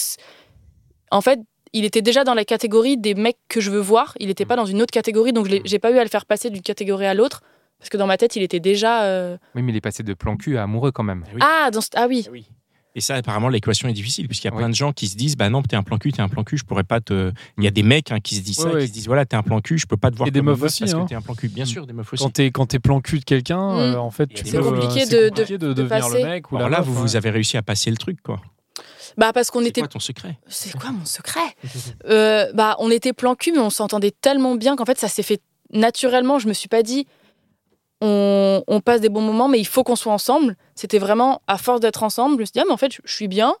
en 1.11 1.21
fait 1.21 1.39
il 1.71 1.85
était 1.85 2.01
déjà 2.01 2.23
dans 2.23 2.33
la 2.33 2.43
catégorie 2.45 2.97
des 2.97 3.15
mecs 3.15 3.37
que 3.47 3.61
je 3.61 3.71
veux 3.71 3.79
voir. 3.79 4.13
Il 4.19 4.27
n'était 4.27 4.45
pas 4.45 4.55
dans 4.57 4.65
une 4.65 4.81
autre 4.81 4.91
catégorie 4.91 5.31
donc 5.33 5.47
j'ai 5.63 5.79
pas 5.79 5.91
eu 5.91 5.97
à 5.99 6.03
le 6.03 6.09
faire 6.09 6.25
passer 6.25 6.49
d'une 6.49 6.61
catégorie 6.61 7.05
à 7.05 7.13
l'autre 7.13 7.41
parce 7.83 7.89
que 7.89 7.97
dans 7.97 8.07
ma 8.07 8.15
tête 8.17 8.35
il 8.37 8.43
était 8.43 8.61
déjà 8.61 9.03
euh, 9.03 9.37
Oui, 9.55 9.61
mais 9.61 9.73
il 9.73 9.75
est 9.75 9.81
passé 9.81 10.03
de 10.03 10.13
plan 10.13 10.37
cul 10.37 10.57
à 10.57 10.63
amoureux 10.63 10.91
quand 10.93 11.03
même. 11.03 11.25
Oui. 11.33 11.41
ah 11.43 11.69
dans 11.69 11.81
ce- 11.81 11.89
ah 11.95 12.05
oui 12.07 12.23
Eh 12.27 12.29
oui. 12.29 12.45
Et 12.95 13.01
ça, 13.01 13.15
apparemment, 13.15 13.49
l'équation 13.49 13.89
est 13.89 13.93
difficile, 13.93 14.27
puisqu'il 14.27 14.45
y 14.45 14.51
a 14.51 14.53
Oui. 14.53 14.59
plein 14.59 14.69
de 14.69 14.75
gens 14.75 14.93
qui 14.93 15.07
se 15.07 15.17
disent 15.17 15.35
Bah 15.35 15.49
non, 15.49 15.63
t'es 15.63 15.75
un 15.75 15.81
plan 15.81 15.97
cul, 15.97 16.11
t'es 16.13 16.21
un 16.21 16.29
plan 16.29 16.43
cul, 16.43 16.57
je 16.59 16.63
pourrais 16.63 16.83
pas 16.83 17.01
te. 17.01 17.31
Il 17.57 17.63
y 17.63 17.67
a 17.67 17.71
des 17.71 17.81
mecs 17.81 18.11
hein, 18.11 18.19
qui 18.19 18.35
se 18.35 18.41
disent 18.41 18.59
Ouais, 18.59 18.69
ça, 18.69 18.75
ouais. 18.75 18.81
qui 18.83 18.87
se 18.89 18.93
disent 18.93 19.07
Voilà, 19.07 19.25
t'es 19.25 19.35
un 19.35 19.41
plan 19.41 19.59
cul, 19.61 19.79
je 19.79 19.87
peux 19.87 19.97
pas 19.97 20.11
te 20.11 20.15
voir 20.15 20.27
Et 20.27 20.31
des 20.31 20.43
meufs 20.43 20.59
meuf 20.59 20.67
aussi, 20.69 20.81
parce 20.81 20.93
hein. 20.93 21.03
que 21.03 21.09
t'es 21.09 21.15
un 21.15 21.21
plan 21.21 21.33
cul. 21.33 21.47
Bien 21.49 21.65
sûr, 21.65 21.87
des 21.87 21.93
meufs 21.93 22.13
aussi. 22.13 22.23
Quand 22.23 22.29
t'es 22.29 22.51
quand 22.51 22.67
t'es 22.67 22.77
plan 22.79 23.01
cul 23.01 23.17
de 23.19 23.25
quelqu'un, 23.25 23.73
Mm. 23.73 23.77
euh, 23.79 23.97
en 23.99 24.11
fait, 24.11 24.27
tu 24.27 24.43
des 24.43 24.51
peux. 24.51 24.57
meufs. 24.59 24.67
euh, 24.67 24.69
compliqué 24.79 25.05
c'est 25.07 25.15
de- 25.23 25.29
compliqué 25.29 25.57
de, 25.57 25.67
de 25.69 25.73
devenir 25.73 26.03
passer. 26.05 26.21
le 26.23 26.29
mec 26.29 26.51
ou 26.51 26.55
Alors 26.57 26.69
la 26.69 26.77
là, 26.77 26.79
meuf, 26.81 26.87
vous, 26.87 26.95
ouais. 27.01 27.01
vous 27.01 27.15
avez 27.15 27.31
réussi 27.31 27.57
à 27.57 27.63
passer 27.63 27.89
le 27.89 27.97
truc, 27.97 28.21
quoi. 28.21 28.39
bah 29.17 29.33
parce 29.33 29.49
qu'on 29.49 29.61
C'est 29.61 29.69
était 29.69 29.81
quoi 29.81 29.87
ton 29.87 29.99
secret? 29.99 30.37
C'est 30.47 30.77
quoi 30.77 30.91
mon 30.91 31.05
secret? 31.05 31.39
Euh, 32.09 32.51
Bah, 32.53 32.75
on 32.77 32.91
était 32.91 33.13
plan 33.13 33.33
cul, 33.33 33.51
mais 33.53 33.59
on 33.59 33.69
s'entendait 33.71 34.11
tellement 34.11 34.53
bien 34.55 34.75
qu'en 34.75 34.85
fait, 34.85 34.99
ça 34.99 35.07
s'est 35.07 35.23
fait 35.23 35.41
naturellement. 35.71 36.37
Je 36.37 36.47
me 36.47 36.53
suis 36.53 36.69
pas 36.69 36.83
dit, 36.83 37.07
on, 38.01 38.63
on 38.67 38.79
passe 38.81 39.01
des 39.01 39.09
bons 39.09 39.21
moments, 39.21 39.47
mais 39.47 39.59
il 39.59 39.67
faut 39.67 39.83
qu'on 39.83 39.95
soit 39.95 40.13
ensemble. 40.13 40.55
C'était 40.75 40.99
vraiment 40.99 41.41
à 41.47 41.57
force 41.57 41.79
d'être 41.79 42.03
ensemble. 42.03 42.35
Je 42.35 42.39
me 42.41 42.45
suis 42.45 42.53
dit, 42.53 42.59
ah, 42.59 42.65
mais 42.67 42.73
en 42.73 42.77
fait, 42.77 42.91
je, 42.93 42.99
je 43.05 43.13
suis 43.13 43.27
bien. 43.27 43.53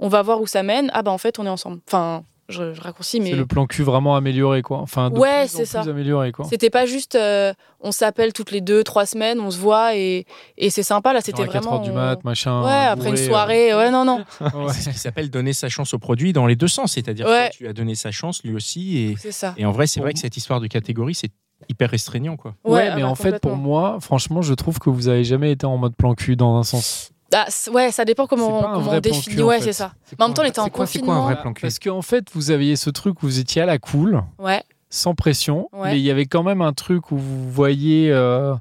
On 0.00 0.08
va 0.08 0.22
voir 0.22 0.40
où 0.40 0.46
ça 0.46 0.62
mène. 0.62 0.90
Ah, 0.92 1.02
bah, 1.02 1.12
en 1.12 1.18
fait, 1.18 1.38
on 1.38 1.46
est 1.46 1.50
ensemble. 1.50 1.78
Enfin, 1.86 2.24
je, 2.48 2.74
je 2.74 2.80
raccourcis, 2.80 3.20
mais 3.20 3.30
C'est 3.30 3.36
le 3.36 3.46
plan 3.46 3.66
cul 3.66 3.84
vraiment 3.84 4.16
amélioré, 4.16 4.60
quoi. 4.62 4.78
Enfin, 4.78 5.08
de 5.10 5.18
Ouais, 5.18 5.46
c'est 5.46 5.64
ça. 5.64 5.80
amélioré, 5.82 6.30
quoi. 6.32 6.44
c'était 6.50 6.68
pas 6.68 6.84
juste, 6.84 7.14
euh, 7.14 7.54
on 7.80 7.90
s'appelle 7.92 8.34
toutes 8.34 8.50
les 8.50 8.60
deux, 8.60 8.82
trois 8.84 9.06
semaines, 9.06 9.40
on 9.40 9.50
se 9.50 9.56
voit 9.56 9.96
et, 9.96 10.26
et 10.58 10.68
c'est 10.68 10.82
sympa. 10.82 11.12
Là, 11.14 11.20
c'était 11.22 11.42
à 11.42 11.46
4 11.46 11.62
vraiment. 11.62 11.76
heures 11.76 11.80
du 11.80 11.92
mat, 11.92 12.22
machin. 12.24 12.62
Ouais, 12.64 12.86
après 12.86 13.08
une 13.10 13.14
euh, 13.14 13.26
soirée. 13.26 13.74
Ouais, 13.74 13.90
non, 13.90 14.04
non. 14.04 14.24
ouais. 14.40 14.72
C'est 14.74 14.82
ce 14.82 14.90
qui 14.90 14.98
s'appelle 14.98 15.30
donner 15.30 15.52
sa 15.54 15.68
chance 15.70 15.94
au 15.94 15.98
produit 15.98 16.32
dans 16.34 16.46
les 16.46 16.56
deux 16.56 16.68
sens. 16.68 16.92
C'est-à-dire 16.94 17.26
Ouais. 17.26 17.48
que 17.52 17.56
tu 17.56 17.66
as 17.68 17.72
donné 17.72 17.94
sa 17.94 18.10
chance, 18.10 18.42
lui 18.44 18.54
aussi. 18.54 18.98
Et, 18.98 19.16
C'est 19.18 19.32
ça. 19.32 19.54
et 19.56 19.64
en 19.64 19.70
vrai, 19.72 19.86
c'est 19.86 20.00
vrai 20.00 20.12
que 20.12 20.18
cette 20.18 20.36
histoire 20.36 20.60
de 20.60 20.66
catégorie, 20.66 21.14
c'est 21.14 21.30
hyper 21.68 21.90
restreignant, 21.90 22.36
quoi. 22.36 22.54
Ouais, 22.64 22.88
ah 22.90 22.96
mais 22.96 23.02
bah, 23.02 23.08
en 23.08 23.14
fait, 23.14 23.38
pour 23.40 23.56
moi, 23.56 23.98
franchement, 24.00 24.42
je 24.42 24.54
trouve 24.54 24.78
que 24.78 24.90
vous 24.90 25.08
avez 25.08 25.24
jamais 25.24 25.52
été 25.52 25.66
en 25.66 25.76
mode 25.76 25.94
plan 25.96 26.14
cul 26.14 26.36
dans 26.36 26.56
un 26.56 26.62
sens. 26.62 27.10
Ah, 27.34 27.46
c- 27.48 27.70
ouais, 27.70 27.90
ça 27.90 28.04
dépend 28.04 28.26
comment, 28.26 28.58
on, 28.58 28.62
comment 28.74 28.90
on 28.92 29.00
définit. 29.00 29.36
cul, 29.36 29.42
en 29.42 29.46
ouais, 29.46 29.58
fait. 29.58 29.64
c'est 29.66 29.72
ça. 29.72 29.92
Mais 30.18 30.22
en 30.24 30.28
même 30.28 30.34
temps, 30.34 30.42
on 30.42 30.46
était 30.46 30.60
en 30.60 30.64
c'est 30.64 30.70
quoi- 30.70 30.86
C'est 30.86 30.98
quoi 31.00 31.14
un 31.14 31.20
vrai 31.22 31.34
confinement. 31.34 31.42
plan 31.42 31.52
cul? 31.54 31.62
Parce 31.62 31.78
qu'en 31.78 32.02
fait, 32.02 32.26
vous 32.32 32.50
aviez 32.50 32.76
ce 32.76 32.90
truc 32.90 33.22
où 33.22 33.26
vous 33.26 33.38
étiez 33.40 33.62
à 33.62 33.66
la 33.66 33.78
cool, 33.78 34.22
Ouais. 34.38 34.62
sans 34.90 35.14
pression, 35.14 35.68
Ouais. 35.72 35.90
mais 35.92 35.98
il 35.98 36.04
y 36.04 36.10
avait 36.10 36.26
quand 36.26 36.42
même 36.44 36.62
un 36.62 36.72
truc 36.72 37.10
où 37.10 37.16
vous 37.18 37.50
voyez. 37.50 38.10
euh, 38.12 38.54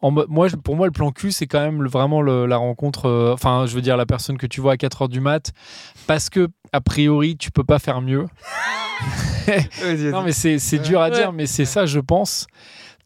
en 0.00 0.10
mode- 0.10 0.28
moi, 0.28 0.48
je- 0.48 0.56
pour 0.56 0.76
moi, 0.76 0.86
le 0.86 0.92
plan 0.92 1.10
cul, 1.12 1.32
c'est 1.32 1.46
quand 1.46 1.60
même 1.60 1.82
le- 1.82 1.88
vraiment 1.88 2.20
le- 2.22 2.46
la 2.46 2.56
rencontre. 2.58 3.06
euh, 3.08 3.32
Enfin, 3.34 3.64
je 3.66 3.74
veux 3.74 3.80
dire, 3.82 3.96
la 3.96 4.06
personne 4.06 4.36
que 4.38 4.46
tu 4.46 4.60
vois 4.60 4.72
à 4.72 4.76
4 4.76 5.02
heures 5.02 5.08
du 5.08 5.20
mat, 5.20 5.52
parce 6.06 6.28
que, 6.30 6.48
a 6.72 6.80
priori, 6.80 7.36
tu 7.36 7.50
peux 7.50 7.64
pas 7.64 7.78
faire 7.78 8.00
mieux. 8.00 8.26
Non, 10.12 10.22
mais 10.22 10.32
c'est 10.32 10.58
c'est 10.58 10.78
dur 10.78 11.00
à 11.00 11.10
dire, 11.10 11.32
mais 11.32 11.46
c'est 11.46 11.64
ça, 11.64 11.86
je 11.86 12.00
pense. 12.00 12.46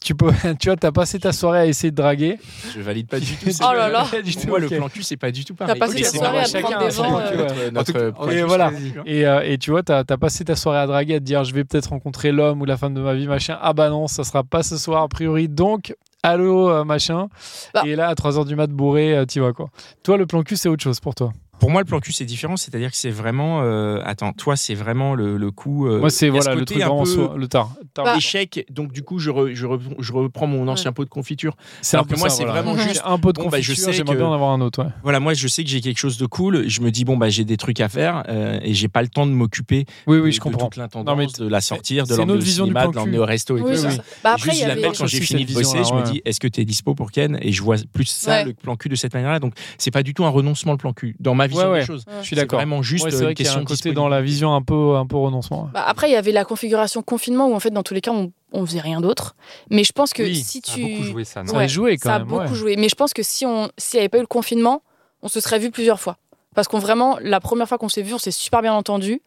Tu 0.01 0.15
peux, 0.15 0.31
tu 0.59 0.69
vois, 0.69 0.77
t'as 0.77 0.91
passé 0.91 1.19
ta 1.19 1.33
soirée 1.33 1.59
à 1.59 1.65
essayer 1.65 1.91
de 1.91 1.95
draguer. 1.95 2.39
Je 2.73 2.79
valide 2.79 3.07
pas 3.07 3.19
du 3.19 3.35
tout. 3.35 3.49
Oh 3.61 3.73
là 3.73 3.89
là. 3.89 4.07
Du 4.23 4.35
tout, 4.35 4.47
moi, 4.47 4.59
le 4.59 4.69
plan 4.69 4.87
cul, 4.87 5.03
c'est 5.03 5.17
pas 5.17 5.31
du 5.31 5.43
tout 5.43 5.55
pareil. 5.55 5.77
passé 5.77 5.99
Et 5.99 6.03
ta 6.03 6.09
soirée 6.09 6.39
à 6.39 6.45
chacun 6.45 6.79
des 6.79 6.91
gens, 6.91 7.19
euh, 7.19 8.11
plan 8.11 8.29
Et 8.29 8.43
voilà. 8.43 8.71
Et, 9.05 9.27
euh, 9.27 9.41
et 9.43 9.57
tu 9.57 9.71
vois, 9.71 9.83
t'as 9.83 10.03
as 10.07 10.17
passé 10.17 10.45
ta 10.45 10.55
soirée 10.55 10.79
à 10.79 10.87
draguer, 10.87 11.15
à 11.15 11.19
te 11.19 11.25
dire 11.25 11.43
je 11.43 11.53
vais 11.53 11.65
peut-être 11.65 11.87
rencontrer 11.87 12.31
l'homme 12.31 12.61
ou 12.61 12.65
la 12.65 12.77
femme 12.77 12.93
de 12.93 13.01
ma 13.01 13.13
vie, 13.13 13.27
machin. 13.27 13.57
Ah 13.61 13.73
bah 13.73 13.89
non, 13.89 14.07
ça 14.07 14.23
sera 14.23 14.43
pas 14.43 14.63
ce 14.63 14.77
soir 14.77 15.03
a 15.03 15.07
priori. 15.09 15.49
Donc, 15.49 15.93
allô, 16.23 16.69
euh, 16.69 16.85
machin. 16.85 17.27
Bah. 17.73 17.83
Et 17.85 17.95
là, 17.97 18.07
à 18.07 18.13
3h 18.13 18.45
du 18.45 18.55
mat 18.55 18.69
bourré, 18.69 19.17
euh, 19.17 19.25
tu 19.25 19.41
vois 19.41 19.51
quoi. 19.51 19.69
Toi, 20.03 20.15
le 20.17 20.25
plan 20.25 20.43
cul, 20.43 20.55
c'est 20.55 20.69
autre 20.69 20.83
chose 20.83 21.01
pour 21.01 21.13
toi. 21.13 21.33
Pour 21.59 21.69
moi, 21.71 21.81
le 21.81 21.85
plan 21.85 21.99
cul, 21.99 22.11
c'est 22.13 22.25
différent. 22.25 22.55
C'est-à-dire 22.57 22.89
que 22.91 22.95
c'est 22.97 23.09
vraiment. 23.09 23.61
euh, 23.63 24.01
attends, 24.05 24.33
toi, 24.33 24.55
c'est 24.55 24.75
vraiment 24.75 25.13
le, 25.15 25.37
le 25.37 25.51
coup. 25.51 25.87
euh, 25.87 25.99
Moi, 25.99 26.09
c'est 26.09 26.27
ce 26.27 26.31
voilà, 26.31 26.55
le 26.55 26.65
truc 26.65 26.79
peu 26.81 27.05
soi- 27.05 27.33
le 27.37 27.47
tard. 27.47 27.71
tard- 27.93 28.05
Bah, 28.05 28.15
échec. 28.17 28.65
Donc, 28.69 28.91
du 28.93 29.03
coup, 29.03 29.19
je, 29.19 29.29
re- 29.29 29.53
je, 29.53 29.65
re- 29.67 29.79
je 29.99 30.13
reprends 30.13 30.47
mon 30.47 30.67
ancien 30.67 30.91
pot 30.93 31.03
de 31.03 31.09
confiture. 31.09 31.55
c'est 31.81 31.97
alors 31.97 32.05
un 32.05 32.07
peu 32.07 32.15
que 32.15 32.19
moi, 32.19 32.29
ça, 32.29 32.37
c'est 32.37 32.43
voilà. 32.45 32.61
vraiment 32.61 32.77
juste, 32.81 33.01
un 33.05 33.17
pot 33.19 33.33
de 33.33 33.41
bon, 33.41 33.49
bah, 33.49 33.59
je 33.59 33.67
confiture, 33.71 33.85
sais 33.85 33.93
j'aimerais 33.93 34.13
que- 34.15 34.19
bien 34.19 34.27
en 34.29 34.33
avoir 34.33 34.51
un 34.51 34.61
autre. 34.61 34.83
ouais. 34.83 34.89
Voilà, 35.03 35.19
moi, 35.19 35.33
je 35.33 35.47
sais 35.47 35.63
que 35.63 35.69
j'ai 35.69 35.81
quelque 35.81 35.97
chose 35.97 36.17
de 36.17 36.25
cool. 36.25 36.67
Je 36.69 36.81
me 36.81 36.91
dis, 36.91 37.03
bon, 37.05 37.17
bah, 37.17 37.29
j'ai 37.29 37.43
des 37.43 37.57
trucs 37.57 37.81
à 37.81 37.89
faire 37.89 38.23
euh, 38.29 38.59
et 38.63 38.73
j'ai 38.73 38.87
pas 38.87 39.01
le 39.01 39.09
temps 39.09 39.25
de 39.27 39.31
m'occuper 39.31 39.85
Oui, 40.07 40.17
de, 40.17 40.21
oui, 40.21 40.31
je 40.31 40.37
de 40.37 40.43
comprends. 40.43 40.67
toute 40.69 40.77
l'intendance, 40.77 41.11
Non, 41.13 41.17
mais 41.17 41.27
de 41.27 41.49
la 41.49 41.61
sortir, 41.61 42.05
de 42.07 42.15
l'emmener 42.15 42.33
au 42.33 42.39
vision 42.41 42.65
du 42.65 42.69
cinéma, 42.71 42.87
de 42.87 42.95
l'emmener 42.95 43.19
au 43.19 43.25
resto 43.25 43.57
et 43.57 43.61
tout 43.61 43.75
ça. 43.75 43.89
Bah, 44.23 44.33
après, 44.35 44.53
je 44.53 44.65
l'appelle 44.65 44.91
quand 44.97 45.07
j'ai 45.07 45.19
fini 45.21 45.45
de 45.45 45.53
bosser, 45.53 45.83
je 45.83 45.93
me 45.93 46.03
dis, 46.03 46.21
est-ce 46.25 46.39
que 46.39 46.47
tu 46.47 46.61
es 46.61 46.65
dispo 46.65 46.95
pour 46.95 47.11
Ken? 47.11 47.37
Et 47.41 47.51
je 47.51 47.61
vois 47.61 47.75
plus 47.91 48.05
ça, 48.05 48.43
le 48.45 48.53
plan 48.53 48.75
cul 48.75 48.89
de 48.89 48.95
cette 48.95 49.13
manière-là. 49.13 49.39
Donc, 49.39 49.53
c'est 49.77 49.91
pas 49.91 50.03
du 50.03 50.13
tout 50.13 50.23
un 50.25 50.29
renoncement, 50.29 50.71
le 50.71 50.77
plan 50.77 50.93
cul, 50.93 51.15
dans 51.19 51.35
ma 51.35 51.47
vision 51.49 51.65
Ouais, 51.65 51.71
ouais. 51.73 51.79
des 51.81 51.85
choses. 51.85 52.05
Je 52.21 52.25
suis 52.25 52.35
C'est 52.35 52.41
d'accord. 52.41 52.59
vraiment 52.59 52.81
juste 52.81 53.03
Ouais, 53.05 53.13
euh, 53.13 53.17
c'est 53.17 53.23
vrai 53.23 53.31
une 53.31 53.35
qu'il 53.35 53.45
y 53.45 53.49
a 53.49 53.51
question 53.51 53.61
un 53.61 53.65
côté 53.65 53.91
dans 53.93 54.07
la 54.07 54.21
vision 54.21 54.53
un 54.55 54.61
peu, 54.61 54.95
un 54.95 55.05
peu 55.05 55.17
renoncement. 55.17 55.69
Bah, 55.73 55.83
après, 55.85 56.09
il 56.09 56.13
y 56.13 56.15
avait 56.15 56.31
la 56.31 56.45
configuration 56.45 57.01
confinement 57.03 57.47
où 57.47 57.53
en 57.55 57.59
fait, 57.59 57.71
dans 57.71 57.83
tous 57.83 57.93
les 57.93 58.01
cas, 58.01 58.11
on, 58.11 58.31
on 58.53 58.65
faisait 58.65 58.79
rien 58.79 59.01
d'autre. 59.01 59.35
Mais 59.69 59.83
je 59.83 59.91
pense 59.91 60.13
que 60.13 60.23
Oui, 60.23 60.35
si 60.35 60.61
Ça 60.65 60.71
a 60.71 60.75
tu. 60.75 60.81
beaucoup 60.83 61.03
joué 61.03 61.23
ça, 61.25 61.43
non 61.43 61.51
Ça 61.53 61.59
a 61.59 61.67
joué 61.67 61.97
quand 61.97 62.09
ça 62.09 62.15
a 62.15 62.19
même. 62.19 62.27
beaucoup 62.27 62.41
ouais. 62.49 62.55
joué. 62.55 62.75
Mais 62.77 62.89
je 62.89 62.95
pense 62.95 63.13
que 63.13 63.23
si 63.23 63.45
on 63.45 63.69
s'il 63.77 63.97
n'y 63.97 64.01
avait 64.01 64.09
pas 64.09 64.17
eu 64.17 64.21
le 64.21 64.27
confinement, 64.27 64.81
on 65.21 65.27
se 65.27 65.39
serait 65.41 65.59
vu 65.59 65.71
plusieurs 65.71 65.99
fois. 65.99 66.17
Parce 66.55 66.67
qu'on 66.67 66.79
vraiment, 66.79 67.17
la 67.21 67.39
première 67.39 67.67
fois 67.67 67.77
qu'on 67.77 67.89
s'est 67.89 68.01
vu, 68.01 68.13
on 68.13 68.17
s'est 68.17 68.31
super 68.31 68.61
bien 68.61 68.73
entendu. 68.73 69.21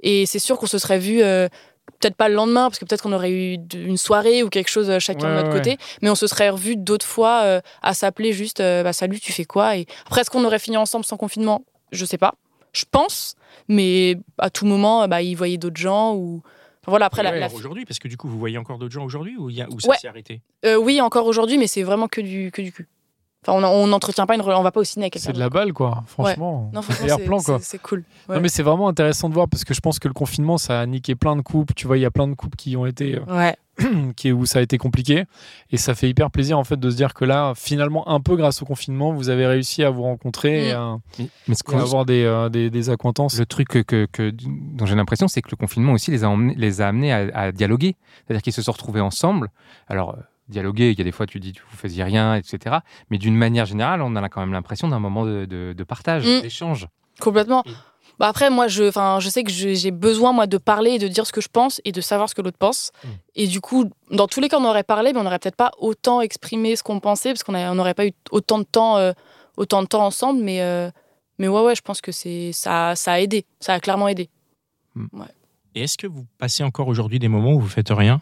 Et 0.00 0.26
c'est 0.26 0.38
sûr 0.38 0.58
qu'on 0.58 0.66
se 0.66 0.78
serait 0.78 0.98
vu. 0.98 1.22
euh, 1.22 1.48
Peut-être 2.04 2.16
pas 2.16 2.28
le 2.28 2.34
lendemain, 2.34 2.68
parce 2.68 2.78
que 2.78 2.84
peut-être 2.84 3.02
qu'on 3.02 3.14
aurait 3.14 3.30
eu 3.30 3.56
une 3.74 3.96
soirée 3.96 4.42
ou 4.42 4.50
quelque 4.50 4.68
chose 4.68 4.90
euh, 4.90 4.98
chacun 4.98 5.28
Ouais, 5.28 5.30
de 5.30 5.36
notre 5.36 5.48
ouais, 5.48 5.58
côté, 5.58 5.78
mais 6.02 6.10
on 6.10 6.14
se 6.14 6.26
serait 6.26 6.50
revu 6.50 6.76
d'autres 6.76 7.06
fois 7.06 7.40
euh, 7.44 7.60
à 7.80 7.94
s'appeler 7.94 8.34
juste 8.34 8.60
euh, 8.60 8.82
bah, 8.82 8.92
Salut, 8.92 9.18
tu 9.20 9.32
fais 9.32 9.46
quoi? 9.46 9.78
Et 9.78 9.86
après, 10.04 10.20
est-ce 10.20 10.28
qu'on 10.28 10.44
aurait 10.44 10.58
fini 10.58 10.76
ensemble 10.76 11.06
sans 11.06 11.16
confinement? 11.16 11.64
Je 11.92 12.04
sais 12.04 12.18
pas. 12.18 12.34
Je 12.74 12.84
pense, 12.90 13.36
mais 13.68 14.18
à 14.36 14.50
tout 14.50 14.66
moment, 14.66 15.08
bah, 15.08 15.22
il 15.22 15.34
voyait 15.34 15.56
d'autres 15.56 15.80
gens 15.80 16.14
ou. 16.14 16.42
Enfin, 16.82 16.90
voilà, 16.92 17.06
après, 17.06 17.22
la- 17.22 17.30
Ouais, 17.30 17.38
la, 17.40 17.46
alors 17.46 17.56
Aujourd'hui, 17.56 17.86
parce 17.86 17.98
que 17.98 18.08
du 18.08 18.18
coup, 18.18 18.28
vous 18.28 18.38
voyez 18.38 18.58
encore 18.58 18.76
d'autres 18.76 18.92
gens 18.92 19.04
aujourd'hui 19.06 19.36
ou, 19.38 19.48
y 19.48 19.62
a- 19.62 19.68
ou 19.70 19.80
ça 19.80 19.94
s'est 19.94 20.08
arrêté? 20.08 20.42
Euh, 20.66 20.76
oui, 20.76 21.00
encore 21.00 21.24
aujourd'hui, 21.26 21.56
mais 21.56 21.68
c'est 21.68 21.84
vraiment 21.84 22.08
que 22.08 22.20
du, 22.20 22.50
que 22.52 22.60
du 22.60 22.70
cul. 22.70 22.86
Enfin, 23.46 23.52
on 23.66 23.86
n'entretient 23.86 24.26
pas 24.26 24.34
une 24.34 24.40
rela- 24.40 24.58
on 24.58 24.62
va 24.62 24.72
pas 24.72 24.80
au 24.80 24.84
ciné 24.84 25.04
avec 25.04 25.14
quelqu'un. 25.14 25.26
C'est 25.26 25.32
de 25.32 25.38
la 25.38 25.50
balle, 25.50 25.72
quoi. 25.72 26.02
Franchement. 26.06 26.70
Non, 26.72 26.82
franchement, 26.82 27.02
Meilleur 27.04 27.18
c'est- 27.18 27.24
plan, 27.24 27.38
quoi. 27.40 27.58
c'est- 27.58 27.64
C'est 27.72 27.82
cool. 27.82 28.04
Ouais. 28.28 28.36
Non, 28.36 28.40
mais 28.42 28.48
c'est 28.48 28.62
vraiment 28.62 28.88
intéressant 28.88 29.28
de 29.28 29.34
voir 29.34 29.48
parce 29.48 29.64
que 29.64 29.74
je 29.74 29.80
pense 29.80 29.98
que 29.98 30.08
le 30.08 30.14
confinement, 30.14 30.56
ça 30.58 30.80
a 30.80 30.86
niqué 30.86 31.14
plein 31.14 31.36
de 31.36 31.42
couples. 31.42 31.74
Tu 31.74 31.86
vois, 31.86 31.98
il 31.98 32.00
y 32.00 32.06
a 32.06 32.10
plein 32.10 32.26
de 32.28 32.34
couples 32.34 32.56
qui 32.56 32.76
ont 32.76 32.86
été, 32.86 33.16
euh, 33.16 33.20
Ouais. 33.36 33.56
qui, 34.16 34.30
où 34.32 34.46
ça 34.46 34.60
a 34.60 34.62
été 34.62 34.78
compliqué. 34.78 35.24
Et 35.70 35.76
ça 35.76 35.94
fait 35.94 36.08
hyper 36.08 36.30
plaisir, 36.30 36.58
en 36.58 36.64
fait, 36.64 36.78
de 36.78 36.88
se 36.90 36.96
dire 36.96 37.12
que 37.12 37.24
là, 37.24 37.52
finalement, 37.56 38.08
un 38.08 38.20
peu 38.20 38.36
grâce 38.36 38.62
au 38.62 38.64
confinement, 38.64 39.12
vous 39.12 39.28
avez 39.30 39.46
réussi 39.46 39.82
à 39.82 39.90
vous 39.90 40.02
rencontrer 40.02 40.68
et 40.70 40.72
Mm. 40.72 40.76
à, 40.76 40.96
Mais, 41.18 41.26
ce 41.48 41.50
et 41.50 41.52
à 41.52 41.72
qu'on- 41.72 41.78
avoir 41.80 42.04
des, 42.06 42.24
euh, 42.24 42.48
des, 42.48 42.70
des 42.70 42.90
acquaintances. 42.90 43.38
le 43.38 43.46
truc 43.46 43.68
que, 43.68 43.80
que- 43.80 44.06
que- 44.10 44.32
dont 44.74 44.86
j'ai 44.86 44.94
l'impression, 44.94 45.26
c'est 45.28 45.42
que 45.42 45.50
le 45.50 45.56
confinement 45.56 45.92
aussi 45.92 46.10
les 46.12 46.22
a, 46.24 46.28
emmenés- 46.28 46.54
les 46.56 46.80
a 46.80 46.88
amenés 46.88 47.12
à, 47.12 47.26
à 47.34 47.52
dialoguer. 47.52 47.96
C'est-à-dire 48.26 48.42
qu'ils 48.42 48.52
se 48.52 48.62
sont 48.62 48.72
retrouvés 48.72 49.00
ensemble. 49.00 49.50
Alors, 49.88 50.10
euh, 50.10 50.22
dialoguer, 50.48 50.90
il 50.90 50.98
y 50.98 51.00
a 51.00 51.04
des 51.04 51.12
fois, 51.12 51.26
tu 51.26 51.40
dis, 51.40 51.52
vous 51.70 51.76
faisiez 51.76 52.04
rien, 52.04 52.34
etc. 52.34 52.76
Mais 53.10 53.18
d'une 53.18 53.36
manière 53.36 53.64
générale, 53.66 54.02
on 54.02 54.14
a 54.16 54.28
quand 54.28 54.40
même 54.40 54.52
l'impression 54.52 54.88
d'un 54.88 54.98
moment 55.00 55.24
de, 55.24 55.44
de- 55.46 55.74
de 55.76 55.84
partage, 55.84 56.26
Mm. 56.26 56.42
d'échange. 56.42 56.86
Complètement. 57.20 57.62
Mm. 57.66 57.70
Bah 58.20 58.28
après, 58.28 58.48
moi, 58.50 58.68
je, 58.68 58.84
enfin, 58.84 59.18
je 59.20 59.28
sais 59.28 59.42
que 59.42 59.50
j'ai 59.50 59.90
besoin, 59.90 60.32
moi, 60.32 60.46
de 60.46 60.56
parler 60.58 60.92
et 60.92 60.98
de 61.00 61.08
dire 61.08 61.26
ce 61.26 61.32
que 61.32 61.40
je 61.40 61.48
pense 61.48 61.80
et 61.84 61.90
de 61.92 62.00
savoir 62.00 62.28
ce 62.28 62.34
que 62.34 62.42
l'autre 62.42 62.58
pense. 62.58 62.92
Mm. 63.02 63.08
Et 63.36 63.46
du 63.48 63.60
coup, 63.60 63.90
dans 64.10 64.26
tous 64.28 64.40
les 64.40 64.48
cas, 64.48 64.58
on 64.60 64.64
aurait 64.64 64.84
parlé, 64.84 65.12
mais 65.12 65.18
on 65.18 65.24
n'aurait 65.24 65.38
peut-être 65.40 65.56
pas 65.56 65.72
autant 65.78 66.20
exprimé 66.20 66.76
ce 66.76 66.82
qu'on 66.82 67.00
pensait 67.00 67.30
parce 67.32 67.42
qu'on 67.42 67.74
n'aurait 67.74 67.94
pas 67.94 68.06
eu 68.06 68.12
autant 68.30 68.58
de 68.58 68.64
temps, 68.64 68.98
euh, 68.98 69.12
autant 69.56 69.82
de 69.82 69.86
temps 69.88 70.04
ensemble. 70.06 70.42
Mais, 70.44 70.60
euh, 70.60 70.90
mais 71.40 71.48
ouais, 71.48 71.62
ouais, 71.62 71.74
je 71.74 71.82
pense 71.82 72.00
que 72.00 72.12
c'est 72.12 72.52
ça, 72.52 72.94
ça 72.94 73.14
a 73.14 73.18
aidé. 73.20 73.46
Ça 73.60 73.72
a 73.74 73.80
clairement 73.80 74.06
aidé. 74.08 74.28
Et 75.74 75.82
est-ce 75.82 75.98
que 75.98 76.06
vous 76.06 76.24
passez 76.38 76.62
encore 76.62 76.86
aujourd'hui 76.86 77.18
des 77.18 77.28
moments 77.28 77.54
où 77.54 77.60
vous 77.60 77.68
faites 77.68 77.90
rien? 77.90 78.20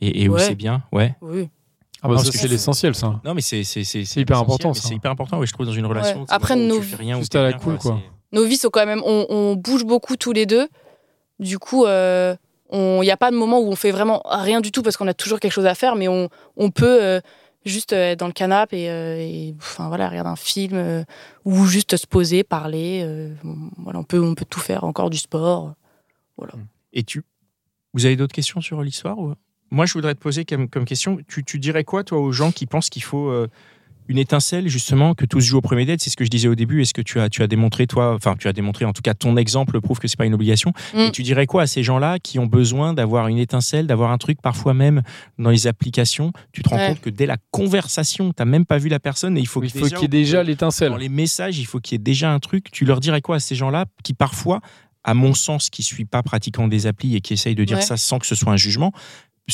Et, 0.00 0.22
et 0.22 0.28
où 0.28 0.34
Ouais. 0.34 0.40
c'est 0.40 0.54
bien? 0.54 0.82
Ouais. 0.92 1.14
Oui. 1.20 1.48
Ah 2.06 2.08
bah 2.08 2.14
parce 2.16 2.30
que 2.30 2.38
c'est 2.38 2.48
l'essentiel, 2.48 2.94
ça. 2.94 3.20
Non, 3.24 3.34
mais 3.34 3.40
c'est 3.40 3.64
c'est 3.64 3.84
c'est 3.84 4.04
C'est 4.04 4.20
hyper 4.20 4.38
important. 4.38 4.72
C'est 4.74 4.94
hyper 4.94 5.10
important, 5.10 5.38
ouais, 5.38 5.46
je 5.46 5.52
trouve, 5.52 5.66
dans 5.66 5.72
une 5.72 5.86
relation. 5.86 6.20
Ouais. 6.20 6.24
c'est 6.28 6.34
Après, 6.34 6.56
nos- 6.56 6.80
rien, 6.96 7.16
où 7.16 7.20
Juste 7.20 7.34
à 7.36 7.42
la 7.42 7.52
cool, 7.54 7.78
quoi. 7.78 8.00
Nos 8.32 8.44
vies 8.44 8.56
sont 8.56 8.70
quand 8.70 8.86
même, 8.86 9.02
on, 9.04 9.26
on 9.28 9.54
bouge 9.56 9.84
beaucoup 9.84 10.16
tous 10.16 10.32
les 10.32 10.46
deux. 10.46 10.68
Du 11.38 11.58
coup, 11.58 11.84
euh, 11.86 12.34
il 12.72 13.00
n'y 13.00 13.10
a 13.10 13.16
pas 13.16 13.30
de 13.30 13.36
moment 13.36 13.58
où 13.60 13.68
on 13.68 13.76
fait 13.76 13.90
vraiment 13.90 14.22
rien 14.24 14.60
du 14.60 14.72
tout 14.72 14.82
parce 14.82 14.96
qu'on 14.96 15.06
a 15.06 15.14
toujours 15.14 15.38
quelque 15.40 15.52
chose 15.52 15.66
à 15.66 15.74
faire, 15.74 15.96
mais 15.96 16.08
on, 16.08 16.28
on 16.56 16.70
peut 16.70 17.02
euh, 17.02 17.20
juste 17.64 17.92
euh, 17.92 18.12
être 18.12 18.18
dans 18.20 18.26
le 18.26 18.32
canapé 18.32 18.82
et, 18.82 18.90
euh, 18.90 19.16
et, 19.20 19.54
enfin 19.58 19.88
voilà, 19.88 20.08
regarder 20.08 20.30
un 20.30 20.36
film 20.36 20.74
euh, 20.76 21.04
ou 21.44 21.66
juste 21.66 21.96
se 21.96 22.06
poser, 22.06 22.42
parler. 22.42 23.02
euh, 23.04 23.32
voilà, 23.78 23.98
on 24.00 24.04
peut, 24.04 24.20
on 24.20 24.34
peut 24.34 24.46
tout 24.48 24.60
faire, 24.60 24.84
encore 24.84 25.10
du 25.10 25.18
sport. 25.18 25.74
Et 26.92 27.02
tu, 27.04 27.22
vous 27.94 28.06
avez 28.06 28.16
d'autres 28.16 28.34
questions 28.34 28.60
sur 28.60 28.82
l'histoire 28.82 29.18
ou... 29.18 29.34
Moi, 29.70 29.86
je 29.86 29.92
voudrais 29.94 30.14
te 30.14 30.20
poser 30.20 30.44
comme, 30.44 30.68
comme 30.68 30.84
question, 30.84 31.18
tu, 31.28 31.44
tu 31.44 31.58
dirais 31.58 31.84
quoi, 31.84 32.04
toi, 32.04 32.18
aux 32.18 32.32
gens 32.32 32.52
qui 32.52 32.66
pensent 32.66 32.88
qu'il 32.88 33.02
faut 33.02 33.28
euh, 33.30 33.48
une 34.08 34.18
étincelle, 34.18 34.68
justement, 34.68 35.14
que 35.14 35.24
tout 35.24 35.40
se 35.40 35.46
joue 35.46 35.58
au 35.58 35.60
premier 35.60 35.84
date? 35.84 36.00
C'est 36.00 36.10
ce 36.10 36.16
que 36.16 36.24
je 36.24 36.30
disais 36.30 36.46
au 36.46 36.54
début. 36.54 36.80
Est-ce 36.82 36.94
que 36.94 37.02
tu 37.02 37.18
as, 37.18 37.28
tu 37.28 37.42
as 37.42 37.48
démontré, 37.48 37.88
toi, 37.88 38.14
enfin, 38.14 38.36
tu 38.38 38.46
as 38.46 38.52
démontré, 38.52 38.84
en 38.84 38.92
tout 38.92 39.02
cas, 39.02 39.14
ton 39.14 39.36
exemple 39.36 39.80
prouve 39.80 39.98
que 39.98 40.06
c'est 40.06 40.16
pas 40.16 40.24
une 40.26 40.34
obligation. 40.34 40.72
Mm. 40.94 40.98
Et 41.00 41.10
tu 41.10 41.24
dirais 41.24 41.46
quoi 41.46 41.62
à 41.62 41.66
ces 41.66 41.82
gens-là 41.82 42.20
qui 42.20 42.38
ont 42.38 42.46
besoin 42.46 42.94
d'avoir 42.94 43.26
une 43.26 43.38
étincelle, 43.38 43.88
d'avoir 43.88 44.12
un 44.12 44.18
truc, 44.18 44.40
parfois 44.40 44.72
même 44.74 45.02
dans 45.38 45.50
les 45.50 45.66
applications? 45.66 46.32
Tu 46.52 46.62
te 46.62 46.68
rends 46.68 46.76
Ouais. 46.76 46.86
compte 46.88 47.00
que 47.00 47.10
dès 47.10 47.26
la 47.26 47.36
conversation, 47.50 48.28
tu 48.28 48.36
n'as 48.40 48.44
même 48.44 48.64
pas 48.66 48.78
vu 48.78 48.88
la 48.88 49.00
personne 49.00 49.36
et 49.36 49.40
il 49.40 49.48
faut 49.48 49.60
qu'il 49.60 49.80
y 49.80 50.04
ait 50.04 50.08
déjà 50.08 50.44
l'étincelle. 50.44 50.90
dans 50.90 50.96
les 50.96 51.08
messages, 51.08 51.58
il 51.58 51.64
faut 51.66 51.80
qu'il 51.80 51.94
y 51.94 51.96
ait 51.96 51.98
déjà 52.04 52.32
un 52.32 52.38
truc. 52.38 52.70
Tu 52.70 52.84
leur 52.84 53.00
dirais 53.00 53.20
quoi 53.20 53.36
à 53.36 53.40
ces 53.40 53.56
gens-là 53.56 53.86
qui 54.04 54.14
parfois, 54.14 54.60
à 55.02 55.14
mon 55.14 55.34
sens, 55.34 55.68
qui 55.70 55.82
ne 55.82 55.86
suis 55.86 56.04
pas 56.04 56.22
pratiquant 56.22 56.68
des 56.68 56.86
applis 56.86 57.16
et 57.16 57.20
qui 57.20 57.32
essayent 57.32 57.54
de 57.56 57.64
dire 57.64 57.78
Ouais. 57.78 57.82
ça 57.82 57.96
sans 57.96 58.20
que 58.20 58.26
ce 58.26 58.36
soit 58.36 58.52
un 58.52 58.56
jugement, 58.56 58.92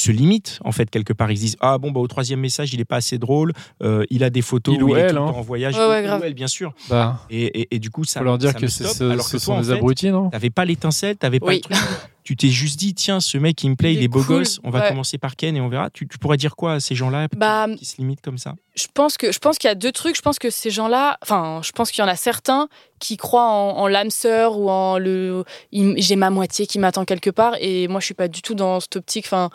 se 0.01 0.11
limitent 0.11 0.59
en 0.65 0.73
fait 0.73 0.89
quelque 0.91 1.13
part. 1.13 1.31
Ils 1.31 1.37
se 1.37 1.43
disent 1.43 1.57
ah 1.61 1.79
bon 1.79 1.91
bah 1.91 2.01
au 2.01 2.07
troisième 2.09 2.41
message 2.41 2.73
il 2.73 2.81
est 2.81 2.85
pas 2.87 2.97
assez 2.97 3.19
drôle, 3.19 3.53
euh, 3.83 4.05
il 4.11 4.25
a 4.25 4.31
des 4.31 4.43
photos 4.43 4.75
Il 4.77 4.83
où 4.83 4.87
ou 4.91 4.97
il 4.97 4.99
est 4.99 5.01
elle, 5.03 5.09
tout 5.11 5.15
le 5.17 5.21
hein. 5.23 5.25
en 5.27 5.41
voyage, 5.43 5.75
Ouais, 5.77 5.87
ouais, 5.87 6.05
Il 6.05 6.11
ou 6.11 6.25
elle, 6.25 6.35
bien 6.35 6.47
sûr. 6.49 6.73
Bah, 6.89 7.21
Et, 7.31 7.63
et- 7.63 7.75
et 7.75 7.79
du 7.79 7.91
coup 7.91 8.05
ça 8.05 8.21
faut 8.21 8.25
leur 8.25 8.39
dire 8.39 8.53
ça 8.53 8.59
que 8.59 8.67
stoppe, 8.69 8.89
ce, 8.89 9.05
alors 9.05 9.27
ce 9.27 9.33
que 9.33 9.39
sont 9.39 9.53
toi, 9.53 9.55
en 9.57 9.61
des 9.61 9.67
fait, 9.69 9.73
abrutis, 9.75 10.11
non 10.11 10.31
T'avais 10.31 10.51
pas 10.51 10.65
l'étincelle, 10.65 11.17
t'avais 11.17 11.41
pas 11.41 11.47
Oui. 11.47 11.57
le 11.57 11.61
truc. 11.61 11.77
tu 12.25 12.37
t'es 12.37 12.49
juste 12.49 12.79
dit 12.79 12.95
tiens 12.95 13.21
ce 13.21 13.37
mec 13.37 13.63
il 13.65 13.71
me 13.71 13.75
plaît, 13.77 13.93
il, 13.93 13.99
Il 13.99 14.05
est 14.05 14.09
beau 14.09 14.21
cool. 14.23 14.39
gosse, 14.39 14.61
on 14.65 14.71
va 14.71 14.81
Ouais. 14.81 14.89
commencer 14.89 15.19
par 15.19 15.37
Ken 15.37 15.57
et 15.57 15.61
on 15.61 15.69
verra. 15.69 15.91
Tu, 15.91 16.07
tu 16.09 16.19
pourrais 16.19 16.37
dire 16.37 16.57
quoi 16.57 16.75
à 16.75 16.81
ces 16.81 16.95
gens-là 16.95 17.27
Bah, 17.37 17.67
qui 17.77 17.85
se 17.85 17.97
limitent 17.99 18.21
comme 18.23 18.39
ça? 18.39 18.55
je 18.75 18.87
pense 18.95 19.19
que 19.19 19.31
je 19.33 19.39
pense 19.39 19.59
qu'il 19.59 19.69
y 19.69 19.71
a 19.71 19.75
deux 19.75 19.93
trucs. 19.93 20.17
Je 20.17 20.23
pense 20.23 20.39
que 20.39 20.49
ces 20.49 20.71
gens-là, 20.71 21.19
enfin, 21.23 21.61
je 21.63 21.73
pense 21.73 21.91
qu'il 21.91 22.01
y 22.03 22.05
en 22.07 22.11
a 22.11 22.17
certains 22.17 22.69
qui 23.01 23.17
croient 23.19 23.51
en, 23.51 23.77
en 23.77 23.87
l'âme 23.89 24.09
sœur 24.11 24.57
ou 24.59 24.71
en 24.71 24.97
le. 24.99 25.45
J'ai 25.73 26.17
ma 26.17 26.31
moitié 26.31 26.67
qui 26.67 26.79
m'attend 26.79 27.05
quelque 27.05 27.29
part 27.31 27.55
et 27.61 27.87
moi 27.89 28.01
je 28.01 28.07
suis 28.07 28.15
pas 28.15 28.29
du 28.29 28.41
tout 28.41 28.55
dans 28.55 28.81
cette 28.81 28.97
optique. 28.97 29.25
Enfin, 29.27 29.51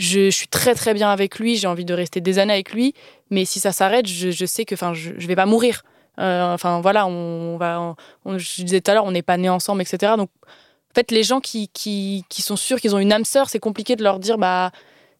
je, 0.00 0.24
je 0.26 0.30
suis 0.30 0.48
très 0.48 0.74
très 0.74 0.94
bien 0.94 1.10
avec 1.10 1.38
lui. 1.38 1.56
J'ai 1.56 1.66
envie 1.68 1.84
de 1.84 1.94
rester 1.94 2.20
des 2.20 2.38
années 2.38 2.54
avec 2.54 2.72
lui. 2.72 2.94
Mais 3.30 3.44
si 3.44 3.60
ça 3.60 3.70
s'arrête, 3.72 4.06
je, 4.08 4.30
je 4.30 4.46
sais 4.46 4.64
que 4.64 4.74
enfin, 4.74 4.94
je, 4.94 5.10
je 5.18 5.26
vais 5.28 5.36
pas 5.36 5.46
mourir. 5.46 5.82
Euh, 6.18 6.52
Enfin 6.52 6.80
voilà, 6.80 7.06
on, 7.06 7.56
va. 7.56 7.94
on- 8.24 8.36
je 8.38 8.62
disais 8.62 8.80
tout 8.80 8.90
à 8.90 8.94
l'heure, 8.94 9.04
on 9.04 9.12
n'est 9.12 9.22
pas 9.22 9.36
nés 9.36 9.48
ensemble, 9.48 9.82
etc. 9.82 10.14
Donc 10.16 10.30
en 10.42 10.94
fait, 10.94 11.10
les 11.12 11.22
gens 11.22 11.40
qui, 11.40 11.68
qui, 11.68 12.24
qui 12.28 12.42
sont 12.42 12.56
sûrs 12.56 12.80
qu'ils 12.80 12.94
ont 12.96 12.98
une 12.98 13.12
âme 13.12 13.24
sœur, 13.24 13.48
c'est 13.48 13.60
compliqué 13.60 13.94
de 13.94 14.02
leur 14.02 14.18
dire 14.18 14.36
bah 14.38 14.72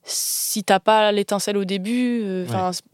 si 0.03 0.65
t'as 0.65 0.81
pas 0.81 1.13
l'étincelle 1.13 1.59
au 1.59 1.67
début, 1.67 2.23
euh, 2.25 2.47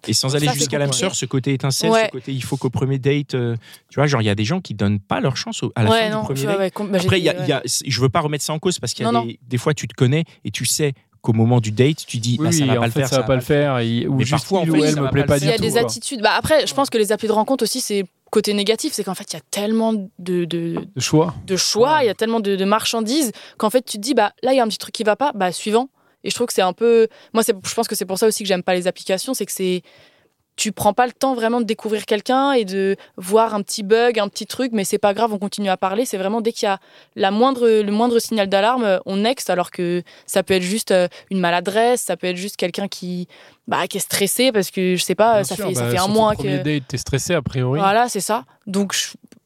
Et 0.09 0.12
sans 0.12 0.35
aller 0.35 0.49
jusqu'à 0.49 0.79
l'âme 0.79 0.92
sœur, 0.92 1.14
ce 1.14 1.25
côté 1.25 1.53
étincelle, 1.53 1.90
Ouais. 1.92 2.07
ce 2.07 2.11
côté 2.11 2.33
il 2.33 2.42
faut 2.42 2.57
qu'au 2.57 2.68
premier 2.68 2.99
date, 2.99 3.35
euh, 3.35 3.55
tu 3.88 3.94
vois, 4.01 4.09
genre 4.09 4.20
il 4.22 4.25
y 4.25 4.29
a 4.31 4.35
des 4.35 4.44
gens 4.44 4.61
qui 4.61 4.75
donnent 4.75 4.99
pas 4.99 5.20
leur 5.20 5.37
chance 5.37 5.62
au- 5.62 5.72
à 5.77 5.85
la 5.85 5.90
ouais, 5.90 6.09
fin 6.09 6.11
non, 6.11 6.20
du 6.22 6.25
premier 6.35 6.42
date. 6.46 6.72
bah, 6.90 6.99
Après, 7.01 7.20
y 7.20 7.29
a, 7.29 7.46
y 7.46 7.53
a- 7.53 7.62
je 7.64 8.01
veux 8.01 8.09
pas 8.09 8.20
remettre 8.20 8.44
ça 8.44 8.53
en 8.53 8.59
cause 8.59 8.81
parce 8.81 8.92
qu'il 8.92 9.05
y 9.07 9.09
a 9.09 9.12
Non, 9.12 9.25
des, 9.25 9.38
des 9.40 9.57
fois 9.57 9.72
tu 9.72 9.87
te 9.87 9.94
connais 9.94 10.25
et 10.44 10.51
tu 10.51 10.66
sais 10.66 10.94
qu'au 11.27 11.33
moment 11.33 11.61
du 11.61 11.73
date, 11.73 12.07
tu 12.07 12.19
dis 12.19 12.37
oui, 12.41 12.47
ah, 12.49 12.53
ça 12.53 12.65
va 12.67 12.73
en 12.73 12.77
pas 12.81 12.87
le 12.87 12.93
fait, 12.93 13.01
faire, 13.01 13.09
ça 13.09 13.17
va 13.19 13.23
pas 13.25 13.35
le 13.35 13.41
faire. 13.41 13.79
et- 13.81 14.07
Ou 14.07 14.15
Mais 14.19 14.25
juste 14.25 14.49
parfois, 14.49 14.62
il 14.65 14.71
ou 14.71 14.77
elle 14.85 14.97
me 15.01 15.11
plaît 15.11 15.25
pas 15.25 15.39
du 15.39 15.45
Il 15.45 15.49
y 15.49 15.53
a 15.53 15.57
tout. 15.57 15.62
des 15.62 15.73
quoi. 15.73 15.81
attitudes. 15.81 16.23
Bah 16.23 16.33
après, 16.37 16.67
je 16.67 16.75
pense 16.75 16.89
que 16.91 16.99
les 16.99 17.12
applis 17.12 17.29
de 17.29 17.33
rencontre 17.33 17.65
aussi, 17.65 17.81
c'est 17.81 18.05
côté 18.31 18.55
négatif, 18.55 18.93
c'est 18.93 19.05
qu'en 19.05 19.15
fait, 19.15 19.31
il 19.33 19.35
y 19.35 19.39
a 19.39 19.43
tellement 19.51 19.93
de, 19.93 20.45
de, 20.45 20.47
De 20.95 21.01
choix. 21.01 21.35
de 21.47 21.57
choix, 21.57 21.99
il 22.03 22.07
y 22.07 22.11
a 22.11 22.15
tellement 22.15 22.41
de, 22.41 22.57
de 22.57 22.65
marchandises 22.65 23.33
qu'en 23.59 23.71
fait, 23.71 23.83
tu 23.85 23.97
te 23.99 24.03
dis, 24.03 24.15
bah 24.15 24.33
là, 24.43 24.53
il 24.53 24.57
y 24.57 24.61
a 24.61 24.62
un 24.62 24.69
petit 24.69 24.79
truc 24.79 24.95
qui 24.95 25.05
va 25.05 25.17
pas, 25.17 25.33
bah 25.35 25.53
suivant. 25.53 25.89
Et 26.25 26.31
je 26.31 26.35
trouve 26.35 26.47
que 26.49 26.53
c'est 26.53 26.62
un 26.62 26.73
peu. 26.73 27.07
Moi, 27.35 27.43
je 27.47 27.75
pense 27.75 27.87
que 27.89 27.95
c'est 27.95 28.05
pour 28.07 28.19
ça 28.19 28.27
aussi 28.27 28.43
que 28.43 28.49
j'aime 28.49 28.62
pas 28.62 28.75
les 28.75 28.87
applications, 28.87 29.35
c'est 29.35 29.47
que 29.47 29.53
c'est. 29.53 29.83
Tu 30.57 30.73
prends 30.73 30.92
pas 30.95 31.07
le 31.07 31.12
temps 31.12 31.35
vraiment 31.35 31.61
de 31.61 31.66
découvrir 31.66 32.07
quelqu'un 32.07 32.53
et 32.53 32.64
de 32.64 32.97
voir 33.16 33.55
un 33.55 33.62
petit 33.62 33.83
bug, 33.83 34.19
un 34.19 34.29
petit 34.29 34.47
truc, 34.47 34.73
mais 34.73 34.85
c'est 34.85 34.99
pas 34.99 35.12
grave, 35.14 35.33
on 35.33 35.38
continue 35.38 35.69
à 35.69 35.77
parler. 35.77 36.05
C'est 36.07 36.16
vraiment 36.16 36.40
dès 36.40 36.53
qu'il 36.53 36.66
y 36.66 36.71
a 36.71 36.79
la 37.14 37.31
moindre, 37.31 37.69
le 37.69 37.92
moindre 37.92 38.19
signal 38.19 38.49
d'alarme, 38.49 39.01
on 39.07 39.16
next, 39.16 39.51
alors 39.51 39.71
que 39.71 40.03
ça 40.27 40.42
peut 40.42 40.55
être 40.55 40.62
juste 40.62 40.90
euh, 40.92 41.09
une 41.31 41.40
maladresse, 41.40 42.01
ça 42.03 42.16
peut 42.16 42.27
être 42.27 42.37
juste 42.37 42.57
quelqu'un 42.57 42.88
qui, 42.88 43.29
bah, 43.69 43.87
qui 43.87 43.99
est 43.99 44.01
stressé 44.01 44.51
parce 44.53 44.71
que 44.71 44.97
je 44.97 45.03
sais 45.03 45.14
pas, 45.14 45.35
Bien 45.35 45.45
ça 45.45 45.55
sûr, 45.57 45.69
fait, 45.69 45.75
ça 45.75 45.83
bah, 45.83 45.90
fait 45.90 45.99
un 45.99 46.09
mois 46.09 46.31
le 46.33 46.37
premier 46.37 46.59
que. 46.59 46.62
date, 46.62 46.85
t'es 46.88 46.97
stressé 46.97 47.35
a 47.35 47.42
priori. 47.42 47.79
Voilà, 47.79 48.09
c'est 48.09 48.21
ça. 48.21 48.45
Donc, 48.66 48.97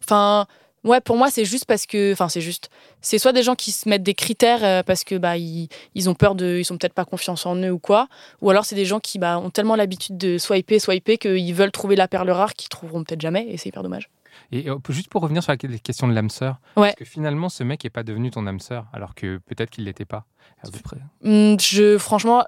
enfin, 0.04 0.46
ouais, 0.84 1.00
pour 1.00 1.16
moi, 1.16 1.30
c'est 1.30 1.44
juste 1.44 1.64
parce 1.66 1.86
que, 1.86 2.12
enfin, 2.12 2.28
c'est 2.28 2.40
juste, 2.40 2.70
c'est 3.00 3.18
soit 3.18 3.32
des 3.32 3.42
gens 3.42 3.54
qui 3.54 3.72
se 3.72 3.88
mettent 3.88 4.02
des 4.02 4.14
critères 4.14 4.64
euh, 4.64 4.82
parce 4.82 5.04
que 5.04 5.16
bah 5.16 5.36
ils, 5.36 5.68
ils 5.94 6.08
ont 6.08 6.14
peur 6.14 6.34
de, 6.34 6.56
ils 6.58 6.64
sont 6.64 6.76
peut-être 6.78 6.94
pas 6.94 7.04
confiance 7.04 7.46
en 7.46 7.56
eux 7.56 7.70
ou 7.70 7.78
quoi, 7.78 8.08
ou 8.40 8.50
alors 8.50 8.64
c'est 8.64 8.74
des 8.76 8.84
gens 8.86 9.00
qui 9.00 9.18
bah 9.18 9.38
ont 9.38 9.50
tellement 9.50 9.76
l'habitude 9.76 10.16
de 10.18 10.38
swiper, 10.38 10.78
swiper 10.78 11.18
qu'ils 11.18 11.54
veulent 11.54 11.72
trouver 11.72 11.96
la 11.96 12.08
perle 12.08 12.30
rare 12.30 12.54
qu'ils 12.54 12.68
trouveront 12.68 13.04
peut-être 13.04 13.20
jamais 13.20 13.46
et 13.48 13.56
c'est 13.56 13.68
hyper 13.68 13.82
dommage. 13.82 14.08
Et 14.52 14.68
euh, 14.70 14.76
juste 14.88 15.08
pour 15.08 15.22
revenir 15.22 15.42
sur 15.42 15.52
la 15.52 15.56
question 15.56 16.08
de 16.08 16.12
l'âme 16.14 16.30
sœur, 16.30 16.56
Ouais. 16.76 16.88
parce 16.88 16.94
que 16.96 17.04
finalement, 17.04 17.48
ce 17.48 17.62
mec 17.64 17.84
n'est 17.84 17.90
pas 17.90 18.02
devenu 18.02 18.30
ton 18.30 18.46
âme 18.46 18.60
sœur, 18.60 18.86
alors 18.92 19.14
que 19.14 19.38
peut-être 19.46 19.70
qu'il 19.70 19.84
l'était 19.84 20.04
pas. 20.04 20.24
À 20.62 20.70
peu 20.70 20.78
près? 20.78 20.96
Hum, 21.24 21.58
Je, 21.60 21.98
franchement, 21.98 22.44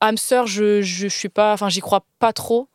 âme 0.00 0.16
sœur, 0.16 0.46
je, 0.46 0.82
je 0.82 1.06
suis 1.08 1.28
pas, 1.28 1.52
enfin, 1.52 1.68
j'y 1.68 1.80
crois 1.80 2.04
pas 2.18 2.32
trop. 2.32 2.68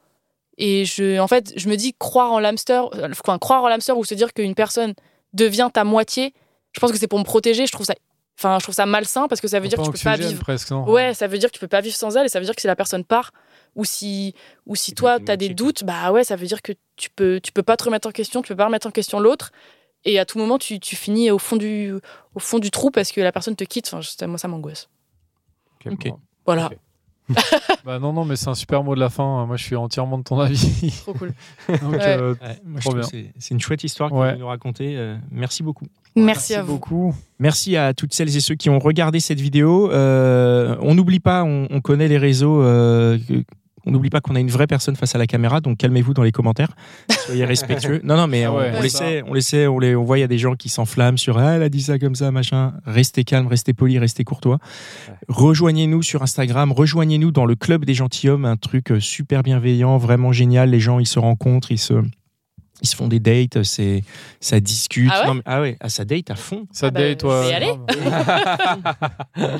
Et 0.60 0.84
je, 0.84 1.18
en 1.20 1.28
fait, 1.28 1.54
je 1.56 1.70
me 1.70 1.76
dis 1.76 1.96
croire 1.98 2.34
en 2.34 2.58
sœur, 2.58 2.94
euh, 2.94 3.08
enfin, 3.12 3.40
croire 3.40 3.64
en 3.64 3.80
sœur 3.80 3.98
ou 3.98 4.04
se 4.04 4.14
dire 4.14 4.34
qu'une 4.34 4.56
personne 4.56 4.94
devient 5.34 5.70
ta 5.74 5.86
moitié, 5.86 6.34
je 6.74 6.80
pense 6.82 6.92
que 6.92 6.98
c'est 6.98 7.08
pour 7.08 7.18
me 7.18 7.24
protéger. 7.24 7.66
Je 7.66 7.72
trouve 7.72 7.86
ça, 7.86 7.96
enfin, 8.38 8.60
je 8.60 8.66
trouve 8.66 8.76
ça 8.76 8.86
malsain 8.86 9.30
parce 9.30 9.40
que 9.40 9.48
ça 9.48 9.62
veut 9.62 9.70
dire 9.70 9.80
que 9.80 9.86
tu 9.86 9.92
peux 9.92 9.98
pas 10.04 10.18
vivre. 10.18 10.42
presque, 10.42 10.70
non? 10.72 10.84
Ouais, 10.84 11.14
ça 11.14 11.28
veut 11.28 11.38
dire 11.38 11.50
que 11.50 11.54
tu 11.56 11.62
peux 11.62 11.70
pas 11.70 11.80
vivre 11.80 11.96
sans 11.96 12.18
elle 12.18 12.26
et 12.26 12.30
ça 12.30 12.40
veut 12.40 12.46
dire 12.46 12.54
que 12.54 12.62
si 12.62 12.68
la 12.68 12.76
personne 12.76 13.06
part 13.06 13.32
ou 13.76 13.86
si 13.86 14.36
ou 14.66 14.76
si 14.76 14.94
toi 14.94 15.20
tu 15.20 15.32
as 15.32 15.38
des 15.38 15.50
doutes, 15.54 15.86
bah 15.86 16.12
ouais, 16.12 16.26
ça 16.26 16.36
veut 16.36 16.46
dire 16.46 16.62
que 16.62 16.74
tu 16.98 17.10
peux 17.10 17.40
tu 17.42 17.54
peux 17.54 17.64
pas 17.64 17.78
te 17.78 17.86
remettre 17.86 18.10
en 18.10 18.12
question, 18.12 18.42
tu 18.42 18.50
peux 18.50 18.58
pas 18.58 18.66
remettre 18.66 18.88
en 18.88 18.92
question 18.92 19.22
l'autre 19.22 19.52
et 20.04 20.20
à 20.20 20.26
tout 20.26 20.40
moment 20.40 20.58
tu, 20.58 20.82
tu 20.82 20.98
finis 20.98 21.32
au 21.32 21.40
fond 21.40 21.56
du 21.56 21.94
au 22.36 22.40
fond 22.40 22.60
du 22.60 22.70
trou 22.70 22.92
parce 22.92 23.14
que 23.14 23.22
la 23.22 23.32
personne 23.32 23.56
te 23.56 23.64
quitte. 23.64 23.90
Enfin, 23.94 24.02
moi 24.28 24.38
ça 24.38 24.50
m'angoisse. 24.50 24.90
Ok, 25.86 25.94
Ok. 25.94 26.08
bon. 26.10 26.20
Voilà. 26.46 26.70
Bah 27.86 27.98
non, 28.00 28.12
non, 28.14 28.26
mais 28.26 28.36
c'est 28.36 28.50
un 28.50 28.56
super 28.56 28.84
mot 28.84 28.94
de 28.96 29.00
la 29.00 29.10
fin. 29.10 29.46
Moi, 29.46 29.56
je 29.56 29.64
suis 29.64 29.76
entièrement 29.76 30.18
de 30.18 30.24
ton 30.24 30.40
avis. 30.40 30.92
trop 31.02 31.14
cool. 31.14 31.32
Donc, 31.70 31.92
Ouais. 31.94 32.00
euh, 32.02 32.34
Ouais, 32.42 32.60
moi, 32.66 32.80
je 32.80 32.86
Trop 32.86 32.94
bien. 32.94 33.04
c'est- 33.04 33.52
une 33.52 33.60
chouette 33.60 33.84
histoire 33.84 34.10
que 34.10 34.16
Ouais. 34.16 34.34
vous 34.34 34.40
nous 34.40 34.48
racontez. 34.48 34.96
Euh, 34.98 35.16
merci 35.32 35.64
beaucoup. 35.64 35.86
Merci, 36.16 36.56
à 36.56 36.64
vous. 36.64 36.74
beaucoup. 36.74 37.16
Merci 37.40 37.78
à 37.78 37.94
toutes 37.94 38.14
celles 38.14 38.36
et 38.36 38.40
ceux 38.42 38.56
qui 38.56 38.70
ont 38.70 38.80
regardé 38.80 39.20
cette 39.20 39.40
vidéo. 39.40 39.92
Euh, 39.92 40.76
on 40.82 40.96
n'oublie 40.96 41.20
pas, 41.20 41.44
on, 41.44 41.68
on 41.70 41.82
connaît 41.82 42.08
les 42.08 42.18
réseaux. 42.18 42.62
euh, 42.62 43.18
que- 43.28 43.44
on 43.86 43.92
n'oublie 43.92 44.10
pas 44.10 44.22
qu'on 44.22 44.36
a 44.36 44.40
une 44.40 44.50
vraie 44.50 44.68
personne 44.68 44.96
face 44.96 45.16
à 45.16 45.18
la 45.18 45.28
caméra, 45.28 45.62
donc 45.62 45.78
calmez-vous 45.78 46.14
dans 46.14 46.24
les 46.24 46.32
commentaires. 46.32 46.72
Soyez 47.26 47.46
respectueux. 47.46 48.02
Non, 48.04 48.18
non, 48.18 48.28
mais 48.28 48.44
Ah 48.44 48.54
on, 48.54 48.58
ouais, 48.58 48.72
on 48.78 48.82
les 48.82 48.90
sait, 48.90 49.24
on 49.26 49.34
les 49.34 49.42
sait, 49.42 49.68
on 49.68 49.80
les, 49.80 49.96
on 49.96 50.04
voit, 50.04 50.18
il 50.18 50.22
y 50.22 50.24
a 50.24 50.28
des 50.28 50.38
gens 50.38 50.56
qui 50.56 50.70
s'enflamment 50.70 51.18
sur 51.18 51.38
ah, 51.38 51.56
elle 51.56 51.64
a 51.64 51.70
dit 51.70 51.82
ça 51.82 52.00
comme 52.00 52.16
ça, 52.16 52.32
machin. 52.32 52.74
Restez 52.86 53.24
calme, 53.24 53.48
restez 53.48 53.74
poli, 53.74 54.00
restez 54.00 54.24
courtois. 54.24 54.60
Ouais. 55.08 55.14
Rejoignez-nous 55.28 56.02
sur 56.02 56.22
Instagram, 56.22 56.72
rejoignez-nous 56.72 57.32
dans 57.32 57.46
le 57.46 57.56
club 57.56 57.86
des 57.86 57.94
gentilshommes, 57.94 58.46
un 58.46 58.58
truc 58.58 58.92
euh, 58.92 59.00
super 59.00 59.44
bienveillant, 59.44 59.98
vraiment 59.98 60.32
génial. 60.32 60.70
Les 60.70 60.80
gens, 60.80 61.00
ils 61.00 61.08
se 61.08 61.20
rencontrent, 61.20 61.72
ils 61.72 61.78
se, 61.78 61.94
ils 62.82 62.88
se 62.88 62.96
font 62.96 63.08
des 63.08 63.20
dates, 63.20 63.64
c'est, 63.64 64.04
ça 64.40 64.60
discute. 64.60 65.10
Ah 65.14 65.22
ouais 65.22 65.28
Non, 65.28 65.34
mais- 65.36 65.42
ah 65.46 65.62
ouais, 65.62 65.78
ah, 65.80 65.90
ça 65.90 66.06
date 66.06 66.30
à 66.32 66.36
fond. 66.36 66.66
Ça 66.72 66.88
Ah 66.88 66.92
bah, 66.92 67.00
date, 67.02 67.22
je 67.22 67.50
y 67.50 67.54
aller. 67.54 67.74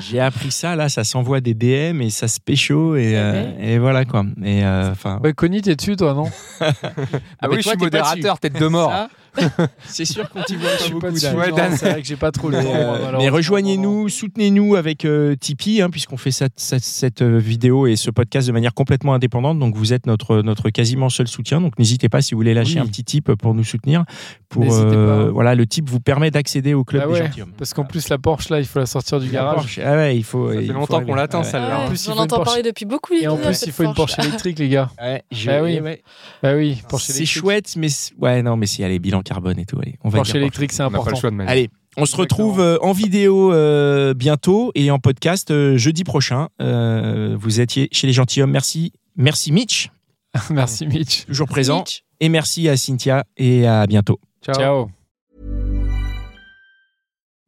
J'ai 0.00 0.20
appris 0.20 0.50
ça, 0.50 0.76
là, 0.76 0.88
ça 0.88 1.04
s'envoie 1.04 1.40
des 1.40 1.54
DM 1.54 2.00
et 2.02 2.10
ça 2.10 2.28
se 2.28 2.40
pécho 2.40 2.96
et, 2.96 3.12
euh, 3.16 3.52
et 3.60 3.78
voilà 3.78 4.04
quoi. 4.04 4.24
Et 4.44 4.64
euh, 4.64 4.90
enfin, 4.90 5.20
Ouais, 5.22 5.32
Connie, 5.32 5.62
t'es 5.62 5.76
dessus, 5.76 5.96
toi, 5.96 6.14
non? 6.14 6.30
Ah, 6.60 7.48
mais 7.48 7.56
oui, 7.56 7.56
je 7.58 7.62
toi, 7.62 7.72
suis 7.72 7.72
t'es 7.72 7.76
pas 7.76 7.84
modérateur, 7.84 8.38
tête 8.38 8.58
de 8.58 8.66
mort. 8.66 8.90
ça, 8.90 9.08
c'est 9.84 10.04
sûr 10.04 10.28
qu'on 10.30 10.42
t'y 10.42 10.56
voit 10.56 10.70
Je 10.70 10.76
pas 10.76 10.82
suis 10.84 10.92
pas 10.92 10.98
beaucoup. 11.00 11.12
dessus. 11.14 11.26
Dan. 11.26 11.36
Ouais, 11.36 11.52
Dan. 11.52 11.76
C'est 11.76 11.90
vrai 11.90 12.02
que 12.02 12.06
j'ai 12.08 12.16
pas 12.16 12.30
trop 12.32 12.48
le 12.50 12.58
Mais, 12.58 12.64
temps. 12.64 12.70
euh, 12.74 13.12
mais 13.18 13.28
rejoignez-nous, 13.28 14.08
soutenez-nous 14.08 14.74
avec 14.76 15.04
euh, 15.04 15.34
Tipeee, 15.36 15.82
hein, 15.82 15.90
puisqu'on 15.90 16.16
fait 16.16 16.30
cette, 16.30 16.58
cette, 16.58 16.82
cette, 16.84 17.22
euh, 17.22 17.38
vidéo 17.38 17.86
et 17.86 17.96
ce 17.96 18.10
podcast 18.10 18.46
de 18.48 18.52
manière 18.52 18.74
complètement 18.74 19.14
indépendante. 19.14 19.58
Donc 19.58 19.76
vous 19.76 19.92
êtes 19.92 20.06
notre, 20.06 20.42
notre 20.42 20.70
quasiment 20.70 21.08
seul 21.08 21.28
soutien. 21.28 21.60
Donc 21.60 21.78
n'hésitez 21.78 22.08
pas 22.08 22.22
si 22.22 22.34
vous 22.34 22.38
voulez 22.38 22.54
lâcher 22.54 22.74
Oui. 22.80 22.80
un 22.80 22.86
petit 22.86 23.04
tip 23.04 23.32
pour 23.34 23.54
nous 23.54 23.64
soutenir. 23.64 24.04
Pour, 24.48 24.64
euh, 24.74 25.26
pas. 25.26 25.30
voilà, 25.30 25.54
le 25.54 25.66
tip 25.66 25.88
vous 25.88 26.00
permet 26.00 26.30
d'accéder 26.30 26.74
au 26.74 26.82
club 26.84 27.02
Ah 27.04 27.06
des 27.06 27.20
ouais. 27.20 27.30
Parce 27.56 27.72
qu'en 27.72 27.84
plus, 27.84 28.08
la 28.08 28.18
Porsche, 28.18 28.48
là, 28.50 28.58
il 28.58 28.66
faut 28.66 28.80
la 28.80 28.86
sortir 28.86 29.20
du 29.20 29.26
La 29.26 29.32
garage. 29.32 29.54
Porsche, 29.56 29.80
ah 29.84 29.92
ouais, 29.94 30.16
il 30.16 30.24
faut. 30.24 30.48
Ça 30.48 30.54
il 30.56 30.60
fait 30.62 30.66
faut 30.68 30.72
longtemps 30.72 31.04
qu'on 31.04 31.14
l'attend, 31.14 31.38
Ouais. 31.38 31.44
celle-là. 31.44 31.68
Ah 31.70 31.78
ouais, 31.78 31.84
En 31.84 31.88
plus, 31.88 32.02
il 32.02 32.06
J'en 32.06 32.10
faut 32.12 32.16
une 32.18 32.22
entends 32.24 32.36
Porsche. 32.36 32.46
parler 32.48 32.62
depuis 32.64 32.84
beaucoup. 32.84 33.14
Et 33.14 33.28
en 33.28 33.36
plus, 33.36 33.54
cette 33.54 33.68
il 33.68 33.72
faut 33.72 33.84
une 33.84 33.94
Porsche 33.94 34.18
électrique, 34.18 34.58
les 34.58 34.68
gars. 34.68 34.90
Ouais, 35.00 35.22
je- 35.30 35.50
Ah 35.50 35.62
oui. 35.62 35.78
ouais. 35.80 36.02
Bah 36.42 36.54
oui, 36.56 36.82
C'est 36.98 37.24
chouette, 37.26 37.74
mais 37.76 37.86
ouais, 38.18 38.42
non, 38.42 38.56
mais 38.56 38.66
si, 38.66 38.82
allez, 38.82 38.98
bilan 38.98 39.19
carbone 39.22 39.58
et 39.58 39.66
tout. 39.66 39.78
Allez, 39.80 39.96
on 40.04 40.08
va 40.08 40.18
Porsche 40.18 40.32
dire 40.32 40.40
électrique, 40.42 40.72
c'est 40.72 40.82
On 40.82 40.86
n'a 40.86 40.90
pas 40.90 40.96
le 40.96 41.00
important. 41.02 41.20
choix 41.20 41.30
de 41.30 41.36
manière. 41.36 41.52
Allez, 41.52 41.70
on 41.96 42.06
se 42.06 42.16
retrouve 42.16 42.60
euh, 42.60 42.78
en 42.82 42.92
vidéo 42.92 43.52
euh, 43.52 44.14
bientôt 44.14 44.70
et 44.74 44.90
en 44.90 44.98
podcast 44.98 45.50
euh, 45.50 45.76
jeudi 45.76 46.04
prochain. 46.04 46.48
Euh, 46.60 47.36
vous 47.38 47.60
étiez 47.60 47.88
chez 47.92 48.06
les 48.06 48.12
gentilshommes. 48.12 48.50
Merci. 48.50 48.92
Merci 49.16 49.52
Mitch, 49.52 49.90
Merci, 50.50 50.86
Mitch. 50.86 51.26
toujours 51.26 51.48
présent. 51.48 51.80
Mitch. 51.80 52.04
Et 52.20 52.28
merci 52.28 52.68
à 52.68 52.76
Cynthia 52.76 53.24
et 53.36 53.66
à 53.66 53.86
bientôt. 53.86 54.20
Ciao. 54.44 54.54
Ciao. 54.54 54.90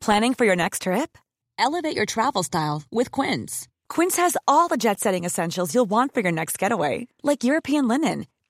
Planning 0.01 0.35
for 0.35 0.45
your 0.45 0.57
next 0.57 0.83
trip? 0.83 1.17
Elevate 1.59 1.95
your 1.95 2.07
travel 2.07 2.43
style 2.43 2.83
with 2.91 3.11
Quince. 3.11 3.69
Quince 3.89 4.17
has 4.19 4.37
all 4.49 4.69
the 4.69 4.77
jet 4.79 4.99
setting 4.99 5.25
essentials 5.25 5.75
you'll 5.75 5.89
want 5.89 6.13
for 6.13 6.23
your 6.23 6.33
next 6.33 6.59
getaway, 6.59 7.07
like 7.23 7.45
European 7.45 7.87
linen, 7.87 8.25